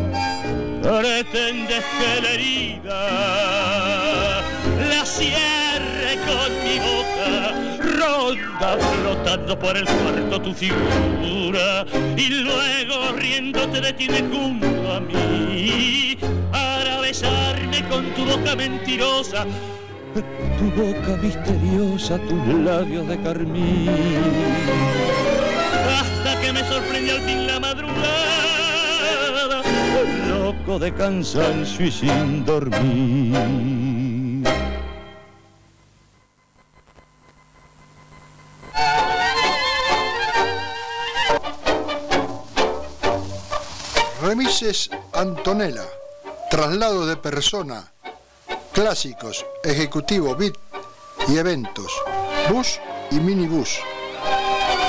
pretendes 0.82 1.84
que 1.98 2.20
la 2.22 2.30
herida 2.30 3.00
la 4.88 5.04
cierre 5.04 6.18
con 6.26 6.50
mi 6.64 6.78
boca, 6.78 7.52
ronda 7.98 8.78
flotando 8.78 9.58
por 9.58 9.76
el 9.76 9.84
cuarto 9.84 10.40
tu 10.40 10.54
figura 10.54 11.84
y 12.16 12.28
luego 12.28 13.12
riéndote 13.16 13.80
detiene 13.80 14.22
junto 14.22 14.92
a 14.92 15.00
mí 15.00 16.16
para 16.50 17.00
besarme 17.00 17.86
con 17.88 18.04
tu 18.14 18.24
boca 18.24 18.56
mentirosa 18.56 19.46
tu 20.14 20.70
boca 20.80 21.16
misteriosa, 21.20 22.18
tus 22.18 22.46
labios 22.62 23.08
de 23.08 23.18
carmín. 23.18 23.90
Hasta 25.88 26.40
que 26.40 26.52
me 26.52 26.64
sorprende 26.64 27.12
al 27.12 27.20
fin 27.22 27.46
la 27.46 27.60
madrugada. 27.60 28.34
Loco 30.28 30.78
de 30.78 30.92
cansancio 30.92 31.86
y 31.86 31.90
sin 31.90 32.44
dormir. 32.44 33.74
Remises 44.22 44.90
Antonella, 45.12 45.84
traslado 46.50 47.06
de 47.06 47.16
persona, 47.16 47.92
clásicos, 48.72 49.44
ejecutivo, 49.62 50.34
bit 50.34 50.56
y 51.28 51.36
eventos, 51.36 51.92
bus 52.48 52.80
y 53.10 53.16
minibús. 53.16 53.78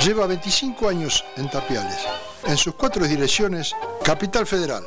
Lleva 0.04 0.26
25 0.26 0.88
años 0.88 1.24
en 1.36 1.48
Tapiales. 1.50 2.00
En 2.44 2.56
sus 2.56 2.74
cuatro 2.74 3.06
direcciones, 3.06 3.74
Capital 4.04 4.46
Federal, 4.46 4.84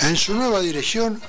En 0.03 0.15
su 0.15 0.35
nueva 0.35 0.59
dirección, 0.59 1.19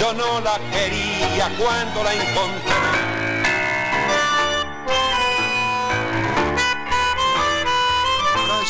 Yo 0.00 0.14
no 0.14 0.40
la 0.40 0.58
quería 0.70 1.54
cuando 1.58 2.02
la 2.02 2.14
encontré. 2.14 3.07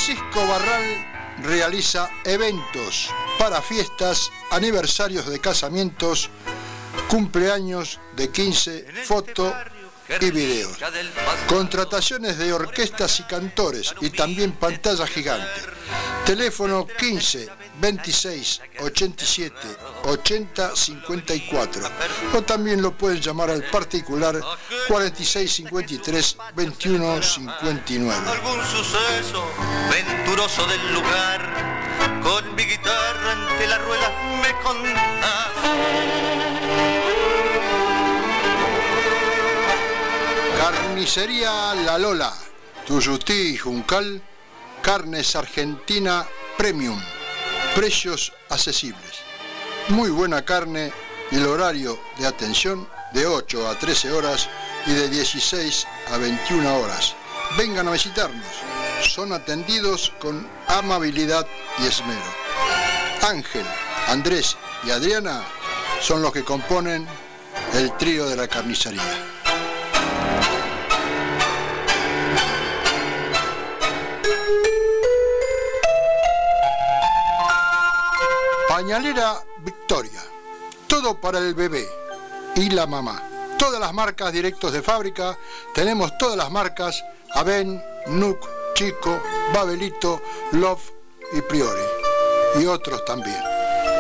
Francisco 0.09 0.47
Barral 0.47 1.37
realiza 1.43 2.09
eventos 2.25 3.11
para 3.39 3.61
fiestas, 3.61 4.33
aniversarios 4.51 5.27
de 5.27 5.39
casamientos, 5.39 6.31
cumpleaños 7.09 8.01
de 8.17 8.31
15, 8.31 8.87
foto 9.05 9.55
y 10.19 10.31
videos. 10.31 10.79
Contrataciones 11.47 12.39
de 12.39 12.55
orquestas 12.55 13.21
y 13.21 13.25
cantores 13.25 13.95
y 14.01 14.09
también 14.09 14.53
pantalla 14.53 15.07
gigante. 15.07 15.61
Teléfono 16.25 16.87
15 16.87 17.51
26 17.81 18.61
87 18.81 19.55
80 20.05 20.77
54 20.77 21.83
o 22.35 22.43
también 22.43 22.83
lo 22.83 22.97
pueden 22.97 23.21
llamar 23.21 23.51
al 23.51 23.63
particular 23.65 24.41
46 24.89 25.53
53 25.53 26.37
21 26.55 27.23
59. 27.23 28.31
algún 28.31 28.65
suceso 28.65 29.47
venturoso 29.91 30.67
del 30.67 30.95
lugar, 30.95 32.21
con 32.23 32.55
mi 32.55 32.65
guitarra 32.65 33.33
ante 33.33 33.67
la 33.67 33.79
rueda 33.79 34.11
me 34.43 34.53
contás. 34.63 35.49
Carnicería 40.59 41.75
La 41.75 41.97
Lola, 41.97 42.35
Tuyutí 42.87 43.53
y 43.53 43.57
Juncal, 43.57 44.21
carnes 44.83 45.37
argentina 45.37 46.27
premium, 46.57 47.01
precios 47.79 48.33
accesibles. 48.49 49.23
Muy 49.91 50.11
buena 50.11 50.45
carne 50.45 50.93
y 51.31 51.37
el 51.37 51.47
horario 51.47 51.97
de 52.19 52.27
atención 52.27 52.89
de 53.13 53.25
8 53.25 53.69
a 53.69 53.79
13 53.79 54.11
horas 54.11 54.49
y 54.85 54.95
de 54.95 55.09
16 55.09 55.87
a 56.13 56.17
21 56.17 56.77
horas. 56.77 57.15
Vengan 57.57 57.87
a 57.87 57.93
visitarnos, 57.93 58.45
son 59.09 59.33
atendidos 59.33 60.13
con 60.19 60.45
amabilidad 60.67 61.47
y 61.79 61.87
esmero. 61.87 62.35
Ángel, 63.23 63.65
Andrés 64.09 64.57
y 64.83 64.91
Adriana 64.91 65.45
son 66.03 66.21
los 66.21 66.33
que 66.33 66.43
componen 66.43 67.07
el 67.75 67.97
trío 67.97 68.29
de 68.29 68.35
la 68.35 68.49
carnicería. 68.49 69.38
Pañalera 78.89 79.45
Victoria. 79.59 80.19
Todo 80.87 81.21
para 81.21 81.41
el 81.41 81.55
bebé 81.55 81.87
y 82.57 82.71
la 82.71 82.87
mamá. 82.87 83.23
Todas 83.59 83.79
las 83.79 83.93
marcas 83.93 84.33
directos 84.33 84.73
de 84.73 84.81
fábrica. 84.81 85.37
Tenemos 85.75 86.17
todas 86.17 86.39
las 86.39 86.51
marcas 86.51 87.05
Aven, 87.35 87.85
Nuc, 88.07 88.49
Chico, 88.73 89.21
Babelito, 89.53 90.23
Love 90.53 90.91
y 91.35 91.43
Priori. 91.43 91.83
Y 92.59 92.65
otros 92.65 93.05
también. 93.05 93.37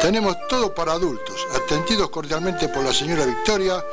Tenemos 0.01 0.35
todo 0.48 0.74
para 0.74 0.93
adultos, 0.93 1.47
atendidos 1.55 2.09
cordialmente 2.09 2.69
por 2.69 2.82
la 2.82 2.94
señora 2.94 3.27
Victoria, 3.27 3.85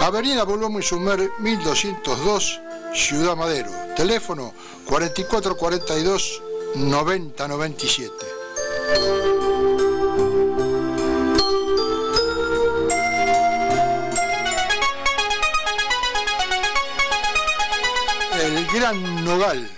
Avenida 0.00 0.44
Bolomo 0.44 0.78
y 0.78 0.82
Sumer 0.82 1.30
1202, 1.40 2.60
Ciudad 2.94 3.36
Madero. 3.36 3.68
Teléfono 3.94 4.54
4442 4.86 6.42
9097. 6.74 9.57
Gran 18.78 19.24
Nogal, 19.24 19.68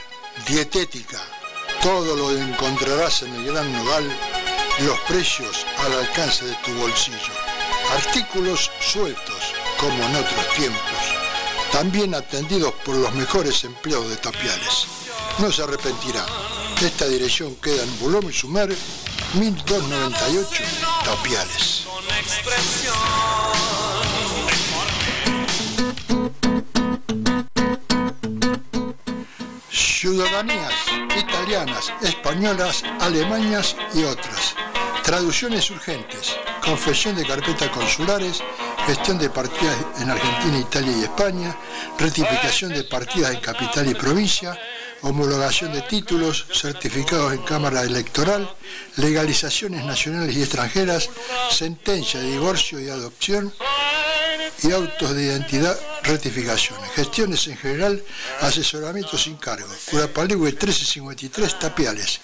dietética. 0.47 1.19
Todo 1.83 2.15
lo 2.17 2.37
encontrarás 2.37 3.23
en 3.23 3.35
el 3.35 3.47
Gran 3.47 3.73
Nogal, 3.73 4.05
los 4.81 4.99
precios 5.09 5.65
al 5.79 6.01
alcance 6.01 6.45
de 6.45 6.55
tu 6.57 6.75
bolsillo. 6.75 7.33
Artículos 7.95 8.71
sueltos, 8.79 9.55
como 9.79 10.05
en 10.05 10.17
otros 10.17 10.47
tiempos. 10.55 11.01
También 11.73 12.15
atendidos 12.15 12.75
por 12.85 12.95
los 12.95 13.11
mejores 13.15 13.65
empleados 13.65 14.11
de 14.11 14.19
Tapiales. 14.19 14.87
No 15.39 15.51
se 15.51 15.63
arrepentirá. 15.63 16.27
Esta 16.83 17.07
dirección 17.07 17.57
queda 17.57 17.83
en 17.83 18.01
Bulón 18.01 18.29
y 18.29 18.35
Sumer, 18.35 18.69
1298, 19.33 20.63
Tapiales. 21.07 21.85
Ciudadanías 30.11 30.75
italianas, 31.17 31.93
españolas, 32.03 32.83
alemanas 32.99 33.77
y 33.95 34.03
otras. 34.03 34.57
Traducciones 35.05 35.71
urgentes, 35.71 36.35
confesión 36.65 37.15
de 37.15 37.25
carpetas 37.25 37.69
consulares, 37.69 38.43
gestión 38.87 39.19
de 39.19 39.31
partidas 39.31 39.77
en 40.01 40.11
Argentina, 40.11 40.59
Italia 40.59 40.93
y 40.97 41.03
España, 41.05 41.57
rectificación 41.97 42.73
de 42.73 42.83
partidas 42.83 43.35
en 43.35 43.41
capital 43.41 43.89
y 43.89 43.95
provincia, 43.95 44.59
homologación 45.03 45.73
de 45.73 45.83
títulos, 45.83 46.45
certificados 46.53 47.33
en 47.33 47.43
Cámara 47.43 47.83
Electoral, 47.83 48.53
legalizaciones 48.97 49.85
nacionales 49.85 50.35
y 50.35 50.41
extranjeras, 50.41 51.09
sentencia 51.53 52.19
de 52.19 52.33
divorcio 52.33 52.81
y 52.81 52.89
adopción 52.89 53.55
y 54.63 54.73
autos 54.73 55.15
de 55.15 55.25
identidad, 55.25 55.79
rectificaciones, 56.03 56.91
gestiones 56.93 57.47
en 57.49 57.57
general, 57.57 58.03
asesoramiento 58.41 59.17
sin 59.17 59.37
cargo. 59.37 59.69
Curapaligüe 59.91 60.51
1353 60.51 61.59
Tapiales, 61.59 62.21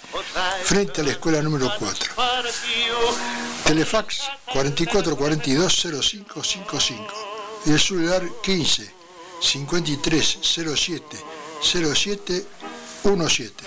frente 0.64 1.00
a 1.00 1.04
la 1.04 1.10
escuela 1.10 1.42
número 1.42 1.72
4. 1.78 2.14
Telefax 3.64 4.22
4442 4.52 6.02
0555 6.02 7.14
y 7.66 7.70
el 7.72 7.80
celular 7.80 8.22
15 8.42 8.94
53 9.40 10.38
07 10.42 11.16
07 11.62 12.46
17. 13.14 13.64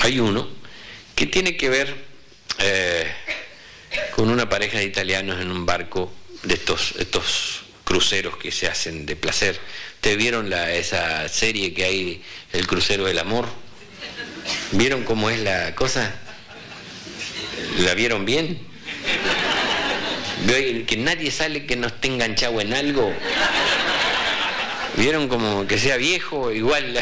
Hay 0.00 0.18
uno 0.18 0.48
que 1.14 1.26
tiene 1.26 1.56
que 1.56 1.68
ver 1.68 1.94
eh, 2.58 3.10
con 4.16 4.30
una 4.30 4.48
pareja 4.48 4.78
de 4.78 4.84
italianos 4.84 5.40
en 5.40 5.50
un 5.50 5.64
barco 5.64 6.12
de 6.42 6.54
estos, 6.54 6.94
estos 6.98 7.62
cruceros 7.84 8.36
que 8.36 8.50
se 8.50 8.66
hacen 8.66 9.06
de 9.06 9.16
placer. 9.16 9.58
¿Te 10.00 10.16
vieron 10.16 10.50
la, 10.50 10.72
esa 10.72 11.28
serie 11.28 11.72
que 11.72 11.84
hay, 11.84 12.22
El 12.52 12.66
crucero 12.66 13.04
del 13.04 13.20
amor? 13.20 13.46
¿Vieron 14.72 15.04
cómo 15.04 15.30
es 15.30 15.38
la 15.38 15.74
cosa? 15.76 16.14
¿La 17.78 17.94
vieron 17.94 18.24
bien? 18.24 18.60
¿Veo 20.46 20.86
que 20.86 20.96
nadie 20.96 21.30
sale 21.30 21.66
que 21.66 21.76
no 21.76 21.86
esté 21.88 22.08
enganchado 22.08 22.60
en 22.60 22.72
algo? 22.74 23.12
¿Vieron 24.96 25.28
como 25.28 25.66
que 25.66 25.78
sea 25.78 25.96
viejo? 25.96 26.52
Igual. 26.52 26.94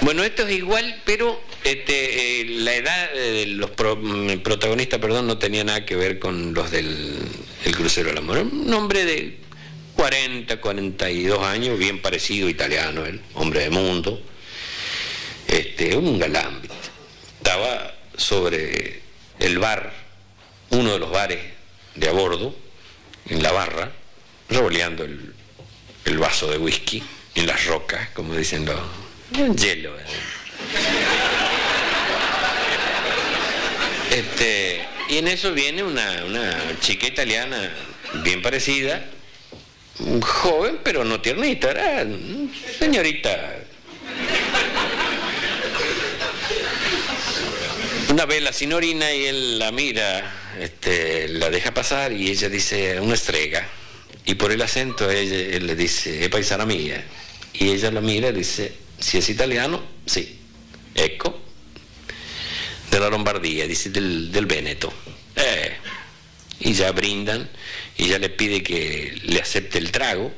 bueno, 0.00 0.24
esto 0.24 0.46
es 0.46 0.54
igual, 0.54 1.00
pero 1.04 1.40
este, 1.64 2.40
eh, 2.40 2.44
la 2.46 2.74
edad 2.74 3.12
de 3.12 3.46
los 3.46 3.70
pro- 3.70 4.00
protagonistas 4.42 5.00
perdón, 5.00 5.26
no 5.26 5.38
tenía 5.38 5.64
nada 5.64 5.84
que 5.84 5.96
ver 5.96 6.18
con 6.18 6.54
los 6.54 6.70
del 6.70 7.18
el 7.64 7.76
crucero 7.76 8.08
del 8.08 8.18
amor. 8.18 8.38
Un 8.38 8.72
hombre 8.72 9.04
de 9.04 9.38
40, 9.96 10.60
42 10.60 11.44
años, 11.44 11.78
bien 11.78 12.00
parecido, 12.00 12.48
italiano, 12.48 13.04
él, 13.04 13.20
hombre 13.34 13.60
de 13.60 13.70
mundo, 13.70 14.22
este, 15.48 15.96
un 15.96 16.18
galán. 16.18 16.60
Estaba 17.38 17.94
sobre 18.16 19.00
el 19.40 19.58
bar, 19.58 19.92
uno 20.70 20.92
de 20.92 20.98
los 20.98 21.10
bares 21.10 21.40
de 21.94 22.08
a 22.08 22.12
bordo, 22.12 22.54
en 23.28 23.42
la 23.42 23.52
barra, 23.52 23.92
revoleando 24.48 25.04
el, 25.04 26.18
vaso 26.18 26.50
de 26.50 26.58
whisky 26.58 27.02
en 27.34 27.46
las 27.46 27.66
rocas, 27.66 28.08
como 28.14 28.34
dicen 28.34 28.64
los... 28.64 28.80
Un 29.38 29.56
hielo. 29.56 29.98
¿eh? 29.98 30.02
Este, 34.10 34.86
y 35.10 35.18
en 35.18 35.28
eso 35.28 35.52
viene 35.52 35.82
una, 35.82 36.78
chica 36.80 37.06
italiana 37.06 37.70
bien 38.24 38.40
parecida, 38.40 39.04
joven 40.22 40.80
pero 40.82 41.04
no 41.04 41.20
tiernita, 41.20 41.70
era 41.70 42.06
señorita. 42.78 43.56
Una 48.10 48.24
vez 48.24 48.42
la 48.42 48.52
signorina 48.52 49.12
y 49.12 49.26
él 49.26 49.58
la 49.58 49.70
mira, 49.70 50.32
este, 50.60 51.28
la 51.28 51.50
deja 51.50 51.72
pasar 51.72 52.12
y 52.12 52.30
ella 52.30 52.48
dice 52.48 53.00
una 53.00 53.14
estrega. 53.14 53.66
Y 54.24 54.34
por 54.34 54.52
el 54.52 54.60
acento 54.60 55.10
ella, 55.10 55.36
él 55.36 55.66
le 55.66 55.74
dice, 55.74 56.22
es 56.22 56.28
paisana 56.28 56.66
mía. 56.66 57.02
Y 57.54 57.70
ella 57.70 57.90
la 57.90 58.00
mira 58.00 58.28
y 58.28 58.32
dice, 58.32 58.72
si 58.98 59.18
es 59.18 59.28
italiano, 59.28 59.82
sí. 60.06 60.38
Ecco, 60.94 61.40
della 62.90 63.08
Lombardia, 63.08 63.66
dice 63.66 63.90
del, 63.90 64.30
del 64.32 64.46
Veneto. 64.46 64.92
Eh, 65.36 65.76
y 66.60 66.72
ya 66.72 66.90
brindan, 66.92 67.48
y 67.96 68.08
ya 68.08 68.18
le 68.18 68.30
pide 68.30 68.62
que 68.62 69.16
le 69.22 69.40
acepte 69.40 69.78
el 69.78 69.92
trago, 69.92 70.32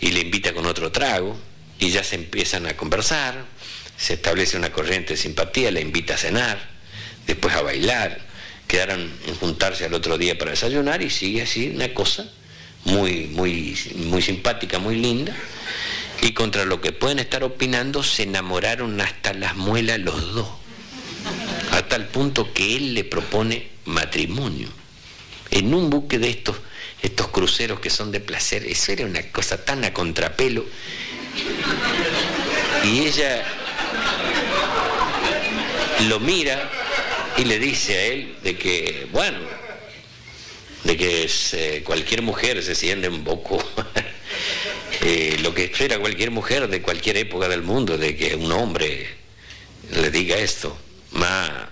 y 0.00 0.12
le 0.12 0.20
invita 0.20 0.54
con 0.54 0.66
otro 0.66 0.92
trago, 0.92 1.38
y 1.78 1.90
ya 1.90 2.04
se 2.04 2.14
empiezan 2.14 2.66
a 2.66 2.76
conversar, 2.76 3.44
se 3.96 4.14
establece 4.14 4.56
una 4.56 4.72
corriente 4.72 5.14
de 5.14 5.16
simpatía, 5.16 5.70
le 5.70 5.80
invita 5.80 6.14
a 6.14 6.18
cenar, 6.18 6.70
después 7.26 7.54
a 7.54 7.62
bailar, 7.62 8.29
quedaron 8.70 9.10
en 9.26 9.34
juntarse 9.34 9.84
al 9.84 9.94
otro 9.94 10.16
día 10.16 10.38
para 10.38 10.52
desayunar, 10.52 11.02
y 11.02 11.10
sigue 11.10 11.42
así 11.42 11.72
una 11.74 11.92
cosa 11.92 12.30
muy, 12.84 13.26
muy, 13.26 13.76
muy 13.96 14.22
simpática, 14.22 14.78
muy 14.78 14.94
linda, 14.94 15.34
y 16.22 16.32
contra 16.34 16.64
lo 16.64 16.80
que 16.80 16.92
pueden 16.92 17.18
estar 17.18 17.42
opinando, 17.42 18.04
se 18.04 18.22
enamoraron 18.22 19.00
hasta 19.00 19.34
las 19.34 19.56
muelas 19.56 19.98
los 19.98 20.34
dos 20.34 20.48
a 21.72 21.82
tal 21.82 22.06
punto 22.06 22.52
que 22.52 22.76
él 22.76 22.94
le 22.94 23.02
propone 23.02 23.70
matrimonio. 23.86 24.68
En 25.50 25.74
un 25.74 25.90
buque 25.90 26.20
de 26.20 26.30
estos, 26.30 26.56
estos 27.02 27.26
cruceros 27.28 27.80
que 27.80 27.90
son 27.90 28.12
de 28.12 28.20
placer, 28.20 28.64
eso 28.66 28.92
era 28.92 29.04
una 29.04 29.22
cosa 29.32 29.64
tan 29.64 29.84
a 29.84 29.92
contrapelo. 29.92 30.64
Y 32.84 33.00
ella 33.00 33.44
lo 36.08 36.20
mira 36.20 36.70
y 37.36 37.44
le 37.44 37.58
dice 37.58 37.96
a 37.96 38.04
él 38.06 38.36
de 38.42 38.56
que, 38.56 39.06
bueno, 39.12 39.38
de 40.84 40.96
que 40.96 41.82
cualquier 41.84 42.22
mujer 42.22 42.62
se 42.62 42.74
siente 42.74 43.08
un 43.08 43.24
poco 43.24 43.62
eh, 45.02 45.38
lo 45.42 45.54
que 45.54 45.64
espera 45.64 45.98
cualquier 45.98 46.30
mujer 46.30 46.68
de 46.68 46.82
cualquier 46.82 47.16
época 47.16 47.48
del 47.48 47.62
mundo, 47.62 47.98
de 47.98 48.16
que 48.16 48.34
un 48.34 48.50
hombre 48.52 49.08
le 49.92 50.10
diga 50.10 50.36
esto. 50.36 50.76
Ma, 51.12 51.70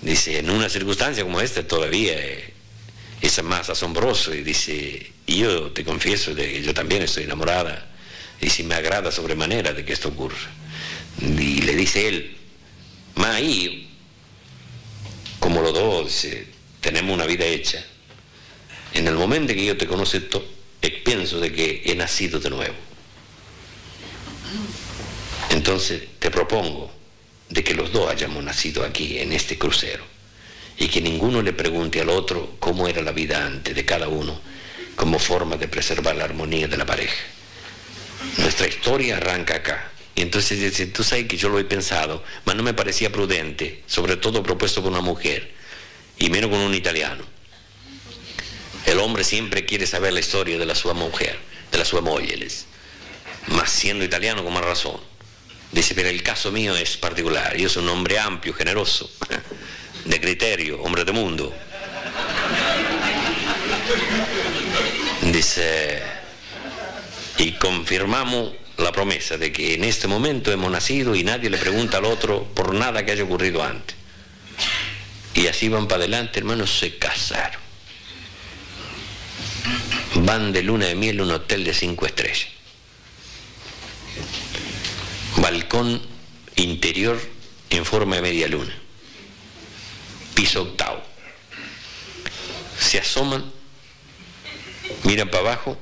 dice, 0.00 0.38
en 0.38 0.50
una 0.50 0.68
circunstancia 0.68 1.22
como 1.22 1.40
esta 1.40 1.66
todavía 1.66 2.14
eh, 2.14 2.52
es 3.20 3.42
más 3.42 3.70
asombroso 3.70 4.34
y 4.34 4.42
dice, 4.42 5.12
yo 5.26 5.70
te 5.72 5.84
confieso 5.84 6.34
de 6.34 6.52
que 6.52 6.62
yo 6.62 6.74
también 6.74 7.02
estoy 7.02 7.24
enamorada 7.24 7.90
y 8.40 8.50
si 8.50 8.62
me 8.62 8.74
agrada 8.74 9.10
sobremanera 9.10 9.72
de 9.72 9.84
que 9.84 9.92
esto 9.92 10.08
ocurra. 10.08 10.36
Y 11.20 11.62
le 11.62 11.74
dice 11.74 12.08
él, 12.08 12.36
ma, 13.14 13.40
y 13.40 13.93
como 15.44 15.60
los 15.60 15.74
dos 15.74 16.06
dice, 16.06 16.46
tenemos 16.80 17.12
una 17.12 17.26
vida 17.26 17.44
hecha, 17.44 17.84
en 18.94 19.06
el 19.06 19.14
momento 19.14 19.52
en 19.52 19.58
que 19.58 19.66
yo 19.66 19.76
te 19.76 19.86
conozco, 19.86 20.42
pienso 21.04 21.38
de 21.38 21.52
que 21.52 21.82
he 21.84 21.94
nacido 21.94 22.40
de 22.40 22.48
nuevo. 22.48 22.74
Entonces 25.50 26.02
te 26.18 26.30
propongo 26.30 26.90
de 27.50 27.62
que 27.62 27.74
los 27.74 27.92
dos 27.92 28.10
hayamos 28.10 28.42
nacido 28.42 28.86
aquí, 28.86 29.18
en 29.18 29.34
este 29.34 29.58
crucero, 29.58 30.02
y 30.78 30.88
que 30.88 31.02
ninguno 31.02 31.42
le 31.42 31.52
pregunte 31.52 32.00
al 32.00 32.08
otro 32.08 32.56
cómo 32.58 32.88
era 32.88 33.02
la 33.02 33.12
vida 33.12 33.44
antes 33.44 33.74
de 33.74 33.84
cada 33.84 34.08
uno, 34.08 34.40
como 34.96 35.18
forma 35.18 35.58
de 35.58 35.68
preservar 35.68 36.16
la 36.16 36.24
armonía 36.24 36.68
de 36.68 36.78
la 36.78 36.86
pareja. 36.86 37.22
Nuestra 38.38 38.66
historia 38.66 39.18
arranca 39.18 39.56
acá. 39.56 39.92
Y 40.14 40.22
entonces 40.22 40.60
dice, 40.60 40.86
tú 40.86 41.02
sabes 41.02 41.26
que 41.26 41.36
yo 41.36 41.48
lo 41.48 41.58
he 41.58 41.64
pensado, 41.64 42.22
pero 42.44 42.56
no 42.56 42.62
me 42.62 42.74
parecía 42.74 43.10
prudente, 43.10 43.82
sobre 43.86 44.16
todo 44.16 44.42
propuesto 44.42 44.82
por 44.82 44.92
una 44.92 45.00
mujer, 45.00 45.52
y 46.18 46.30
menos 46.30 46.50
con 46.50 46.60
un 46.60 46.74
italiano. 46.74 47.24
El 48.86 49.00
hombre 49.00 49.24
siempre 49.24 49.64
quiere 49.64 49.86
saber 49.86 50.12
la 50.12 50.20
historia 50.20 50.58
de 50.58 50.66
la 50.66 50.74
sua 50.74 50.94
mujer, 50.94 51.38
de 51.72 51.78
la 51.78 51.84
sua 51.84 52.00
moglie, 52.00 52.46
más 53.48 53.70
siendo 53.70 54.04
italiano 54.04 54.44
con 54.44 54.52
más 54.52 54.64
razón. 54.64 55.00
Dice, 55.72 55.96
pero 55.96 56.08
el 56.08 56.22
caso 56.22 56.52
mío 56.52 56.76
es 56.76 56.96
particular, 56.96 57.56
yo 57.56 57.68
soy 57.68 57.82
un 57.82 57.88
hombre 57.88 58.18
amplio, 58.18 58.54
generoso, 58.54 59.10
de 60.04 60.20
criterio, 60.20 60.80
hombre 60.82 61.04
de 61.04 61.10
mundo. 61.10 61.52
Dice, 65.22 66.00
y 67.38 67.52
confirmamos 67.52 68.52
la 68.78 68.92
promesa 68.92 69.36
de 69.36 69.52
que 69.52 69.74
en 69.74 69.84
este 69.84 70.08
momento 70.08 70.50
hemos 70.50 70.70
nacido 70.70 71.14
y 71.14 71.22
nadie 71.22 71.50
le 71.50 71.58
pregunta 71.58 71.98
al 71.98 72.06
otro 72.06 72.44
por 72.54 72.74
nada 72.74 73.04
que 73.04 73.12
haya 73.12 73.24
ocurrido 73.24 73.62
antes. 73.62 73.96
Y 75.34 75.46
así 75.46 75.68
van 75.68 75.88
para 75.88 76.02
adelante, 76.02 76.38
hermanos, 76.38 76.78
se 76.78 76.96
casaron. 76.96 77.60
Van 80.16 80.52
de 80.52 80.62
luna 80.62 80.86
de 80.86 80.94
miel 80.94 81.20
a 81.20 81.22
un 81.24 81.30
hotel 81.32 81.64
de 81.64 81.74
cinco 81.74 82.06
estrellas. 82.06 82.48
Balcón 85.36 86.00
interior 86.56 87.20
en 87.70 87.84
forma 87.84 88.16
de 88.16 88.22
media 88.22 88.48
luna. 88.48 88.74
Piso 90.34 90.62
octavo. 90.62 91.02
Se 92.78 92.98
asoman, 92.98 93.52
miran 95.04 95.28
para 95.30 95.40
abajo 95.40 95.78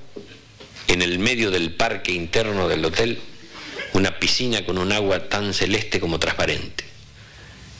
en 0.88 1.02
el 1.02 1.18
medio 1.18 1.50
del 1.50 1.74
parque 1.74 2.12
interno 2.12 2.68
del 2.68 2.84
hotel 2.84 3.20
una 3.94 4.18
piscina 4.18 4.64
con 4.64 4.78
un 4.78 4.92
agua 4.92 5.28
tan 5.28 5.52
celeste 5.52 6.00
como 6.00 6.18
transparente. 6.18 6.84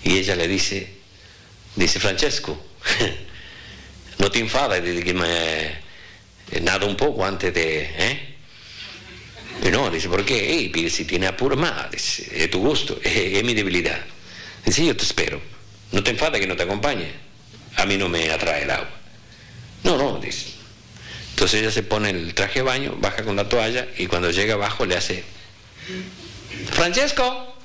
Y 0.04 0.18
ella 0.18 0.36
le 0.36 0.48
dice, 0.48 0.92
dice 1.76 2.00
Francesco, 2.00 2.60
no 4.18 4.30
te 4.30 4.40
enfades 4.40 4.82
de 4.82 5.02
que 5.02 5.14
me 5.14 5.82
nada 6.60 6.86
un 6.86 6.96
poco 6.96 7.24
antes 7.24 7.54
de... 7.54 7.90
¿eh? 7.96 8.28
Y 9.64 9.70
no, 9.70 9.90
dice, 9.90 10.08
¿por 10.08 10.24
qué? 10.24 10.70
Hey, 10.74 10.90
si 10.90 11.04
tiene 11.04 11.26
apuro 11.26 11.56
más, 11.56 11.90
dice, 11.90 12.44
es 12.44 12.50
tu 12.50 12.60
gusto, 12.60 12.98
es, 13.02 13.14
es, 13.14 13.44
mi 13.44 13.54
debilidad. 13.54 14.00
Dice, 14.64 14.84
yo 14.84 14.96
te 14.96 15.04
espero, 15.04 15.40
no 15.92 16.02
te 16.02 16.10
enfades 16.10 16.40
que 16.40 16.46
no 16.46 16.56
te 16.56 16.64
acompañe, 16.64 17.12
a 17.76 17.86
mí 17.86 17.96
no 17.96 18.08
me 18.08 18.30
atrae 18.30 18.64
el 18.64 18.70
agua. 18.70 18.90
No, 19.84 19.96
no, 19.96 20.18
dice, 20.18 20.52
entonces 21.43 21.60
ella 21.60 21.73
se 21.73 21.82
pone 21.82 22.10
el 22.10 22.35
traje 22.35 22.60
de 22.60 22.62
baño, 22.62 22.94
baja 23.01 23.24
con 23.24 23.35
la 23.35 23.48
toalla 23.48 23.89
y 23.98 24.06
cuando 24.06 24.31
llega 24.31 24.55
abajo 24.55 24.86
le 24.86 24.97
hace, 24.97 25.24
Francesco. 26.70 27.56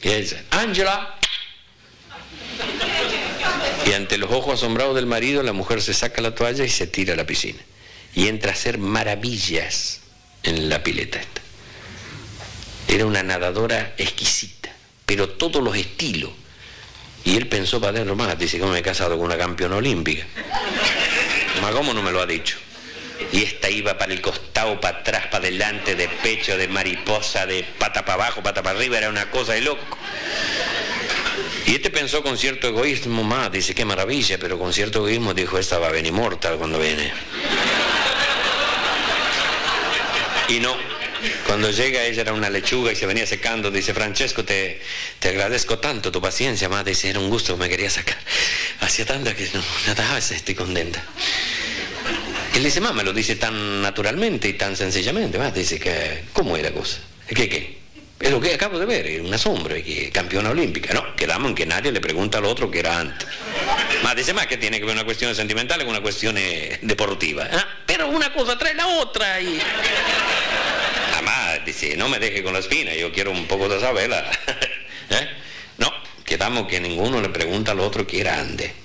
Y 0.00 0.10
ella 0.10 0.18
dice, 0.18 0.44
Angela. 0.52 1.16
Y 3.84 3.94
ante 3.94 4.16
los 4.16 4.30
ojos 4.30 4.54
asombrados 4.54 4.94
del 4.94 5.06
marido, 5.06 5.42
la 5.42 5.52
mujer 5.52 5.82
se 5.82 5.92
saca 5.92 6.22
la 6.22 6.36
toalla 6.36 6.64
y 6.64 6.68
se 6.68 6.86
tira 6.86 7.14
a 7.14 7.16
la 7.16 7.26
piscina. 7.26 7.58
Y 8.14 8.28
entra 8.28 8.52
a 8.52 8.54
hacer 8.54 8.78
maravillas 8.78 10.02
en 10.44 10.68
la 10.68 10.84
pileta 10.84 11.18
esta. 11.18 11.40
Era 12.86 13.06
una 13.06 13.24
nadadora 13.24 13.96
exquisita, 13.98 14.72
pero 15.04 15.30
todos 15.30 15.60
los 15.64 15.76
estilos. 15.76 16.30
Y 17.24 17.36
él 17.36 17.48
pensó 17.48 17.80
para 17.80 17.90
adentro 17.90 18.14
más, 18.14 18.38
dice 18.38 18.60
que 18.60 18.66
me 18.66 18.78
he 18.78 18.82
casado 18.82 19.16
con 19.16 19.26
una 19.26 19.36
campeona 19.36 19.74
olímpica. 19.74 20.24
Cómo 21.72 21.92
no 21.92 22.04
me 22.04 22.12
lo 22.12 22.20
ha 22.20 22.26
dicho. 22.26 22.56
Y 23.32 23.42
esta 23.42 23.70
iba 23.70 23.96
para 23.96 24.12
el 24.12 24.20
costado, 24.20 24.80
para 24.80 24.98
atrás, 24.98 25.26
para 25.26 25.38
adelante, 25.38 25.94
de 25.94 26.08
pecho, 26.08 26.56
de 26.56 26.68
mariposa, 26.68 27.46
de 27.46 27.64
pata 27.78 28.04
para 28.04 28.24
abajo, 28.24 28.42
pata 28.42 28.62
para 28.62 28.76
arriba, 28.78 28.98
era 28.98 29.08
una 29.08 29.30
cosa 29.30 29.52
de 29.52 29.60
loco. 29.60 29.84
Y 31.66 31.74
este 31.74 31.90
pensó 31.90 32.22
con 32.22 32.36
cierto 32.36 32.68
egoísmo 32.68 33.24
más, 33.24 33.50
dice, 33.50 33.74
qué 33.74 33.84
maravilla, 33.84 34.38
pero 34.38 34.58
con 34.58 34.72
cierto 34.72 34.98
egoísmo 34.98 35.32
dijo, 35.32 35.58
esta 35.58 35.78
va 35.78 35.88
a 35.88 35.92
venir 35.92 36.12
mortal 36.12 36.56
cuando 36.58 36.78
viene. 36.78 37.12
Y 40.48 40.60
no, 40.60 40.76
cuando 41.46 41.70
llega 41.70 42.04
ella 42.04 42.20
era 42.20 42.32
una 42.32 42.50
lechuga 42.50 42.92
y 42.92 42.96
se 42.96 43.06
venía 43.06 43.26
secando, 43.26 43.70
dice, 43.70 43.94
Francesco, 43.94 44.44
te, 44.44 44.82
te 45.18 45.30
agradezco 45.30 45.78
tanto 45.78 46.12
tu 46.12 46.20
paciencia, 46.20 46.68
más 46.68 46.84
dice, 46.84 47.10
era 47.10 47.18
un 47.18 47.30
gusto, 47.30 47.56
me 47.56 47.68
quería 47.68 47.88
sacar. 47.88 48.18
Hacía 48.80 49.06
tanta 49.06 49.34
que 49.34 49.48
no, 49.54 49.62
nada, 49.86 50.18
estoy 50.18 50.54
contenta. 50.54 51.02
Él 52.54 52.62
dice, 52.62 52.80
mamá, 52.80 53.02
lo 53.02 53.12
dice 53.12 53.34
tan 53.34 53.82
naturalmente 53.82 54.48
y 54.48 54.52
tan 54.52 54.76
sencillamente, 54.76 55.38
más 55.38 55.52
dice 55.52 55.80
que, 55.80 56.22
¿cómo 56.32 56.56
es 56.56 56.62
la 56.62 56.70
cosa? 56.70 56.98
¿Qué, 57.26 57.48
qué? 57.48 57.78
Es 58.20 58.30
lo 58.30 58.40
que 58.40 58.54
acabo 58.54 58.78
de 58.78 58.86
ver, 58.86 59.06
es 59.06 59.20
una 59.20 59.38
sombra, 59.38 59.74
que 59.82 60.08
campeona 60.10 60.50
olímpica. 60.50 60.94
No, 60.94 61.16
quedamos 61.16 61.48
en 61.48 61.54
que 61.56 61.66
nadie 61.66 61.90
le 61.90 62.00
pregunta 62.00 62.38
al 62.38 62.44
otro 62.44 62.70
que 62.70 62.78
era 62.78 63.00
antes. 63.00 63.26
Más 64.04 64.14
dice 64.14 64.32
más 64.32 64.46
que 64.46 64.56
tiene 64.56 64.78
que 64.78 64.86
ver 64.86 64.94
una 64.94 65.04
cuestión 65.04 65.34
sentimental 65.34 65.80
con 65.80 65.88
una 65.88 66.00
cuestión 66.00 66.36
deportiva. 66.80 67.48
¿Ah? 67.52 67.66
Pero 67.86 68.08
una 68.08 68.32
cosa 68.32 68.56
trae 68.56 68.74
la 68.74 68.86
otra 68.86 69.40
y... 69.40 69.58
Además, 71.12 71.58
dice, 71.66 71.96
no 71.96 72.08
me 72.08 72.20
deje 72.20 72.44
con 72.44 72.52
la 72.52 72.60
espina, 72.60 72.94
yo 72.94 73.12
quiero 73.12 73.32
un 73.32 73.46
poco 73.48 73.68
de 73.68 73.80
saberla. 73.80 74.30
¿Eh? 75.10 75.28
No, 75.78 75.92
quedamos 76.24 76.68
que 76.68 76.78
ninguno 76.78 77.20
le 77.20 77.30
pregunta 77.30 77.72
al 77.72 77.80
otro 77.80 78.06
que 78.06 78.20
era 78.20 78.38
antes. 78.38 78.83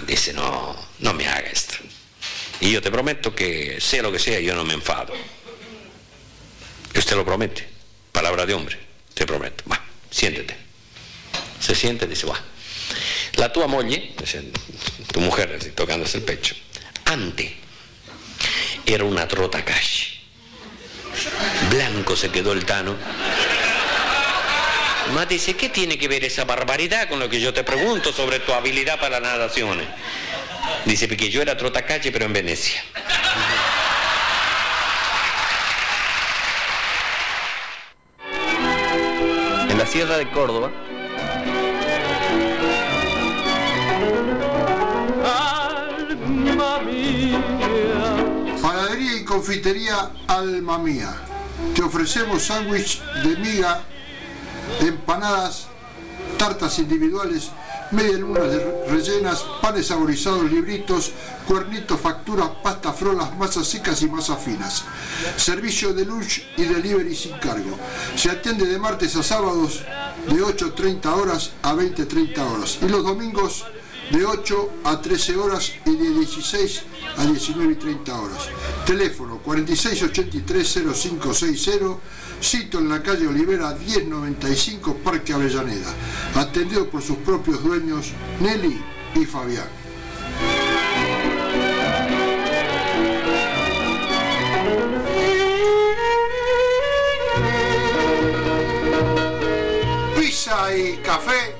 No, 0.00 0.06
dice, 0.06 0.32
no, 0.32 0.76
no 1.00 1.12
me 1.14 1.26
haga 1.26 1.48
esto. 1.50 1.74
Y 2.60 2.72
yo 2.72 2.82
te 2.82 2.90
prometo 2.90 3.34
que 3.34 3.80
sea 3.80 4.02
lo 4.02 4.12
que 4.12 4.18
sea, 4.18 4.40
yo 4.40 4.54
no 4.54 4.64
me 4.64 4.74
enfado. 4.74 5.14
Usted 6.94 7.16
lo 7.16 7.24
promete. 7.24 7.68
Palabra 8.12 8.44
de 8.46 8.54
hombre. 8.54 8.78
Te 9.14 9.26
prometo. 9.26 9.64
Va, 9.70 9.82
siéntete. 10.10 10.56
Se 11.60 11.74
siente 11.74 12.04
y 12.04 12.08
dice, 12.08 12.26
va. 12.26 12.38
La 13.34 13.52
tua 13.52 13.66
moglie, 13.66 14.14
tu 15.12 15.20
mujer, 15.20 15.56
así, 15.58 15.70
tocándose 15.70 16.18
el 16.18 16.24
pecho, 16.24 16.54
antes 17.04 17.52
era 18.84 19.04
una 19.04 19.28
trota 19.28 19.64
calle. 19.64 20.20
Blanco 21.70 22.16
se 22.16 22.30
quedó 22.30 22.52
el 22.52 22.64
tano. 22.64 22.96
Ma 25.14 25.26
dice, 25.26 25.54
¿qué 25.54 25.68
tiene 25.68 25.98
que 25.98 26.08
ver 26.08 26.24
esa 26.24 26.44
barbaridad 26.44 27.08
con 27.08 27.18
lo 27.18 27.28
que 27.28 27.40
yo 27.40 27.52
te 27.52 27.64
pregunto 27.64 28.12
sobre 28.12 28.38
tu 28.40 28.52
habilidad 28.52 29.00
para 29.00 29.18
las 29.18 29.32
nadaciones? 29.32 29.86
Dice, 30.84 31.08
porque 31.08 31.30
yo 31.30 31.42
era 31.42 31.56
trota 31.56 31.84
calle, 31.84 32.12
pero 32.12 32.26
en 32.26 32.32
Venecia. 32.32 32.82
En 39.68 39.78
la 39.78 39.86
Sierra 39.86 40.16
de 40.16 40.30
Córdoba, 40.30 40.70
Panadería 48.62 49.16
y 49.16 49.24
confitería 49.24 50.10
Alma 50.28 50.78
Mía. 50.78 51.14
Te 51.74 51.82
ofrecemos 51.82 52.42
sándwich 52.42 53.00
de 53.22 53.36
miga, 53.36 53.82
empanadas, 54.80 55.66
tartas 56.38 56.78
individuales, 56.78 57.50
media 57.90 58.18
lunas 58.18 58.44
rellenas, 58.88 59.44
panes 59.60 59.88
saborizados, 59.88 60.50
libritos, 60.50 61.12
cuernitos, 61.46 62.00
facturas, 62.00 62.48
pasta, 62.62 62.92
frolas, 62.92 63.36
masas 63.36 63.66
secas 63.66 64.00
y 64.02 64.08
masas 64.08 64.42
finas. 64.42 64.84
Servicio 65.36 65.92
de 65.92 66.04
lunch 66.04 66.44
y 66.56 66.64
delivery 66.64 67.14
sin 67.14 67.36
cargo. 67.38 67.76
Se 68.16 68.30
atiende 68.30 68.66
de 68.66 68.78
martes 68.78 69.16
a 69.16 69.22
sábados 69.22 69.82
de 70.26 70.42
8.30 70.42 71.06
horas 71.06 71.50
a 71.62 71.74
20.30 71.74 72.38
horas. 72.38 72.78
Y 72.82 72.88
los 72.88 73.04
domingos 73.04 73.64
de 74.10 74.24
8 74.24 74.70
a 74.84 75.00
13 75.00 75.36
horas 75.36 75.72
y 75.86 75.96
de 75.96 76.10
16 76.10 76.82
a 77.16 77.24
19 77.26 77.72
y 77.72 77.76
30 77.76 78.20
horas. 78.20 78.48
Teléfono 78.84 79.40
4683-0560, 79.44 81.98
sitio 82.40 82.80
en 82.80 82.88
la 82.88 83.02
calle 83.02 83.26
Olivera 83.26 83.74
1095, 83.74 84.96
Parque 85.04 85.32
Avellaneda. 85.32 85.92
Atendido 86.34 86.88
por 86.88 87.02
sus 87.02 87.18
propios 87.18 87.62
dueños, 87.62 88.12
Nelly 88.40 88.80
y 89.14 89.24
Fabián. 89.24 89.68
Pizza 100.18 100.76
y 100.76 100.96
café, 100.98 101.54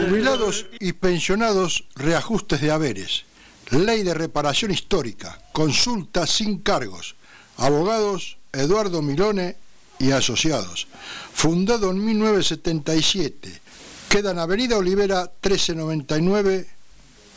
Jubilados 0.07 0.67
y 0.79 0.93
pensionados, 0.93 1.87
reajustes 1.95 2.61
de 2.61 2.71
haberes. 2.71 3.25
Ley 3.71 4.03
de 4.03 4.13
reparación 4.13 4.71
histórica. 4.71 5.39
Consulta 5.53 6.27
sin 6.27 6.59
cargos. 6.59 7.17
Abogados 7.57 8.37
Eduardo 8.53 9.01
Milone 9.01 9.57
y 9.99 10.11
Asociados. 10.11 10.87
Fundado 11.33 11.91
en 11.91 12.05
1977. 12.05 13.61
Queda 14.09 14.31
en 14.31 14.39
Avenida 14.39 14.77
Olivera 14.77 15.31
1399 15.43 16.67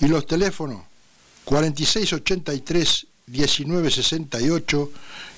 y 0.01 0.07
los 0.07 0.25
teléfonos 0.25 0.83
4683 1.45 3.07
1968 3.27 4.91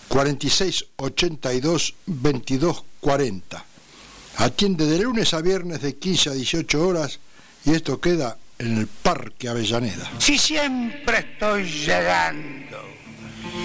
4682 0.08 1.96
2240. 2.06 3.66
Atiende 4.38 4.86
de 4.86 5.00
lunes 5.00 5.34
a 5.34 5.42
viernes 5.42 5.82
de 5.82 5.98
15 5.98 6.30
a 6.30 6.34
18 6.34 6.88
horas 6.88 7.20
y 7.66 7.72
esto 7.72 8.00
queda 8.00 8.38
en 8.60 8.78
el 8.78 8.88
Parque 8.88 9.50
Avellaneda. 9.50 10.12
Si 10.20 10.38
siempre 10.38 11.20
estoy 11.20 11.64
llegando 11.66 12.78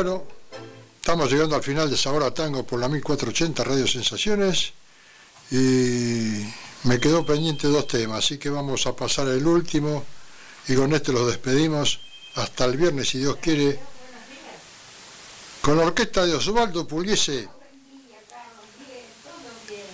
Bueno, 0.00 0.22
estamos 1.00 1.28
llegando 1.28 1.56
al 1.56 1.62
final 1.64 1.90
de 1.90 1.96
Sabor 1.96 2.22
a 2.22 2.32
Tango 2.32 2.64
por 2.64 2.78
la 2.78 2.88
1480 2.88 3.64
Radio 3.64 3.84
Sensaciones 3.84 4.72
y 5.50 6.46
me 6.84 7.00
quedó 7.00 7.26
pendiente 7.26 7.66
dos 7.66 7.88
temas, 7.88 8.24
así 8.24 8.38
que 8.38 8.48
vamos 8.48 8.86
a 8.86 8.94
pasar 8.94 9.26
el 9.26 9.44
último 9.44 10.04
y 10.68 10.76
con 10.76 10.94
este 10.94 11.10
los 11.12 11.26
despedimos 11.26 11.98
hasta 12.36 12.66
el 12.66 12.76
viernes, 12.76 13.08
si 13.08 13.18
Dios 13.18 13.38
quiere, 13.42 13.76
con 15.62 15.76
la 15.76 15.86
orquesta 15.86 16.24
de 16.24 16.36
Osvaldo 16.36 16.86
Pugliese, 16.86 17.48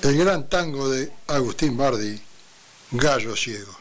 el 0.03 0.19
gran 0.19 0.51
tango 0.51 0.91
de 0.91 1.11
Agustín 1.29 1.79
Bardi, 1.79 2.21
Gallo 2.91 3.35
Ciego. 3.35 3.75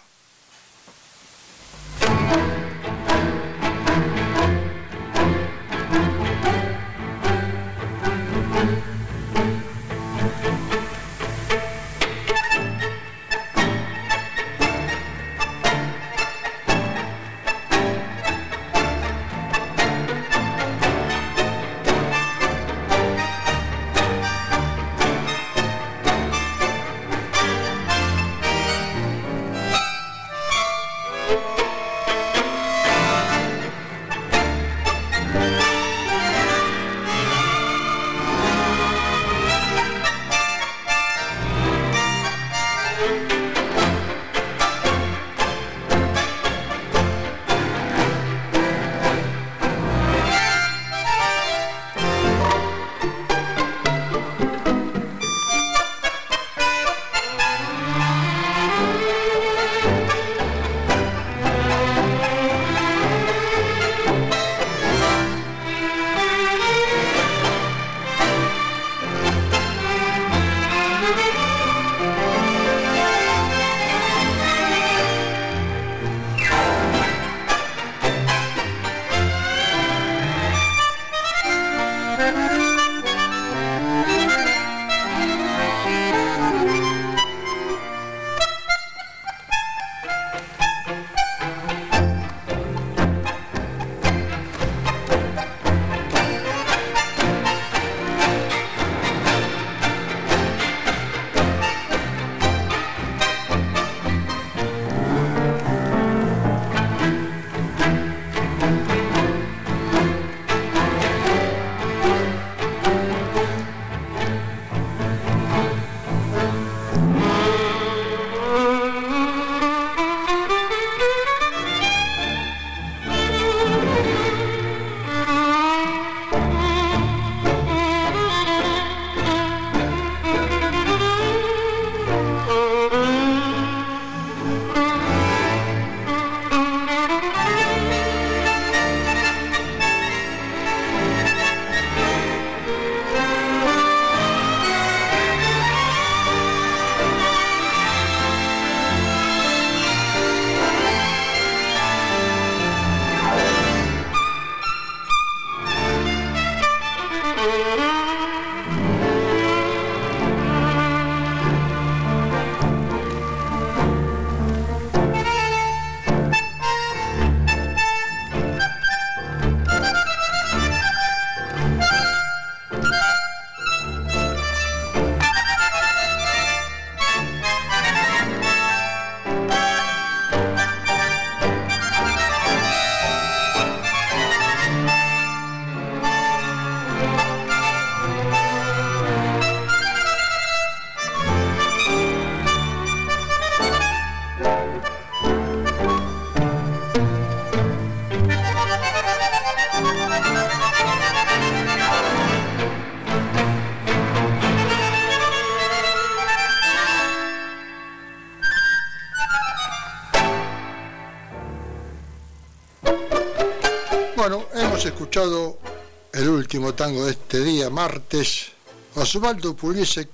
Martes, 217.73 218.51
Osvaldo 218.95 219.55
Puliese 219.55 220.07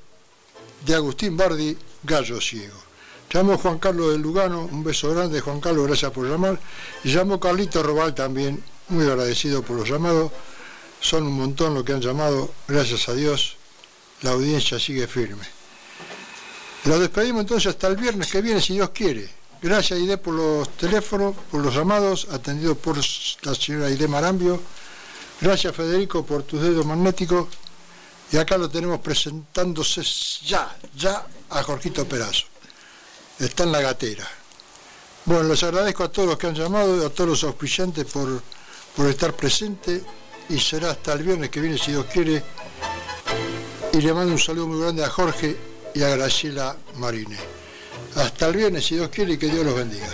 de 0.86 0.96
Agustín 0.96 1.36
Bardi, 1.36 1.78
Gallo 2.04 2.40
Ciego. 2.40 2.78
Llamó 3.32 3.58
Juan 3.58 3.78
Carlos 3.78 4.12
de 4.12 4.18
Lugano, 4.18 4.64
un 4.64 4.84
beso 4.84 5.14
grande 5.14 5.42
Juan 5.42 5.60
Carlos, 5.60 5.86
gracias 5.86 6.12
por 6.12 6.28
llamar. 6.28 6.60
Y 7.04 7.12
llamó 7.12 7.40
Carlito 7.40 7.84
Robal 7.84 8.16
también, 8.16 8.64
muy 8.88 9.06
agradecido 9.06 9.62
por 9.62 9.78
los 9.78 9.88
llamados. 9.88 10.32
Son 11.00 11.24
un 11.24 11.34
montón 11.34 11.76
los 11.76 11.84
que 11.84 11.94
han 11.94 12.02
llamado, 12.02 12.52
gracias 12.68 13.08
a 13.10 13.14
Dios. 13.14 13.58
La 14.22 14.32
audiencia 14.32 14.80
sigue 14.80 15.08
firme. 15.08 15.46
Lo 16.86 16.98
despedimos 16.98 17.42
entonces 17.42 17.68
hasta 17.68 17.88
el 17.88 17.98
viernes 17.98 18.32
que 18.32 18.42
viene, 18.42 18.62
si 18.62 18.74
Dios 18.74 18.90
quiere. 18.90 19.30
Gracias 19.62 20.00
Aide 20.00 20.18
por 20.18 20.34
los 20.34 20.70
teléfonos, 20.78 21.36
por 21.52 21.62
los 21.62 21.76
llamados, 21.76 22.28
atendidos 22.32 22.78
por 22.78 22.98
la 22.98 23.54
señora 23.54 23.88
Aide 23.88 24.08
Marambio. 24.08 24.62
Gracias 25.42 25.74
Federico 25.76 26.26
por 26.26 26.44
tus 26.44 26.62
dedos 26.62 26.86
magnéticos. 26.86 27.48
Y 28.32 28.38
acá 28.38 28.58
lo 28.58 28.70
tenemos 28.70 29.00
presentándose 29.00 30.04
ya, 30.46 30.78
ya 30.96 31.26
a 31.50 31.64
Jorgito 31.64 32.06
Perazo. 32.06 32.46
Está 33.40 33.64
en 33.64 33.72
la 33.72 33.82
gatera. 33.82 34.28
Bueno, 35.26 35.50
les 35.50 35.64
agradezco 35.64 36.04
a 36.04 36.12
todos 36.12 36.30
los 36.30 36.38
que 36.38 36.48
han 36.48 36.56
llamado, 36.56 37.06
a 37.06 37.10
todos 37.10 37.30
los 37.30 37.44
auspiciantes 37.44 38.06
por, 38.06 38.42
por 38.96 39.08
estar 39.08 39.34
presentes 39.34 40.04
y 40.50 40.60
será 40.60 40.92
hasta 40.92 41.14
el 41.14 41.24
viernes 41.24 41.50
que 41.50 41.62
viene, 41.62 41.78
si 41.78 41.92
Dios 41.92 42.06
quiere. 42.12 42.44
Y 43.94 44.02
le 44.02 44.14
mando 44.14 44.34
un 44.34 44.40
saludo 44.40 44.68
muy 44.68 44.82
grande 44.82 45.04
a 45.04 45.10
Jorge 45.10 45.58
y 45.96 46.04
a 46.04 46.10
Graciela 46.10 46.76
Marine. 46.98 47.38
Hasta 48.16 48.48
el 48.48 48.58
viernes, 48.58 48.86
si 48.86 48.96
Dios 48.96 49.10
quiere, 49.10 49.34
y 49.34 49.38
que 49.38 49.48
Dios 49.48 49.66
los 49.66 49.76
bendiga. 49.76 50.08